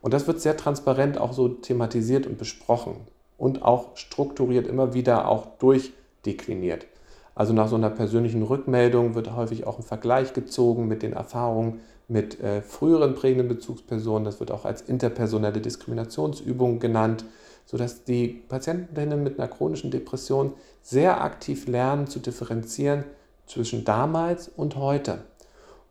Und 0.00 0.12
das 0.12 0.26
wird 0.26 0.40
sehr 0.40 0.56
transparent 0.56 1.18
auch 1.18 1.32
so 1.32 1.48
thematisiert 1.48 2.26
und 2.26 2.38
besprochen 2.38 2.96
und 3.38 3.62
auch 3.62 3.96
strukturiert 3.96 4.66
immer 4.66 4.94
wieder 4.94 5.28
auch 5.28 5.46
durchdekliniert. 5.58 6.86
Also 7.34 7.52
nach 7.52 7.68
so 7.68 7.76
einer 7.76 7.90
persönlichen 7.90 8.42
Rückmeldung 8.42 9.14
wird 9.14 9.34
häufig 9.34 9.66
auch 9.66 9.78
ein 9.78 9.84
Vergleich 9.84 10.32
gezogen 10.32 10.88
mit 10.88 11.02
den 11.02 11.12
Erfahrungen 11.12 11.80
mit 12.08 12.40
äh, 12.40 12.60
früheren 12.60 13.14
prägenden 13.14 13.48
Bezugspersonen. 13.48 14.24
Das 14.24 14.40
wird 14.40 14.50
auch 14.50 14.64
als 14.64 14.82
interpersonelle 14.82 15.60
Diskriminationsübung 15.60 16.78
genannt 16.78 17.24
sodass 17.66 18.04
die 18.04 18.28
Patientinnen 18.48 19.22
mit 19.22 19.38
einer 19.38 19.48
chronischen 19.48 19.90
Depression 19.90 20.52
sehr 20.82 21.22
aktiv 21.22 21.66
lernen 21.66 22.06
zu 22.06 22.18
differenzieren 22.18 23.04
zwischen 23.46 23.84
damals 23.84 24.48
und 24.48 24.76
heute. 24.76 25.18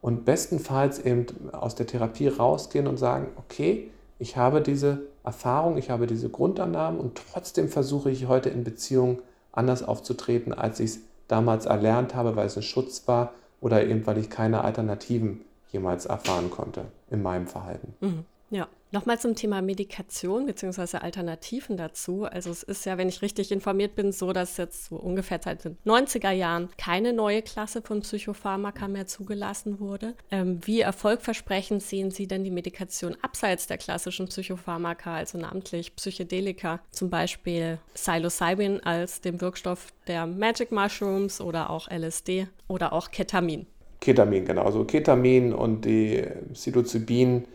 Und 0.02 0.26
bestenfalls 0.26 1.00
eben 1.00 1.28
aus 1.52 1.76
der 1.76 1.86
Therapie 1.86 2.28
rausgehen 2.28 2.88
und 2.88 2.98
sagen, 2.98 3.28
okay, 3.38 3.92
ich 4.18 4.36
habe 4.36 4.62
diese 4.62 5.04
Erfahrung, 5.24 5.78
ich 5.78 5.90
habe 5.90 6.08
diese 6.08 6.30
Grundannahmen 6.30 7.00
und 7.00 7.20
trotzdem 7.32 7.70
versuche 7.70 8.10
ich 8.10 8.28
heute 8.28 8.50
in 8.50 8.64
Beziehungen 8.64 9.20
anders 9.52 9.84
aufzutreten, 9.84 10.54
als 10.54 10.80
ich 10.80 10.92
es 10.92 11.00
damals 11.28 11.66
erlernt 11.66 12.16
habe, 12.16 12.36
weil 12.36 12.48
es 12.48 12.58
ein 12.58 12.64
Schutz 12.64 13.08
war 13.08 13.34
oder 13.62 13.86
eben 13.86 14.06
weil 14.08 14.18
ich 14.18 14.30
keine 14.30 14.64
Alternativen 14.64 15.42
jemals 15.72 16.06
erfahren 16.06 16.50
konnte 16.50 16.86
in 17.10 17.22
meinem 17.22 17.48
Verhalten. 17.48 17.94
Mhm. 18.02 18.26
Ja. 18.50 18.68
Nochmal 18.94 19.18
zum 19.20 19.36
Thema 19.36 19.62
Medikation 19.62 20.46
bzw. 20.46 20.98
Alternativen 20.98 21.78
dazu. 21.78 22.26
Also 22.26 22.52
es 22.52 22.62
ist 22.62 22.86
ja, 22.86 22.98
wenn 22.98 23.08
ich 23.08 23.22
richtig 23.22 23.50
informiert 23.54 23.96
bin, 23.96 24.12
so, 24.12 24.34
dass 24.34 24.58
jetzt 24.58 24.86
so 24.86 24.98
ungefähr 24.98 25.40
seit 25.42 25.64
den 25.64 25.78
90er 25.86 26.32
Jahren 26.32 26.68
keine 26.78 27.14
neue 27.14 27.42
Klasse 27.42 27.82
von 27.82 28.02
Psychopharmaka 28.02 28.90
mehr 28.90 29.08
zugelassen 29.08 29.80
wurde. 29.80 30.14
Ähm, 30.30 30.60
wie 30.66 30.82
erfolgversprechend 30.82 31.82
sehen 31.82 32.12
Sie 32.12 32.28
denn 32.28 32.44
die 32.44 32.52
Medikation 32.52 33.16
abseits 33.22 33.66
der 33.66 33.78
klassischen 33.78 34.28
Psychopharmaka, 34.28 35.16
also 35.16 35.38
namentlich 35.38 35.96
Psychedelika, 35.96 36.82
zum 36.92 37.10
Beispiel 37.10 37.80
Psilocybin 37.94 38.84
als 38.84 39.22
dem 39.22 39.40
Wirkstoff 39.40 39.88
der 40.08 40.28
Magic 40.28 40.74
Mushrooms 40.74 41.40
oder 41.40 41.70
auch 41.70 41.90
LSD 41.90 42.48
oder 42.68 42.92
auch 42.92 43.10
Ketamin? 43.10 43.68
Ketamin, 44.02 44.44
genau. 44.44 44.64
Also 44.64 44.84
Ketamin 44.84 45.54
und 45.54 45.86
die 45.86 46.26
Psilocybin 46.52 47.46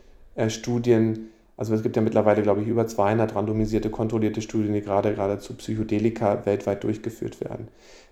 Studien, 0.48 1.30
also 1.56 1.74
es 1.74 1.82
gibt 1.82 1.96
ja 1.96 2.02
mittlerweile, 2.02 2.42
glaube 2.42 2.62
ich, 2.62 2.68
über 2.68 2.86
200 2.86 3.34
randomisierte, 3.34 3.90
kontrollierte 3.90 4.42
Studien, 4.42 4.74
die 4.74 4.82
gerade, 4.82 5.14
gerade 5.14 5.38
zu 5.38 5.54
Psychedelika 5.54 6.44
weltweit 6.44 6.84
durchgeführt 6.84 7.40
werden. 7.40 7.68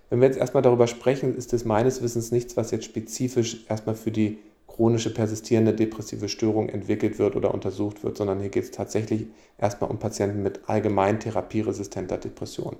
Wenn 0.09 0.21
wir 0.21 0.27
jetzt 0.27 0.37
erstmal 0.37 0.63
darüber 0.63 0.87
sprechen, 0.87 1.35
ist 1.35 1.53
es 1.53 1.65
meines 1.65 2.01
Wissens 2.01 2.31
nichts, 2.31 2.57
was 2.57 2.71
jetzt 2.71 2.85
spezifisch 2.85 3.65
erstmal 3.69 3.95
für 3.95 4.11
die 4.11 4.39
chronische 4.67 5.13
persistierende 5.13 5.73
depressive 5.73 6.27
Störung 6.27 6.69
entwickelt 6.69 7.17
wird 7.17 7.35
oder 7.35 7.53
untersucht 7.53 8.03
wird, 8.03 8.17
sondern 8.17 8.39
hier 8.39 8.49
geht 8.49 8.65
es 8.65 8.71
tatsächlich 8.71 9.27
erstmal 9.57 9.89
um 9.89 9.99
Patienten 9.99 10.43
mit 10.43 10.61
allgemein 10.67 11.19
therapieresistenter 11.19 12.17
Depression. 12.17 12.75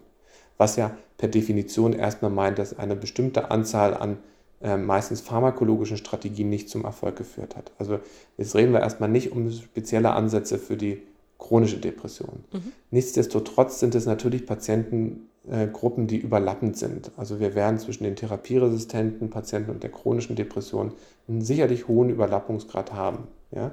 Was 0.58 0.76
ja 0.76 0.96
per 1.18 1.30
Definition 1.30 1.94
erstmal 1.94 2.32
meint, 2.32 2.60
dass 2.60 2.78
eine 2.78 2.96
bestimmte 2.96 3.50
Anzahl 3.50 3.94
an 3.94 4.18
äh, 4.62 4.78
meistens 4.78 5.22
pharmakologischen 5.22 5.98
Strategien 5.98 6.50
nicht 6.50 6.70
zum 6.70 6.86
Erfolg 6.86 7.18
geführt 7.18 7.56
hat. 7.56 7.72
Also 7.78 8.00
jetzt 8.38 8.56
reden 8.56 8.74
wir 8.74 8.80
erstmal 8.80 9.10
nicht 9.10 9.32
um 9.32 9.52
spezielle 9.52 10.12
Ansätze 10.12 10.58
für 10.58 10.78
die 10.78 11.02
chronische 11.38 11.78
Depression. 11.78 12.44
Mhm. 12.52 12.72
Nichtsdestotrotz 12.92 13.80
sind 13.80 13.94
es 13.96 14.06
natürlich 14.06 14.46
Patientengruppen, 14.46 16.06
äh, 16.06 16.08
die 16.08 16.18
überlappend 16.18 16.78
sind. 16.78 17.12
Also 17.18 17.40
wir 17.40 17.56
werden 17.56 17.78
zwischen 17.80 18.06
den 18.06 18.16
therapieresistenten 18.16 19.30
Patienten 19.30 19.72
und 19.72 19.84
der 19.84 19.92
chronischen 19.92 20.36
Depression 20.36 20.94
einen 21.28 21.42
sicherlich 21.42 21.88
hohen 21.88 22.10
Überlappungsgrad 22.10 22.94
haben. 22.94 23.28
Ja? 23.52 23.72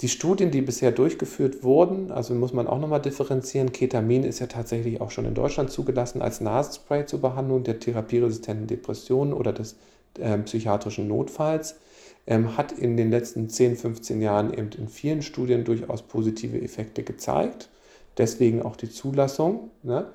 Die 0.00 0.08
Studien, 0.08 0.50
die 0.50 0.62
bisher 0.62 0.92
durchgeführt 0.92 1.62
wurden, 1.62 2.10
also 2.10 2.32
muss 2.34 2.54
man 2.54 2.66
auch 2.66 2.78
nochmal 2.78 3.02
differenzieren, 3.02 3.70
Ketamin 3.72 4.24
ist 4.24 4.38
ja 4.38 4.46
tatsächlich 4.46 5.00
auch 5.02 5.10
schon 5.10 5.26
in 5.26 5.34
Deutschland 5.34 5.70
zugelassen 5.70 6.22
als 6.22 6.40
Nasenspray 6.40 7.04
zur 7.04 7.20
Behandlung 7.20 7.64
der 7.64 7.80
therapieresistenten 7.80 8.66
Depressionen 8.66 9.34
oder 9.34 9.52
des 9.52 9.76
äh, 10.18 10.38
psychiatrischen 10.38 11.06
Notfalls. 11.06 11.76
ähm, 12.26 12.56
hat 12.56 12.72
in 12.72 12.96
den 12.96 13.10
letzten 13.10 13.50
10, 13.50 13.76
15 13.76 14.22
Jahren 14.22 14.54
eben 14.54 14.70
in 14.78 14.88
vielen 14.88 15.20
Studien 15.20 15.64
durchaus 15.64 16.02
positive 16.02 16.60
Effekte 16.60 17.02
gezeigt. 17.02 17.68
Deswegen 18.16 18.62
auch 18.62 18.76
die 18.76 18.90
Zulassung. 18.90 19.70
Ne? 19.82 20.06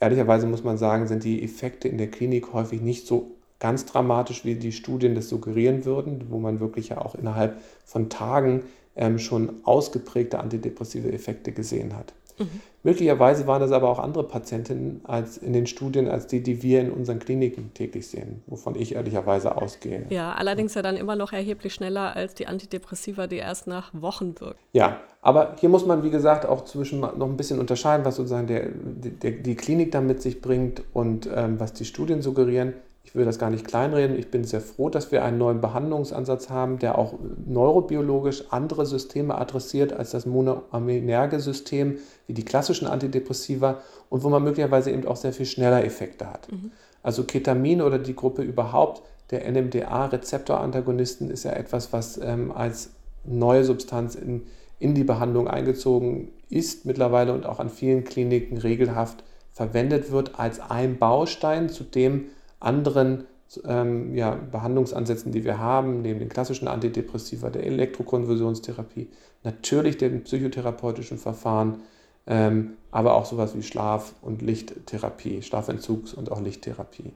Ehrlicherweise 0.00 0.46
muss 0.46 0.64
man 0.64 0.78
sagen, 0.78 1.06
sind 1.08 1.24
die 1.24 1.42
Effekte 1.42 1.88
in 1.88 1.98
der 1.98 2.10
Klinik 2.10 2.52
häufig 2.52 2.80
nicht 2.80 3.06
so 3.06 3.30
ganz 3.60 3.86
dramatisch, 3.86 4.44
wie 4.44 4.56
die 4.56 4.72
Studien 4.72 5.14
das 5.14 5.28
suggerieren 5.28 5.84
würden, 5.84 6.26
wo 6.28 6.38
man 6.38 6.60
wirklich 6.60 6.90
ja 6.90 6.98
auch 6.98 7.14
innerhalb 7.14 7.60
von 7.84 8.10
Tagen 8.10 8.64
ähm, 8.96 9.18
schon 9.18 9.60
ausgeprägte 9.64 10.38
antidepressive 10.38 11.12
Effekte 11.12 11.52
gesehen 11.52 11.96
hat. 11.96 12.12
Mhm. 12.38 12.60
Möglicherweise 12.82 13.46
waren 13.46 13.60
das 13.60 13.72
aber 13.72 13.88
auch 13.88 13.98
andere 13.98 14.24
Patientinnen 14.24 15.00
als 15.04 15.38
in 15.38 15.52
den 15.52 15.66
Studien, 15.66 16.08
als 16.08 16.26
die, 16.26 16.42
die 16.42 16.62
wir 16.62 16.80
in 16.80 16.90
unseren 16.90 17.18
Kliniken 17.18 17.72
täglich 17.72 18.08
sehen, 18.08 18.42
wovon 18.46 18.74
ich 18.74 18.94
ehrlicherweise 18.94 19.56
ausgehe. 19.56 20.04
Ja, 20.10 20.34
allerdings 20.34 20.74
ja 20.74 20.82
dann 20.82 20.96
immer 20.96 21.16
noch 21.16 21.32
erheblich 21.32 21.72
schneller 21.72 22.14
als 22.14 22.34
die 22.34 22.46
Antidepressiva, 22.46 23.26
die 23.26 23.36
erst 23.36 23.66
nach 23.66 23.90
Wochen 23.94 24.38
wirken. 24.38 24.58
Ja, 24.72 25.00
aber 25.22 25.56
hier 25.58 25.70
muss 25.70 25.86
man, 25.86 26.02
wie 26.02 26.10
gesagt, 26.10 26.44
auch 26.44 26.64
zwischen 26.64 27.00
noch 27.00 27.26
ein 27.26 27.38
bisschen 27.38 27.58
unterscheiden, 27.58 28.04
was 28.04 28.16
sozusagen 28.16 28.48
der, 28.48 28.68
der 28.68 29.30
die 29.30 29.54
Klinik 29.54 29.92
dann 29.92 30.06
mit 30.06 30.20
sich 30.20 30.42
bringt 30.42 30.82
und 30.92 31.26
ähm, 31.34 31.58
was 31.58 31.72
die 31.72 31.86
Studien 31.86 32.20
suggerieren. 32.20 32.74
Ich 33.04 33.14
will 33.14 33.24
das 33.24 33.38
gar 33.38 33.50
nicht 33.50 33.66
kleinreden. 33.66 34.18
Ich 34.18 34.30
bin 34.30 34.44
sehr 34.44 34.62
froh, 34.62 34.88
dass 34.88 35.12
wir 35.12 35.22
einen 35.24 35.38
neuen 35.38 35.60
Behandlungsansatz 35.60 36.48
haben, 36.48 36.78
der 36.78 36.98
auch 36.98 37.14
neurobiologisch 37.46 38.44
andere 38.50 38.86
Systeme 38.86 39.36
adressiert 39.36 39.92
als 39.92 40.10
das 40.10 40.26
monoaminerge 40.26 41.38
System, 41.38 41.98
wie 42.26 42.32
die 42.32 42.44
klassischen 42.44 42.88
Antidepressiva 42.88 43.82
und 44.08 44.24
wo 44.24 44.30
man 44.30 44.42
möglicherweise 44.42 44.90
eben 44.90 45.06
auch 45.06 45.16
sehr 45.16 45.32
viel 45.32 45.46
schneller 45.46 45.84
Effekte 45.84 46.28
hat. 46.28 46.50
Mhm. 46.50 46.72
Also 47.02 47.24
Ketamin 47.24 47.82
oder 47.82 47.98
die 47.98 48.16
Gruppe 48.16 48.42
überhaupt 48.42 49.02
der 49.30 49.50
NMDA-Rezeptorantagonisten 49.50 51.30
ist 51.30 51.44
ja 51.44 51.52
etwas, 51.52 51.92
was 51.92 52.18
ähm, 52.18 52.52
als 52.52 52.90
neue 53.24 53.64
Substanz 53.64 54.14
in, 54.14 54.42
in 54.78 54.94
die 54.94 55.04
Behandlung 55.04 55.48
eingezogen 55.48 56.28
ist 56.50 56.84
mittlerweile 56.86 57.32
und 57.32 57.46
auch 57.46 57.58
an 57.58 57.70
vielen 57.70 58.04
Kliniken 58.04 58.58
regelhaft 58.58 59.24
verwendet 59.52 60.10
wird 60.10 60.38
als 60.38 60.60
ein 60.60 60.98
Baustein, 60.98 61.68
zu 61.68 61.84
dem 61.84 62.26
anderen 62.60 63.24
ähm, 63.66 64.14
ja, 64.14 64.34
Behandlungsansätzen, 64.50 65.32
die 65.32 65.44
wir 65.44 65.58
haben, 65.58 66.02
neben 66.02 66.18
den 66.18 66.28
klassischen 66.28 66.68
Antidepressiva, 66.68 67.50
der 67.50 67.64
Elektrokonversionstherapie, 67.64 69.08
natürlich 69.42 69.98
den 69.98 70.24
psychotherapeutischen 70.24 71.18
Verfahren, 71.18 71.82
ähm, 72.26 72.74
aber 72.90 73.14
auch 73.14 73.26
sowas 73.26 73.54
wie 73.56 73.62
Schlaf- 73.62 74.14
und 74.22 74.42
Lichttherapie, 74.42 75.42
Schlafentzugs- 75.42 76.14
und 76.14 76.32
auch 76.32 76.40
Lichttherapie. 76.40 77.12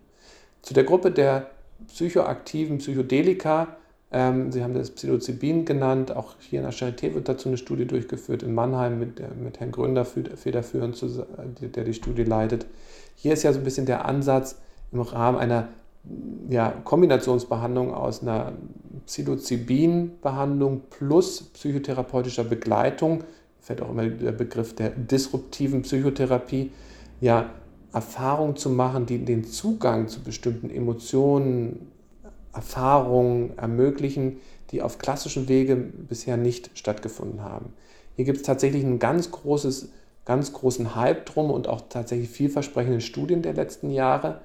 Zu 0.63 0.75
der 0.75 0.85
Gruppe 0.85 1.11
der 1.11 1.51
psychoaktiven 1.87 2.79
Psychedelika, 2.79 3.77
ähm, 4.11 4.53
Sie 4.53 4.63
haben 4.63 4.75
das 4.75 4.91
Psilocybin 4.91 5.65
genannt, 5.65 6.15
auch 6.15 6.35
hier 6.41 6.61
in 6.61 6.65
der 6.65 6.73
Charité 6.73 7.15
wird 7.15 7.29
dazu 7.29 7.49
eine 7.49 7.59
Studie 7.59 7.87
durchgeführt, 7.87 8.43
in 8.43 8.55
Mannheim 8.55 8.99
mit, 8.99 9.21
mit 9.39 9.61
Herrn 9.61 9.71
Gründer 9.71 10.05
federführend, 10.05 11.03
der 11.61 11.85
die 11.85 11.95
Studie 11.95 12.25
leitet. 12.25 12.67
Hier 13.17 13.35
ist 13.35 13.43
ja 13.43 13.53
so 13.53 13.59
ein 13.59 13.65
bisschen 13.65 13.87
der 13.87 14.07
Ansatz, 14.07 14.57
im 14.93 15.01
Rahmen 15.01 15.39
einer 15.39 15.69
ja, 16.49 16.71
Kombinationsbehandlung 16.85 17.93
aus 17.93 18.23
einer 18.23 18.53
Psilocybin-Behandlung 19.07 20.83
plus 20.91 21.43
psychotherapeutischer 21.43 22.45
Begleitung, 22.45 23.25
fällt 23.61 23.83
auch 23.83 23.91
immer 23.91 24.07
der 24.07 24.33
Begriff 24.33 24.75
der 24.75 24.91
disruptiven 24.91 25.83
Psychotherapie, 25.83 26.73
ja, 27.21 27.51
Erfahrungen 27.93 28.57
zu 28.57 28.71
machen, 28.71 29.07
die 29.07 29.25
den 29.25 29.45
Zugang 29.45 30.09
zu 30.09 30.21
bestimmten 30.21 30.71
Emotionen, 30.71 31.91
Erfahrungen 32.53 33.57
ermöglichen, 33.57 34.39
die 34.71 34.83
auf 34.83 34.99
klassischen 34.99 35.49
Wege 35.49 35.77
bisher 35.77 36.37
nicht 36.37 36.71
stattgefunden 36.75 37.43
haben. 37.43 37.73
Hier 38.15 38.25
gibt 38.25 38.39
es 38.39 38.43
tatsächlich 38.43 38.85
einen 38.85 38.99
ganz, 38.99 39.31
großes, 39.31 39.91
ganz 40.25 40.53
großen 40.53 40.95
Hype 40.95 41.25
drum 41.25 41.51
und 41.51 41.69
auch 41.69 41.83
tatsächlich 41.89 42.29
vielversprechende 42.29 43.01
Studien 43.01 43.43
der 43.43 43.55
letzten 43.55 43.91
Jahre 43.91 44.41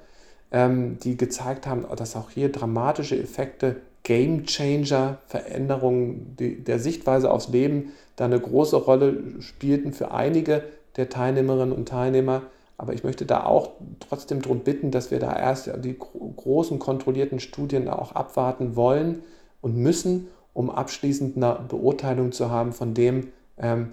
ähm, 0.53 0.99
die 1.03 1.17
gezeigt 1.17 1.67
haben, 1.67 1.85
dass 1.95 2.15
auch 2.15 2.29
hier 2.29 2.51
dramatische 2.51 3.19
Effekte, 3.19 3.77
Game 4.03 4.45
Changer, 4.45 5.17
Veränderungen 5.27 6.35
der 6.37 6.79
Sichtweise 6.79 7.31
aufs 7.31 7.47
Leben 7.47 7.93
da 8.15 8.25
eine 8.25 8.39
große 8.39 8.75
Rolle 8.75 9.17
spielten 9.39 9.93
für 9.93 10.11
einige 10.11 10.63
der 10.97 11.09
Teilnehmerinnen 11.09 11.73
und 11.73 11.87
Teilnehmer. 11.87 12.43
Aber 12.77 12.93
ich 12.93 13.03
möchte 13.03 13.25
da 13.25 13.45
auch 13.45 13.71
trotzdem 13.99 14.41
darum 14.41 14.59
bitten, 14.59 14.91
dass 14.91 15.09
wir 15.09 15.19
da 15.19 15.35
erst 15.35 15.71
die 15.83 15.97
großen 15.97 16.79
kontrollierten 16.79 17.39
Studien 17.39 17.87
auch 17.87 18.11
abwarten 18.11 18.75
wollen 18.75 19.23
und 19.61 19.77
müssen, 19.77 20.27
um 20.53 20.69
abschließend 20.69 21.37
eine 21.37 21.59
Beurteilung 21.67 22.31
zu 22.31 22.51
haben 22.51 22.73
von 22.73 22.93
dem, 22.93 23.29
ähm, 23.57 23.91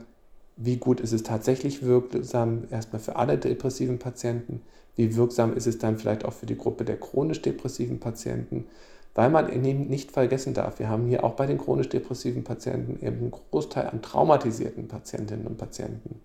wie 0.57 0.77
gut 0.77 1.01
ist 1.01 1.13
es 1.13 1.23
tatsächlich 1.23 1.85
wirksam, 1.85 2.65
erstmal 2.71 3.01
für 3.01 3.17
alle 3.17 3.39
depressiven 3.39 3.99
Patienten, 3.99 4.61
wie 5.01 5.17
wirksam 5.17 5.57
ist 5.57 5.67
es 5.67 5.79
dann 5.79 5.97
vielleicht 5.97 6.27
auch 6.27 6.35
für 6.35 6.47
die 6.47 6.59
Gruppe 6.59 6.85
der 6.85 7.01
chronisch 7.01 7.41
depressiven 7.41 8.01
Patienten, 8.01 8.67
weil 9.15 9.31
man 9.31 9.47
nicht 9.61 10.13
vergessen 10.13 10.53
darf, 10.53 10.79
wir 10.79 10.91
haben 10.91 11.07
hier 11.07 11.25
auch 11.25 11.33
bei 11.33 11.47
den 11.47 11.57
chronisch 11.57 11.89
depressiven 11.89 12.45
Patienten 12.45 13.05
eben 13.05 13.19
einen 13.19 13.31
Großteil 13.31 13.87
an 13.87 14.03
traumatisierten 14.03 14.89
Patientinnen 14.89 15.47
und 15.47 15.57
Patienten. 15.57 16.21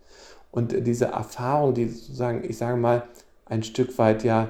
Und 0.52 0.86
diese 0.86 1.06
Erfahrung, 1.06 1.74
die 1.74 1.88
sozusagen, 1.88 2.44
ich 2.44 2.58
sage 2.58 2.78
mal, 2.78 3.04
ein 3.46 3.64
Stück 3.64 3.98
weit 3.98 4.24
ja 4.24 4.50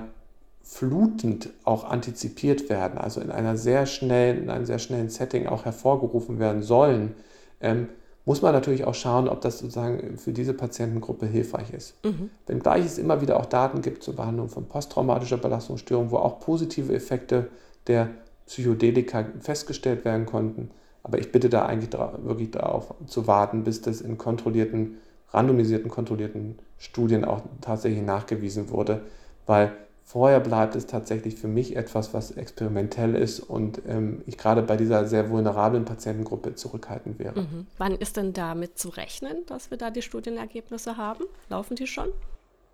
flutend 0.63 1.49
auch 1.63 1.83
antizipiert 1.83 2.69
werden, 2.69 2.97
also 2.97 3.21
in 3.21 3.29
einer 3.29 3.57
sehr 3.57 3.85
schnellen, 3.85 4.43
in 4.43 4.49
einem 4.49 4.65
sehr 4.65 4.79
schnellen 4.79 5.09
Setting 5.09 5.45
auch 5.45 5.65
hervorgerufen 5.65 6.39
werden 6.39 6.63
sollen, 6.63 7.13
ähm, 7.61 7.89
muss 8.25 8.41
man 8.41 8.53
natürlich 8.53 8.85
auch 8.85 8.95
schauen, 8.95 9.29
ob 9.29 9.41
das 9.41 9.59
sozusagen 9.59 10.17
für 10.17 10.33
diese 10.33 10.53
Patientengruppe 10.53 11.27
hilfreich 11.27 11.71
ist. 11.73 12.03
Mhm. 12.03 12.31
Wenngleich 12.47 12.83
es 12.83 12.97
immer 12.97 13.21
wieder 13.21 13.39
auch 13.39 13.45
Daten 13.45 13.81
gibt 13.81 14.03
zur 14.03 14.15
Behandlung 14.15 14.49
von 14.49 14.65
posttraumatischer 14.65 15.37
Belastungsstörung, 15.37 16.11
wo 16.11 16.17
auch 16.17 16.39
positive 16.39 16.93
Effekte 16.93 17.47
der 17.87 18.09
Psychedelika 18.47 19.25
festgestellt 19.39 20.05
werden 20.05 20.25
konnten. 20.25 20.71
Aber 21.03 21.19
ich 21.19 21.31
bitte 21.31 21.49
da 21.49 21.65
eigentlich 21.65 21.91
wirklich 22.23 22.51
darauf 22.51 22.95
zu 23.05 23.27
warten, 23.27 23.63
bis 23.63 23.81
das 23.81 24.01
in 24.01 24.17
kontrollierten, 24.17 24.97
randomisierten, 25.29 25.91
kontrollierten 25.91 26.57
Studien 26.79 27.25
auch 27.25 27.41
tatsächlich 27.61 28.03
nachgewiesen 28.03 28.71
wurde, 28.71 29.01
weil 29.45 29.71
Vorher 30.07 30.39
bleibt 30.39 30.75
es 30.75 30.85
tatsächlich 30.85 31.35
für 31.35 31.47
mich 31.47 31.75
etwas, 31.75 32.13
was 32.13 32.29
experimentell 32.29 33.15
ist 33.15 33.39
und 33.39 33.81
ähm, 33.87 34.21
ich 34.27 34.37
gerade 34.37 34.61
bei 34.61 34.77
dieser 34.77 35.07
sehr 35.07 35.31
vulnerablen 35.31 35.83
Patientengruppe 35.83 36.53
zurückhaltend 36.53 37.17
wäre. 37.17 37.41
Mhm. 37.41 37.65
Wann 37.79 37.95
ist 37.95 38.15
denn 38.15 38.31
damit 38.31 38.77
zu 38.77 38.89
rechnen, 38.89 39.37
dass 39.47 39.71
wir 39.71 39.79
da 39.79 39.89
die 39.89 40.03
Studienergebnisse 40.03 40.97
haben? 40.97 41.23
Laufen 41.49 41.75
die 41.75 41.87
schon? 41.87 42.09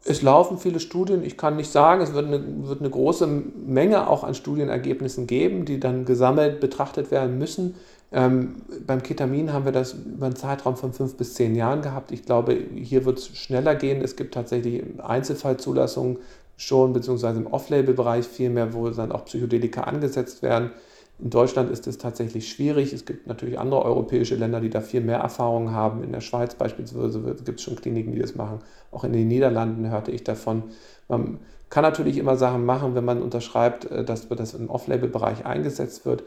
Es 0.04 0.22
laufen 0.22 0.58
viele 0.58 0.82
Studien. 0.82 1.24
Ich 1.24 1.38
kann 1.38 1.56
nicht 1.56 1.72
sagen, 1.72 2.02
es 2.02 2.14
wird 2.14 2.26
eine, 2.26 2.68
wird 2.68 2.82
eine 2.82 2.90
große 2.90 3.28
Menge 3.28 4.10
auch 4.10 4.26
an 4.26 4.36
Studienergebnissen 4.36 5.26
geben, 5.26 5.64
die 5.64 5.80
dann 5.80 6.04
gesammelt 6.04 6.60
betrachtet 6.60 7.12
werden 7.12 7.38
müssen. 7.38 7.76
Ähm, 8.12 8.64
beim 8.86 9.02
Ketamin 9.04 9.54
haben 9.54 9.64
wir 9.64 9.72
das 9.72 9.94
über 9.94 10.26
einen 10.26 10.36
Zeitraum 10.36 10.76
von 10.76 10.92
fünf 10.92 11.16
bis 11.16 11.36
zehn 11.36 11.56
Jahren 11.56 11.82
gehabt. 11.82 12.12
Ich 12.12 12.26
glaube, 12.26 12.58
hier 12.76 13.06
wird 13.06 13.20
es 13.20 13.38
schneller 13.38 13.76
gehen. 13.76 14.02
Es 14.02 14.18
gibt 14.18 14.34
tatsächlich 14.34 14.84
Einzelfallzulassungen 15.02 16.18
schon, 16.62 16.94
beziehungsweise 16.94 17.40
im 17.40 17.48
Off-Label-Bereich 17.48 18.28
vielmehr, 18.28 18.74
wo 18.74 18.90
dann 18.90 19.12
auch 19.12 19.26
Psychedelika 19.26 19.82
angesetzt 19.82 20.44
werden. 20.44 20.72
In 21.20 21.30
Deutschland 21.30 21.72
ist 21.72 21.86
es 21.88 21.98
tatsächlich 21.98 22.50
schwierig. 22.50 22.94
Es 22.94 23.06
gibt 23.06 23.28
natürlich 23.28 23.60
andere 23.60 23.84
europäische 23.84 24.36
Länder, 24.36 24.60
die 24.60 24.70
da 24.70 24.82
viel 24.82 25.02
mehr 25.02 25.20
Erfahrung 25.20 25.72
haben. 25.72 26.04
In 26.04 26.12
der 26.12 26.22
Schweiz 26.22 26.56
beispielsweise 26.56 27.20
gibt 27.46 27.60
es 27.60 27.62
schon 27.62 27.76
Kliniken, 27.76 28.14
die 28.14 28.20
das 28.20 28.36
machen. 28.36 28.60
Auch 28.92 29.04
in 29.04 29.14
den 29.14 29.28
Niederlanden 29.28 29.90
hörte 29.90 30.12
ich 30.12 30.24
davon. 30.24 30.64
Man 31.08 31.40
kann 31.70 31.84
natürlich 31.84 32.18
immer 32.18 32.38
Sachen 32.38 32.66
machen, 32.66 32.96
wenn 32.96 33.06
man 33.06 33.22
unterschreibt, 33.22 33.86
äh, 33.86 34.04
dass 34.04 34.28
das 34.30 34.54
im 34.54 34.70
Off-Label-Bereich 34.70 35.46
eingesetzt 35.46 36.06
wird. 36.06 36.24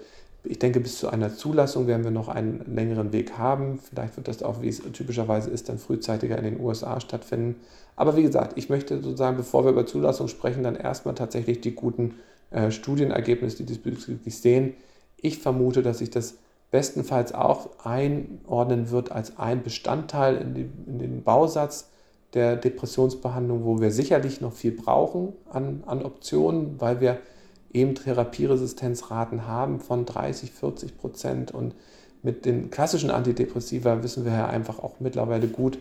Ich 0.47 0.59
denke, 0.59 0.81
bis 0.81 0.99
zu 0.99 1.09
einer 1.09 1.35
Zulassung 1.35 1.87
werden 1.87 2.05
wir 2.05 2.11
noch 2.11 2.29
einen 2.29 2.63
längeren 2.67 3.13
Weg 3.13 3.39
haben. 3.39 3.79
Vielleicht 3.79 4.17
wird 4.17 4.29
das 4.29 4.43
auch, 4.43 4.61
wie 4.61 4.69
es 4.69 4.83
typischerweise 4.93 5.49
ist, 5.49 5.71
dann 5.71 5.79
frühzeitiger 5.79 6.37
in 6.37 6.45
den 6.45 6.61
USA 6.61 7.01
stattfinden. 7.01 7.57
Aber 7.97 8.17
wie 8.17 8.23
gesagt, 8.23 8.59
ich 8.59 8.69
möchte 8.69 9.01
sozusagen, 9.01 9.39
bevor 9.39 9.65
wir 9.65 9.71
über 9.71 9.87
Zulassung 9.87 10.29
sprechen, 10.29 10.63
dann 10.63 10.77
erstmal 10.77 11.15
tatsächlich 11.15 11.63
die 11.63 11.75
guten 11.75 12.17
äh, 12.51 12.71
Studienergebnisse, 12.71 13.59
die 13.59 13.65
diesbezüglich 13.65 14.39
sehen. 14.39 14.75
Ich 15.17 15.39
vermute, 15.39 15.83
dass 15.83 15.99
sich 15.99 16.11
das 16.11 16.35
bestenfalls 16.71 17.33
auch 17.33 17.71
einordnen 17.85 18.91
wird 18.91 19.13
als 19.13 19.39
ein 19.39 19.63
Bestandteil 19.63 20.37
in, 20.37 20.55
die, 20.55 20.69
in 20.87 20.99
den 20.99 21.23
Bausatz 21.23 21.89
der 22.35 22.57
Depressionsbehandlung, 22.57 23.65
wo 23.65 23.81
wir 23.81 23.93
sicherlich 23.93 24.41
noch 24.41 24.53
viel 24.53 24.73
brauchen 24.73 25.33
an, 25.51 25.85
an 25.87 26.05
Optionen, 26.05 26.81
weil 26.81 27.01
wir 27.01 27.19
eben 27.75 27.95
Therapieresistenzraten 27.95 29.47
haben 29.47 29.81
von 29.81 30.07
30, 30.07 30.53
40 30.53 30.97
Prozent. 30.97 31.51
Und 31.53 31.75
mit 32.23 32.47
den 32.47 32.71
klassischen 32.71 33.11
Antidepressiva 33.11 34.03
wissen 34.03 34.25
wir 34.25 34.33
ja 34.33 34.47
einfach 34.47 34.79
auch 34.79 35.01
mittlerweile 35.01 35.49
gut, 35.49 35.79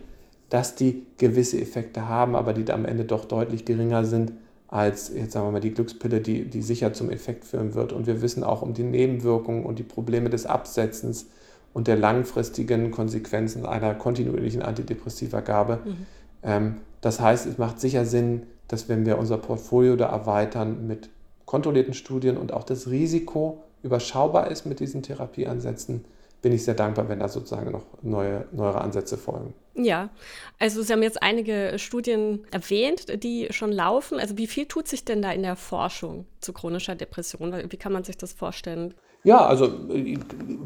dass 0.49 0.75
die 0.75 1.05
gewisse 1.17 1.59
Effekte 1.61 2.07
haben, 2.07 2.35
aber 2.35 2.53
die 2.53 2.69
am 2.71 2.85
Ende 2.85 3.05
doch 3.05 3.25
deutlich 3.25 3.65
geringer 3.65 4.03
sind 4.05 4.33
als 4.73 5.11
jetzt 5.13 5.33
sagen 5.33 5.45
wir 5.45 5.51
mal 5.51 5.59
die 5.59 5.71
Glückspille, 5.71 6.19
die, 6.19 6.45
die 6.45 6.63
sicher 6.63 6.93
zum 6.93 7.11
Effekt 7.11 7.45
führen 7.45 7.75
wird. 7.75 7.93
Und 7.93 8.07
wir 8.07 8.23
wissen 8.23 8.43
auch 8.43 8.63
um 8.63 8.73
die 8.73 8.81
Nebenwirkungen 8.81 9.65
und 9.65 9.77
die 9.77 9.83
Probleme 9.83 10.31
des 10.31 10.47
Absetzens 10.47 11.27
und 11.73 11.87
der 11.87 11.95
langfristigen 11.95 12.89
Konsequenzen 12.89 13.67
einer 13.67 13.93
kontinuierlichen 13.93 14.63
Antidepressiva-Gabe. 14.63 15.79
Mhm. 15.85 15.95
Ähm, 16.41 16.75
das 17.01 17.19
heißt, 17.19 17.45
es 17.45 17.59
macht 17.59 17.79
sicher 17.79 18.05
Sinn, 18.05 18.47
dass 18.67 18.89
wenn 18.89 19.05
wir 19.05 19.19
unser 19.19 19.37
Portfolio 19.37 19.95
da 19.95 20.07
erweitern 20.07 20.87
mit 20.87 21.11
kontrollierten 21.53 21.93
Studien 21.93 22.37
und 22.37 22.51
auch 22.51 22.63
das 22.63 22.89
Risiko 22.89 23.61
überschaubar 23.83 24.49
ist 24.49 24.65
mit 24.65 24.79
diesen 24.79 25.03
Therapieansätzen, 25.03 26.03
bin 26.41 26.51
ich 26.51 26.63
sehr 26.63 26.73
dankbar, 26.73 27.09
wenn 27.09 27.19
da 27.19 27.27
sozusagen 27.27 27.71
noch 27.71 27.83
neue, 28.01 28.47
neuere 28.51 28.81
Ansätze 28.81 29.17
folgen. 29.17 29.53
Ja, 29.75 30.09
also 30.57 30.81
Sie 30.81 30.91
haben 30.91 31.03
jetzt 31.03 31.21
einige 31.21 31.77
Studien 31.77 32.39
erwähnt, 32.49 33.23
die 33.23 33.49
schon 33.51 33.71
laufen. 33.71 34.19
Also 34.19 34.35
wie 34.39 34.47
viel 34.47 34.65
tut 34.65 34.87
sich 34.87 35.05
denn 35.05 35.21
da 35.21 35.31
in 35.31 35.43
der 35.43 35.55
Forschung 35.55 36.25
zu 36.41 36.53
chronischer 36.53 36.95
Depression? 36.95 37.53
Wie 37.69 37.77
kann 37.77 37.93
man 37.93 38.03
sich 38.03 38.17
das 38.17 38.33
vorstellen? 38.33 38.95
Ja, 39.23 39.45
also 39.45 39.65
äh, 39.93 40.17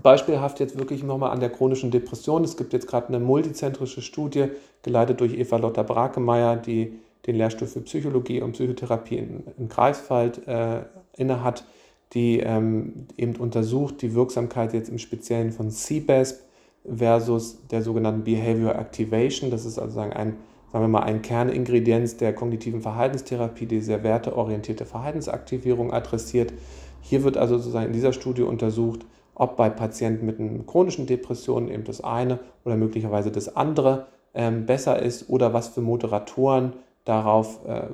beispielhaft 0.01 0.61
jetzt 0.61 0.79
wirklich 0.79 1.03
nochmal 1.03 1.31
an 1.31 1.41
der 1.41 1.49
chronischen 1.49 1.91
Depression. 1.91 2.45
Es 2.45 2.55
gibt 2.55 2.71
jetzt 2.71 2.88
gerade 2.88 3.09
eine 3.09 3.19
multizentrische 3.19 4.01
Studie, 4.01 4.51
geleitet 4.83 5.19
durch 5.19 5.33
Eva 5.38 5.57
Lotta 5.57 5.83
Brakemeyer, 5.83 6.55
die 6.55 6.97
den 7.28 7.36
Lehrstuhl 7.36 7.67
für 7.67 7.82
Psychologie 7.82 8.41
und 8.41 8.53
Psychotherapie 8.53 9.17
in, 9.17 9.43
in 9.57 9.69
Greifswald 9.69 10.47
äh, 10.47 10.84
innehat 11.15 11.65
die 12.13 12.39
ähm, 12.39 13.07
eben 13.17 13.36
untersucht 13.36 14.01
die 14.01 14.13
Wirksamkeit 14.13 14.73
jetzt 14.73 14.89
im 14.89 14.97
Speziellen 14.97 15.51
von 15.51 15.69
CBASP 15.69 16.41
versus 16.86 17.67
der 17.67 17.82
sogenannten 17.82 18.23
Behavior 18.23 18.75
Activation. 18.75 19.51
Das 19.51 19.65
ist 19.65 19.78
also 19.78 19.99
ein, 19.99 20.13
sagen 20.13 20.38
wir 20.71 20.88
mal, 20.88 21.03
ein 21.03 21.21
Kerningredienz 21.21 22.15
der 22.17 22.34
kognitiven 22.34 22.82
Verhaltenstherapie, 22.82 23.65
die 23.65 23.82
sehr 23.82 24.03
werteorientierte 24.03 24.86
Verhaltensaktivierung 24.86 25.91
adressiert. 25.91 26.53
Hier 27.01 27.23
wird 27.23 27.38
also 27.38 27.57
sozusagen 27.57 27.88
in 27.88 27.93
dieser 27.93 28.13
Studie 28.13 28.43
untersucht, 28.43 29.05
ob 29.36 29.57
bei 29.57 29.69
Patienten 29.69 30.25
mit 30.25 30.39
einer 30.39 30.63
chronischen 30.63 31.07
Depression 31.07 31.69
eben 31.69 31.84
das 31.84 32.01
eine 32.01 32.39
oder 32.63 32.78
möglicherweise 32.78 33.32
das 33.32 33.55
andere 33.55 34.07
ähm, 34.34 34.65
besser 34.65 35.01
ist 35.01 35.30
oder 35.30 35.53
was 35.53 35.67
für 35.67 35.82
Moderatoren 35.82 36.73
darauf 37.08 37.66
äh, 37.66 37.88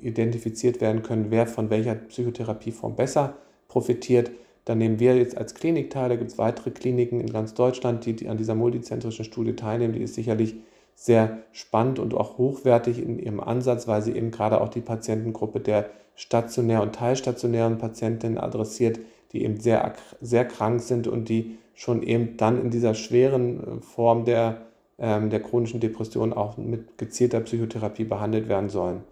identifiziert 0.00 0.80
werden 0.80 1.02
können, 1.02 1.30
wer 1.30 1.46
von 1.46 1.70
welcher 1.70 1.94
Psychotherapieform 1.94 2.94
besser 2.94 3.34
profitiert. 3.68 4.30
Da 4.64 4.74
nehmen 4.74 5.00
wir 5.00 5.16
jetzt 5.16 5.38
als 5.38 5.54
Klinik 5.54 5.90
teil, 5.90 6.10
da 6.10 6.16
gibt 6.16 6.30
es 6.30 6.38
weitere 6.38 6.70
Kliniken 6.70 7.20
in 7.20 7.32
ganz 7.32 7.54
Deutschland, 7.54 8.04
die, 8.04 8.14
die 8.14 8.28
an 8.28 8.36
dieser 8.36 8.54
multizentrischen 8.54 9.24
Studie 9.24 9.56
teilnehmen. 9.56 9.94
Die 9.94 10.02
ist 10.02 10.14
sicherlich 10.14 10.56
sehr 10.94 11.38
spannend 11.52 11.98
und 11.98 12.12
auch 12.12 12.36
hochwertig 12.36 13.02
in 13.02 13.18
ihrem 13.18 13.40
Ansatz, 13.40 13.88
weil 13.88 14.02
sie 14.02 14.12
eben 14.12 14.30
gerade 14.30 14.60
auch 14.60 14.68
die 14.68 14.82
Patientengruppe 14.82 15.60
der 15.60 15.88
stationär 16.14 16.82
und 16.82 16.94
teilstationären 16.94 17.78
Patientinnen 17.78 18.36
adressiert, 18.36 19.00
die 19.32 19.42
eben 19.42 19.58
sehr, 19.58 19.94
sehr 20.20 20.44
krank 20.44 20.82
sind 20.82 21.06
und 21.06 21.30
die 21.30 21.56
schon 21.74 22.02
eben 22.02 22.36
dann 22.36 22.60
in 22.60 22.70
dieser 22.70 22.92
schweren 22.92 23.78
äh, 23.78 23.80
Form 23.80 24.26
der, 24.26 24.66
der 25.00 25.40
chronischen 25.40 25.80
Depression 25.80 26.32
auch 26.32 26.56
mit 26.56 26.98
gezielter 26.98 27.40
Psychotherapie 27.40 28.04
behandelt 28.04 28.48
werden 28.48 28.68
sollen. 28.68 29.02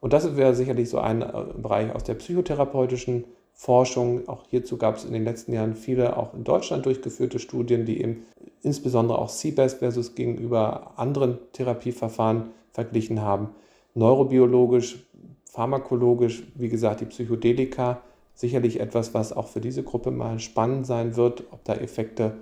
Und 0.00 0.12
das 0.12 0.36
wäre 0.36 0.54
sicherlich 0.54 0.90
so 0.90 0.98
ein 0.98 1.22
äh, 1.22 1.26
Bereich 1.56 1.94
aus 1.94 2.04
der 2.04 2.14
psychotherapeutischen 2.14 3.24
Forschung. 3.54 4.28
Auch 4.28 4.44
hierzu 4.48 4.76
gab 4.76 4.96
es 4.96 5.04
in 5.04 5.12
den 5.12 5.24
letzten 5.24 5.52
Jahren 5.52 5.74
viele 5.74 6.16
auch 6.16 6.34
in 6.34 6.44
Deutschland 6.44 6.84
durchgeführte 6.84 7.38
Studien, 7.38 7.86
die 7.86 8.00
eben 8.00 8.24
insbesondere 8.62 9.18
auch 9.18 9.30
CBEST 9.30 9.78
versus 9.78 10.14
gegenüber 10.14 10.92
anderen 10.96 11.38
Therapieverfahren 11.52 12.50
verglichen 12.72 13.22
haben. 13.22 13.48
Neurobiologisch, 13.94 15.06
pharmakologisch, 15.50 16.42
wie 16.54 16.68
gesagt, 16.68 17.00
die 17.00 17.06
Psychedelika, 17.06 18.02
sicherlich 18.34 18.80
etwas, 18.80 19.14
was 19.14 19.32
auch 19.32 19.48
für 19.48 19.62
diese 19.62 19.82
Gruppe 19.82 20.10
mal 20.10 20.38
spannend 20.38 20.86
sein 20.86 21.16
wird, 21.16 21.44
ob 21.50 21.64
da 21.64 21.74
Effekte 21.74 22.34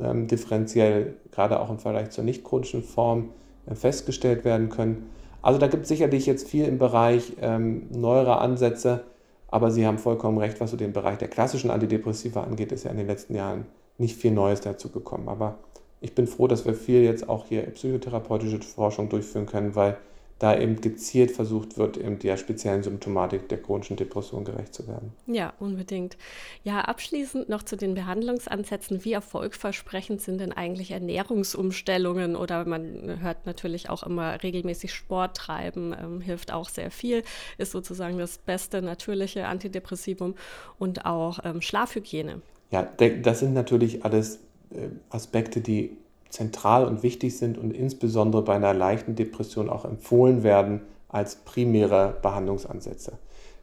ähm, 0.00 0.26
differenziell, 0.26 1.14
gerade 1.30 1.60
auch 1.60 1.70
im 1.70 1.78
Vergleich 1.78 2.10
zur 2.10 2.24
nicht 2.24 2.44
chronischen 2.44 2.82
Form, 2.82 3.30
äh, 3.66 3.74
festgestellt 3.74 4.44
werden 4.44 4.68
können. 4.68 5.10
Also 5.42 5.58
da 5.58 5.66
gibt 5.66 5.82
es 5.82 5.88
sicherlich 5.88 6.26
jetzt 6.26 6.48
viel 6.48 6.66
im 6.66 6.78
Bereich 6.78 7.32
ähm, 7.40 7.88
neuerer 7.90 8.40
Ansätze, 8.40 9.04
aber 9.48 9.70
Sie 9.70 9.86
haben 9.86 9.98
vollkommen 9.98 10.38
recht, 10.38 10.60
was 10.60 10.70
so 10.70 10.76
den 10.76 10.92
Bereich 10.92 11.18
der 11.18 11.28
klassischen 11.28 11.70
Antidepressiva 11.70 12.42
angeht, 12.42 12.72
ist 12.72 12.84
ja 12.84 12.90
in 12.90 12.96
den 12.96 13.06
letzten 13.06 13.34
Jahren 13.34 13.66
nicht 13.98 14.16
viel 14.16 14.30
Neues 14.30 14.60
dazu 14.60 14.88
gekommen. 14.88 15.28
Aber 15.28 15.58
ich 16.00 16.14
bin 16.14 16.26
froh, 16.26 16.46
dass 16.46 16.64
wir 16.64 16.74
viel 16.74 17.02
jetzt 17.02 17.28
auch 17.28 17.46
hier 17.46 17.62
psychotherapeutische 17.62 18.60
Forschung 18.60 19.08
durchführen 19.08 19.46
können, 19.46 19.74
weil 19.74 19.98
da 20.42 20.58
eben 20.58 20.80
gezielt 20.80 21.30
versucht 21.30 21.78
wird, 21.78 21.96
eben 21.96 22.18
der 22.18 22.36
speziellen 22.36 22.82
Symptomatik 22.82 23.48
der 23.48 23.62
chronischen 23.62 23.96
Depression 23.96 24.44
gerecht 24.44 24.74
zu 24.74 24.88
werden. 24.88 25.12
Ja, 25.26 25.52
unbedingt. 25.60 26.16
Ja, 26.64 26.80
abschließend 26.80 27.48
noch 27.48 27.62
zu 27.62 27.76
den 27.76 27.94
Behandlungsansätzen. 27.94 29.04
Wie 29.04 29.12
erfolgversprechend 29.12 30.20
sind 30.20 30.40
denn 30.40 30.52
eigentlich 30.52 30.90
Ernährungsumstellungen 30.90 32.34
oder 32.34 32.64
man 32.64 33.20
hört 33.20 33.46
natürlich 33.46 33.88
auch 33.88 34.02
immer 34.02 34.42
regelmäßig 34.42 34.92
Sport 34.92 35.36
treiben, 35.36 35.94
ähm, 35.96 36.20
hilft 36.20 36.52
auch 36.52 36.68
sehr 36.68 36.90
viel, 36.90 37.22
ist 37.56 37.70
sozusagen 37.70 38.18
das 38.18 38.38
beste 38.38 38.82
natürliche 38.82 39.46
Antidepressivum 39.46 40.34
und 40.76 41.06
auch 41.06 41.38
ähm, 41.44 41.62
Schlafhygiene. 41.62 42.42
Ja, 42.72 42.82
das 42.82 43.38
sind 43.38 43.54
natürlich 43.54 44.04
alles 44.04 44.40
äh, 44.70 44.88
Aspekte, 45.08 45.60
die 45.60 45.98
zentral 46.32 46.86
und 46.86 47.02
wichtig 47.02 47.36
sind 47.36 47.58
und 47.58 47.72
insbesondere 47.72 48.42
bei 48.42 48.54
einer 48.54 48.72
leichten 48.72 49.14
Depression 49.14 49.68
auch 49.68 49.84
empfohlen 49.84 50.42
werden 50.42 50.80
als 51.08 51.36
primäre 51.36 52.16
Behandlungsansätze. 52.22 53.18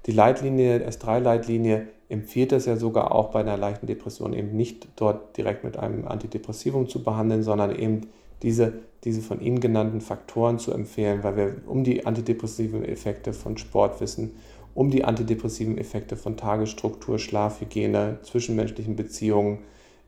Die 0.06 0.12
Leitlinie, 0.12 0.88
S3-Leitlinie 0.88 1.88
empfiehlt 2.10 2.52
es 2.52 2.68
ja 2.68 2.78
sogar 2.78 3.12
auch 3.14 3.32
bei 3.32 3.40
einer 3.40 3.58
leichten 3.58 3.88
Depression 3.88 4.34
eben 4.34 4.56
nicht 4.56 4.88
dort 4.96 5.36
direkt 5.36 5.64
mit 5.64 5.78
einem 5.78 6.08
Antidepressivum 6.08 6.88
zu 6.88 7.04
behandeln, 7.04 7.42
sondern 7.42 7.76
eben 7.76 8.02
diese, 8.44 8.74
diese 9.04 9.22
von 9.22 9.42
Ihnen 9.42 9.60
genannten 9.60 10.00
Faktoren 10.00 10.60
zu 10.60 10.72
empfehlen, 10.72 11.24
weil 11.24 11.36
wir 11.38 11.56
um 11.66 11.84
die 11.84 12.06
antidepressiven 12.06 12.86
Effekte 12.86 13.34
von 13.34 13.58
Sport 13.58 14.00
wissen, 14.00 14.36
um 14.76 14.92
die 14.92 15.04
antidepressiven 15.04 15.78
Effekte 15.80 16.16
von 16.16 16.38
Tagesstruktur, 16.38 17.18
Schlafhygiene, 17.18 18.20
zwischenmenschlichen 18.22 18.96
Beziehungen, 18.96 19.60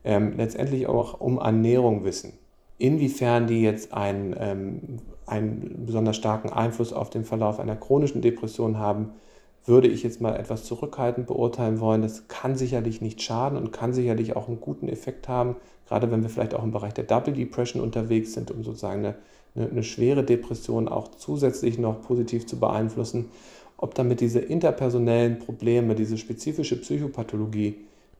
ähm, 0.04 0.34
letztendlich 0.36 0.86
auch 0.86 1.20
um 1.20 1.38
Ernährung 1.38 2.04
wissen. 2.04 2.32
Inwiefern 2.82 3.46
die 3.46 3.62
jetzt 3.62 3.94
einen, 3.94 4.34
ähm, 4.36 4.80
einen 5.24 5.84
besonders 5.86 6.16
starken 6.16 6.50
Einfluss 6.50 6.92
auf 6.92 7.10
den 7.10 7.24
Verlauf 7.24 7.60
einer 7.60 7.76
chronischen 7.76 8.22
Depression 8.22 8.76
haben, 8.76 9.10
würde 9.64 9.86
ich 9.86 10.02
jetzt 10.02 10.20
mal 10.20 10.34
etwas 10.34 10.64
zurückhaltend 10.64 11.28
beurteilen 11.28 11.78
wollen. 11.78 12.02
Das 12.02 12.26
kann 12.26 12.56
sicherlich 12.56 13.00
nicht 13.00 13.22
schaden 13.22 13.56
und 13.56 13.70
kann 13.70 13.92
sicherlich 13.92 14.34
auch 14.34 14.48
einen 14.48 14.60
guten 14.60 14.88
Effekt 14.88 15.28
haben, 15.28 15.54
gerade 15.86 16.10
wenn 16.10 16.24
wir 16.24 16.28
vielleicht 16.28 16.54
auch 16.54 16.64
im 16.64 16.72
Bereich 16.72 16.92
der 16.92 17.04
Double 17.04 17.32
Depression 17.32 17.80
unterwegs 17.80 18.32
sind, 18.32 18.50
um 18.50 18.64
sozusagen 18.64 19.06
eine, 19.06 19.14
eine, 19.54 19.70
eine 19.70 19.84
schwere 19.84 20.24
Depression 20.24 20.88
auch 20.88 21.06
zusätzlich 21.12 21.78
noch 21.78 22.02
positiv 22.02 22.46
zu 22.46 22.58
beeinflussen. 22.58 23.26
Ob 23.76 23.94
damit 23.94 24.18
diese 24.20 24.40
interpersonellen 24.40 25.38
Probleme, 25.38 25.94
diese 25.94 26.18
spezifische 26.18 26.80
Psychopathologie 26.80 27.76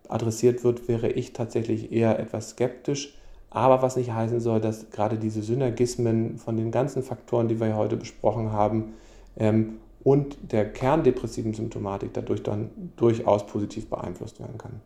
adressiert 0.08 0.62
wird, 0.62 0.86
wäre 0.86 1.10
ich 1.10 1.32
tatsächlich 1.32 1.90
eher 1.90 2.20
etwas 2.20 2.50
skeptisch. 2.50 3.16
Aber 3.54 3.82
was 3.82 3.96
nicht 3.96 4.10
heißen 4.12 4.40
soll, 4.40 4.60
dass 4.60 4.90
gerade 4.90 5.18
diese 5.18 5.42
Synergismen 5.42 6.38
von 6.38 6.56
den 6.56 6.70
ganzen 6.70 7.02
Faktoren, 7.02 7.48
die 7.48 7.60
wir 7.60 7.76
heute 7.76 7.96
besprochen 7.96 8.50
haben, 8.52 8.94
ähm, 9.36 9.74
und 10.02 10.36
der 10.50 10.72
kerndepressiven 10.72 11.54
Symptomatik 11.54 12.12
dadurch 12.12 12.42
dann 12.42 12.70
durchaus 12.96 13.46
positiv 13.46 13.88
beeinflusst 13.88 14.40
werden 14.40 14.58
kann. 14.58 14.80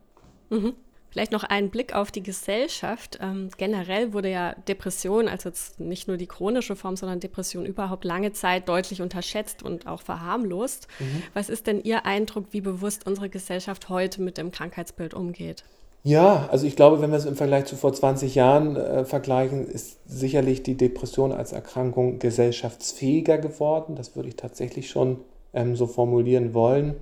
Mhm. 0.51 0.75
Vielleicht 1.11 1.33
noch 1.33 1.45
ein 1.45 1.71
Blick 1.71 1.95
auf 1.95 2.11
die 2.11 2.23
Gesellschaft. 2.23 3.19
Ähm, 3.23 3.49
generell 3.57 4.13
wurde 4.13 4.31
ja 4.31 4.55
Depression, 4.69 5.29
also 5.29 5.49
jetzt 5.49 5.81
nicht 5.81 6.09
nur 6.09 6.19
die 6.19 6.27
chronische 6.27 6.77
Form, 6.77 6.97
sondern 6.97 7.21
Depression 7.21 7.65
überhaupt 7.65 8.05
lange 8.05 8.33
Zeit 8.33 8.69
deutlich 8.69 9.01
unterschätzt 9.01 9.63
und 9.63 9.87
auch 9.87 10.03
verharmlost. 10.03 10.89
Mhm. 10.99 11.23
Was 11.33 11.49
ist 11.49 11.69
denn 11.69 11.81
Ihr 11.83 12.05
Eindruck, 12.05 12.49
wie 12.51 12.61
bewusst 12.61 13.07
unsere 13.07 13.31
Gesellschaft 13.31 13.89
heute 13.89 14.21
mit 14.21 14.37
dem 14.37 14.51
Krankheitsbild 14.51 15.15
umgeht? 15.15 15.65
Ja, 16.07 16.49
also 16.53 16.69
ich 16.69 16.77
glaube, 16.77 17.01
wenn 17.01 17.11
wir 17.11 17.17
es 17.17 17.25
im 17.25 17.35
Vergleich 17.35 17.65
zu 17.65 17.75
vor 17.75 17.93
20 17.93 18.37
Jahren 18.37 18.77
äh, 18.77 19.05
vergleichen, 19.05 19.67
ist 19.67 19.99
sicherlich 20.07 20.63
die 20.63 20.77
Depression 20.77 21.33
als 21.33 21.51
Erkrankung 21.51 22.21
gesellschaftsfähiger 22.21 23.39
geworden. 23.39 23.97
Das 23.97 24.15
würde 24.15 24.29
ich 24.29 24.37
tatsächlich 24.37 24.89
schon 24.89 25.19
ähm, 25.53 25.75
so 25.75 25.89
formulieren 25.89 26.55
wollen. 26.55 26.95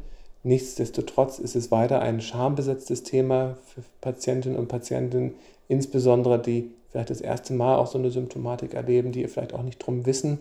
Nichtsdestotrotz 0.43 1.39
ist 1.39 1.55
es 1.55 1.71
weiter 1.71 2.01
ein 2.01 2.23
schambesetztes 2.23 3.03
Thema 3.03 3.59
für 3.67 3.83
Patientinnen 4.01 4.59
und 4.59 4.69
Patienten, 4.69 5.35
insbesondere 5.69 6.39
die 6.41 6.71
vielleicht 6.89 7.11
das 7.11 7.21
erste 7.21 7.53
Mal 7.53 7.77
auch 7.77 7.89
so 7.89 7.99
eine 7.99 8.11
Symptomatik 8.11 8.73
erleben, 8.73 9.13
die 9.13 9.29
vielleicht 9.29 9.53
auch 9.53 9.65
nicht 9.65 9.81
drum 9.81 10.07
wissen. 10.07 10.39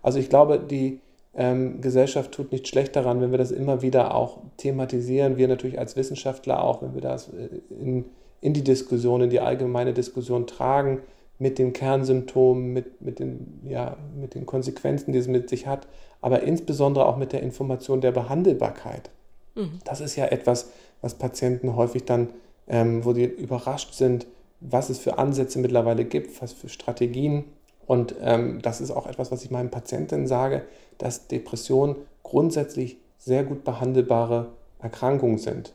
Also 0.00 0.18
ich 0.18 0.30
glaube, 0.30 0.58
die 0.58 1.00
ähm, 1.36 1.80
Gesellschaft 1.80 2.32
tut 2.32 2.52
nicht 2.52 2.66
schlecht 2.66 2.96
daran, 2.96 3.20
wenn 3.20 3.30
wir 3.30 3.38
das 3.38 3.50
immer 3.50 3.82
wieder 3.82 4.14
auch 4.14 4.38
thematisieren. 4.56 5.36
Wir 5.36 5.48
natürlich 5.48 5.78
als 5.78 5.96
Wissenschaftler 5.96 6.62
auch, 6.62 6.82
wenn 6.82 6.94
wir 6.94 7.02
das 7.02 7.28
äh, 7.28 7.48
in, 7.70 8.06
in 8.40 8.54
die 8.54 8.64
Diskussion, 8.64 9.20
in 9.20 9.30
die 9.30 9.40
allgemeine 9.40 9.92
Diskussion 9.92 10.46
tragen, 10.46 11.00
mit 11.38 11.58
den 11.58 11.72
Kernsymptomen, 11.72 12.72
mit, 12.72 13.02
mit, 13.02 13.18
den, 13.18 13.60
ja, 13.64 13.96
mit 14.18 14.34
den 14.34 14.46
Konsequenzen, 14.46 15.12
die 15.12 15.18
es 15.18 15.28
mit 15.28 15.50
sich 15.50 15.66
hat, 15.66 15.86
aber 16.22 16.42
insbesondere 16.42 17.06
auch 17.06 17.18
mit 17.18 17.32
der 17.32 17.42
Information 17.42 18.00
der 18.00 18.12
Behandelbarkeit. 18.12 19.10
Mhm. 19.54 19.78
Das 19.84 20.00
ist 20.00 20.16
ja 20.16 20.26
etwas, 20.26 20.70
was 21.02 21.14
Patienten 21.14 21.76
häufig 21.76 22.04
dann, 22.04 22.30
ähm, 22.68 23.04
wo 23.04 23.12
die 23.12 23.24
überrascht 23.24 23.92
sind, 23.92 24.26
was 24.60 24.88
es 24.88 24.98
für 24.98 25.18
Ansätze 25.18 25.58
mittlerweile 25.58 26.06
gibt, 26.06 26.40
was 26.40 26.52
für 26.52 26.70
Strategien. 26.70 27.44
Und 27.86 28.14
ähm, 28.20 28.60
das 28.62 28.80
ist 28.80 28.90
auch 28.90 29.06
etwas, 29.06 29.30
was 29.30 29.44
ich 29.44 29.50
meinen 29.50 29.70
Patientinnen 29.70 30.26
sage, 30.26 30.62
dass 30.98 31.28
Depressionen 31.28 31.96
grundsätzlich 32.22 32.98
sehr 33.18 33.44
gut 33.44 33.64
behandelbare 33.64 34.48
Erkrankungen 34.80 35.38
sind. 35.38 35.72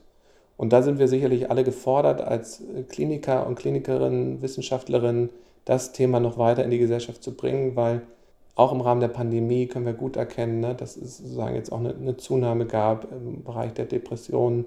Und 0.57 0.73
da 0.73 0.83
sind 0.83 0.99
wir 0.99 1.07
sicherlich 1.07 1.49
alle 1.49 1.63
gefordert, 1.63 2.21
als 2.21 2.61
Kliniker 2.89 3.47
und 3.47 3.55
Klinikerinnen, 3.55 4.41
Wissenschaftlerinnen, 4.41 5.29
das 5.65 5.91
Thema 5.91 6.19
noch 6.19 6.37
weiter 6.37 6.63
in 6.63 6.71
die 6.71 6.77
Gesellschaft 6.77 7.23
zu 7.23 7.35
bringen, 7.35 7.75
weil 7.75 8.01
auch 8.55 8.71
im 8.71 8.81
Rahmen 8.81 9.01
der 9.01 9.07
Pandemie 9.07 9.67
können 9.67 9.85
wir 9.85 9.93
gut 9.93 10.17
erkennen, 10.17 10.59
ne, 10.59 10.75
dass 10.75 10.97
es 10.97 11.17
sozusagen 11.17 11.55
jetzt 11.55 11.71
auch 11.71 11.79
eine, 11.79 11.95
eine 11.95 12.17
Zunahme 12.17 12.65
gab 12.65 13.11
im 13.11 13.43
Bereich 13.43 13.73
der 13.73 13.85
Depressionen. 13.85 14.65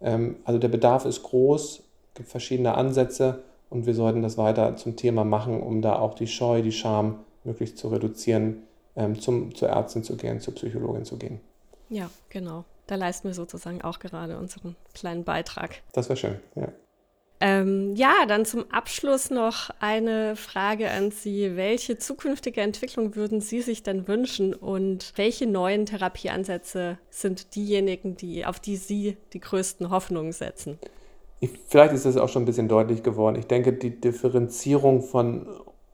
Ähm, 0.00 0.36
also 0.44 0.58
der 0.58 0.68
Bedarf 0.68 1.04
ist 1.04 1.22
groß, 1.22 1.78
es 1.78 2.14
gibt 2.14 2.28
verschiedene 2.28 2.74
Ansätze 2.74 3.42
und 3.70 3.86
wir 3.86 3.94
sollten 3.94 4.22
das 4.22 4.38
weiter 4.38 4.76
zum 4.76 4.96
Thema 4.96 5.24
machen, 5.24 5.62
um 5.62 5.82
da 5.82 5.98
auch 5.98 6.14
die 6.14 6.26
Scheu, 6.26 6.62
die 6.62 6.72
Scham 6.72 7.20
möglichst 7.44 7.78
zu 7.78 7.88
reduzieren, 7.88 8.62
ähm, 8.96 9.20
zum, 9.20 9.54
zur 9.54 9.68
Ärztin 9.68 10.02
zu 10.02 10.16
gehen, 10.16 10.40
zur 10.40 10.54
Psychologin 10.54 11.04
zu 11.04 11.16
gehen. 11.16 11.40
Ja, 11.88 12.10
genau. 12.28 12.64
Da 12.86 12.94
leisten 12.94 13.28
wir 13.28 13.34
sozusagen 13.34 13.82
auch 13.82 13.98
gerade 13.98 14.38
unseren 14.38 14.76
kleinen 14.94 15.24
Beitrag. 15.24 15.82
Das 15.92 16.08
wäre 16.08 16.16
schön, 16.16 16.36
ja. 16.54 16.68
Ähm, 17.38 17.94
ja, 17.96 18.24
dann 18.26 18.46
zum 18.46 18.70
Abschluss 18.70 19.28
noch 19.28 19.68
eine 19.78 20.36
Frage 20.36 20.90
an 20.90 21.10
Sie. 21.10 21.54
Welche 21.54 21.98
zukünftige 21.98 22.62
Entwicklung 22.62 23.14
würden 23.14 23.42
Sie 23.42 23.60
sich 23.60 23.82
denn 23.82 24.08
wünschen 24.08 24.54
und 24.54 25.12
welche 25.16 25.46
neuen 25.46 25.84
Therapieansätze 25.84 26.98
sind 27.10 27.54
diejenigen, 27.54 28.16
die, 28.16 28.46
auf 28.46 28.58
die 28.58 28.76
Sie 28.76 29.18
die 29.34 29.40
größten 29.40 29.90
Hoffnungen 29.90 30.32
setzen? 30.32 30.78
Ich, 31.40 31.50
vielleicht 31.68 31.92
ist 31.92 32.06
das 32.06 32.16
auch 32.16 32.28
schon 32.28 32.42
ein 32.42 32.46
bisschen 32.46 32.68
deutlich 32.68 33.02
geworden. 33.02 33.36
Ich 33.36 33.46
denke, 33.46 33.72
die 33.72 34.00
Differenzierung 34.00 35.02
von 35.02 35.46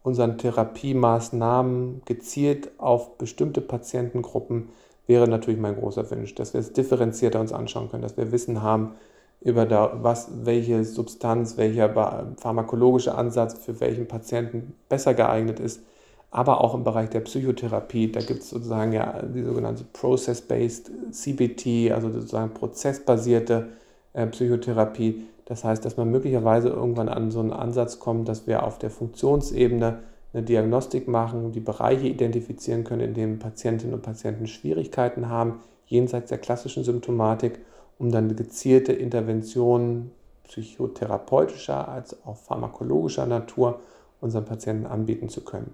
unseren 0.02 0.38
Therapiemaßnahmen 0.38 2.02
gezielt 2.04 2.70
auf 2.78 3.18
bestimmte 3.18 3.60
Patientengruppen 3.60 4.68
wäre 5.06 5.28
natürlich 5.28 5.60
mein 5.60 5.76
großer 5.76 6.10
Wunsch, 6.10 6.34
dass 6.34 6.54
wir 6.54 6.60
es 6.60 6.72
differenzierter 6.72 7.40
uns 7.40 7.52
anschauen 7.52 7.90
können, 7.90 8.02
dass 8.02 8.16
wir 8.16 8.32
Wissen 8.32 8.62
haben, 8.62 8.94
über 9.40 9.66
da, 9.66 9.98
was, 10.02 10.30
welche 10.44 10.84
Substanz, 10.84 11.56
welcher 11.56 12.34
pharmakologische 12.36 13.14
Ansatz 13.14 13.54
für 13.54 13.80
welchen 13.80 14.06
Patienten 14.06 14.74
besser 14.88 15.14
geeignet 15.14 15.58
ist. 15.58 15.82
Aber 16.30 16.62
auch 16.62 16.74
im 16.74 16.84
Bereich 16.84 17.10
der 17.10 17.20
Psychotherapie, 17.20 18.10
da 18.10 18.20
gibt 18.20 18.40
es 18.40 18.50
sozusagen 18.50 18.92
ja 18.92 19.20
die 19.22 19.42
sogenannte 19.42 19.84
Process-Based 19.92 20.90
CBT, 21.10 21.92
also 21.92 22.10
sozusagen 22.10 22.54
prozessbasierte 22.54 23.70
äh, 24.14 24.26
Psychotherapie. 24.28 25.24
Das 25.44 25.64
heißt, 25.64 25.84
dass 25.84 25.96
man 25.96 26.10
möglicherweise 26.10 26.68
irgendwann 26.68 27.08
an 27.08 27.30
so 27.30 27.40
einen 27.40 27.52
Ansatz 27.52 27.98
kommt, 27.98 28.28
dass 28.28 28.46
wir 28.46 28.62
auf 28.62 28.78
der 28.78 28.90
Funktionsebene 28.90 29.98
eine 30.32 30.42
Diagnostik 30.42 31.08
machen, 31.08 31.52
die 31.52 31.60
Bereiche 31.60 32.06
identifizieren 32.06 32.84
können, 32.84 33.02
in 33.02 33.14
denen 33.14 33.38
Patientinnen 33.38 33.94
und 33.94 34.02
Patienten 34.02 34.46
Schwierigkeiten 34.46 35.28
haben, 35.28 35.60
jenseits 35.86 36.30
der 36.30 36.38
klassischen 36.38 36.84
Symptomatik 36.84 37.58
um 37.98 38.10
dann 38.10 38.34
gezielte 38.34 38.92
Interventionen 38.92 40.10
psychotherapeutischer 40.44 41.88
als 41.88 42.16
auch 42.26 42.36
pharmakologischer 42.36 43.26
Natur 43.26 43.78
unseren 44.20 44.44
Patienten 44.44 44.86
anbieten 44.86 45.28
zu 45.28 45.42
können. 45.42 45.72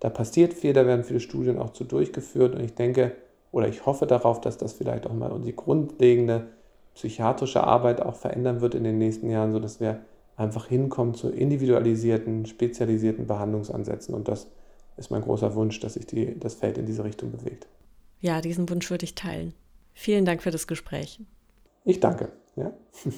Da 0.00 0.08
passiert 0.08 0.54
viel, 0.54 0.72
da 0.72 0.86
werden 0.86 1.04
viele 1.04 1.20
Studien 1.20 1.58
auch 1.58 1.70
zu 1.70 1.84
durchgeführt 1.84 2.54
und 2.54 2.62
ich 2.62 2.74
denke 2.74 3.12
oder 3.52 3.68
ich 3.68 3.84
hoffe 3.84 4.06
darauf, 4.06 4.40
dass 4.40 4.56
das 4.56 4.72
vielleicht 4.72 5.06
auch 5.06 5.12
mal 5.12 5.30
die 5.44 5.54
grundlegende 5.54 6.46
psychiatrische 6.96 7.62
Arbeit 7.62 8.00
auch 8.00 8.16
verändern 8.16 8.60
wird 8.60 8.74
in 8.74 8.82
den 8.82 8.98
nächsten 8.98 9.30
Jahren, 9.30 9.52
sodass 9.52 9.80
wir 9.80 10.00
einfach 10.36 10.66
hinkommen 10.66 11.14
zu 11.14 11.28
individualisierten, 11.28 12.46
spezialisierten 12.46 13.26
Behandlungsansätzen 13.26 14.14
und 14.14 14.28
das 14.28 14.48
ist 14.96 15.10
mein 15.10 15.22
großer 15.22 15.54
Wunsch, 15.54 15.78
dass 15.80 15.94
sich 15.94 16.06
die, 16.06 16.38
das 16.40 16.54
Feld 16.54 16.78
in 16.78 16.86
diese 16.86 17.04
Richtung 17.04 17.30
bewegt. 17.30 17.66
Ja, 18.20 18.40
diesen 18.40 18.68
Wunsch 18.70 18.90
würde 18.90 19.04
ich 19.04 19.14
teilen. 19.14 19.52
Vielen 19.92 20.24
Dank 20.24 20.42
für 20.42 20.50
das 20.50 20.66
Gespräch. 20.66 21.20
Ich 21.84 22.00
danke. 22.00 22.30
Ja. 22.56 22.72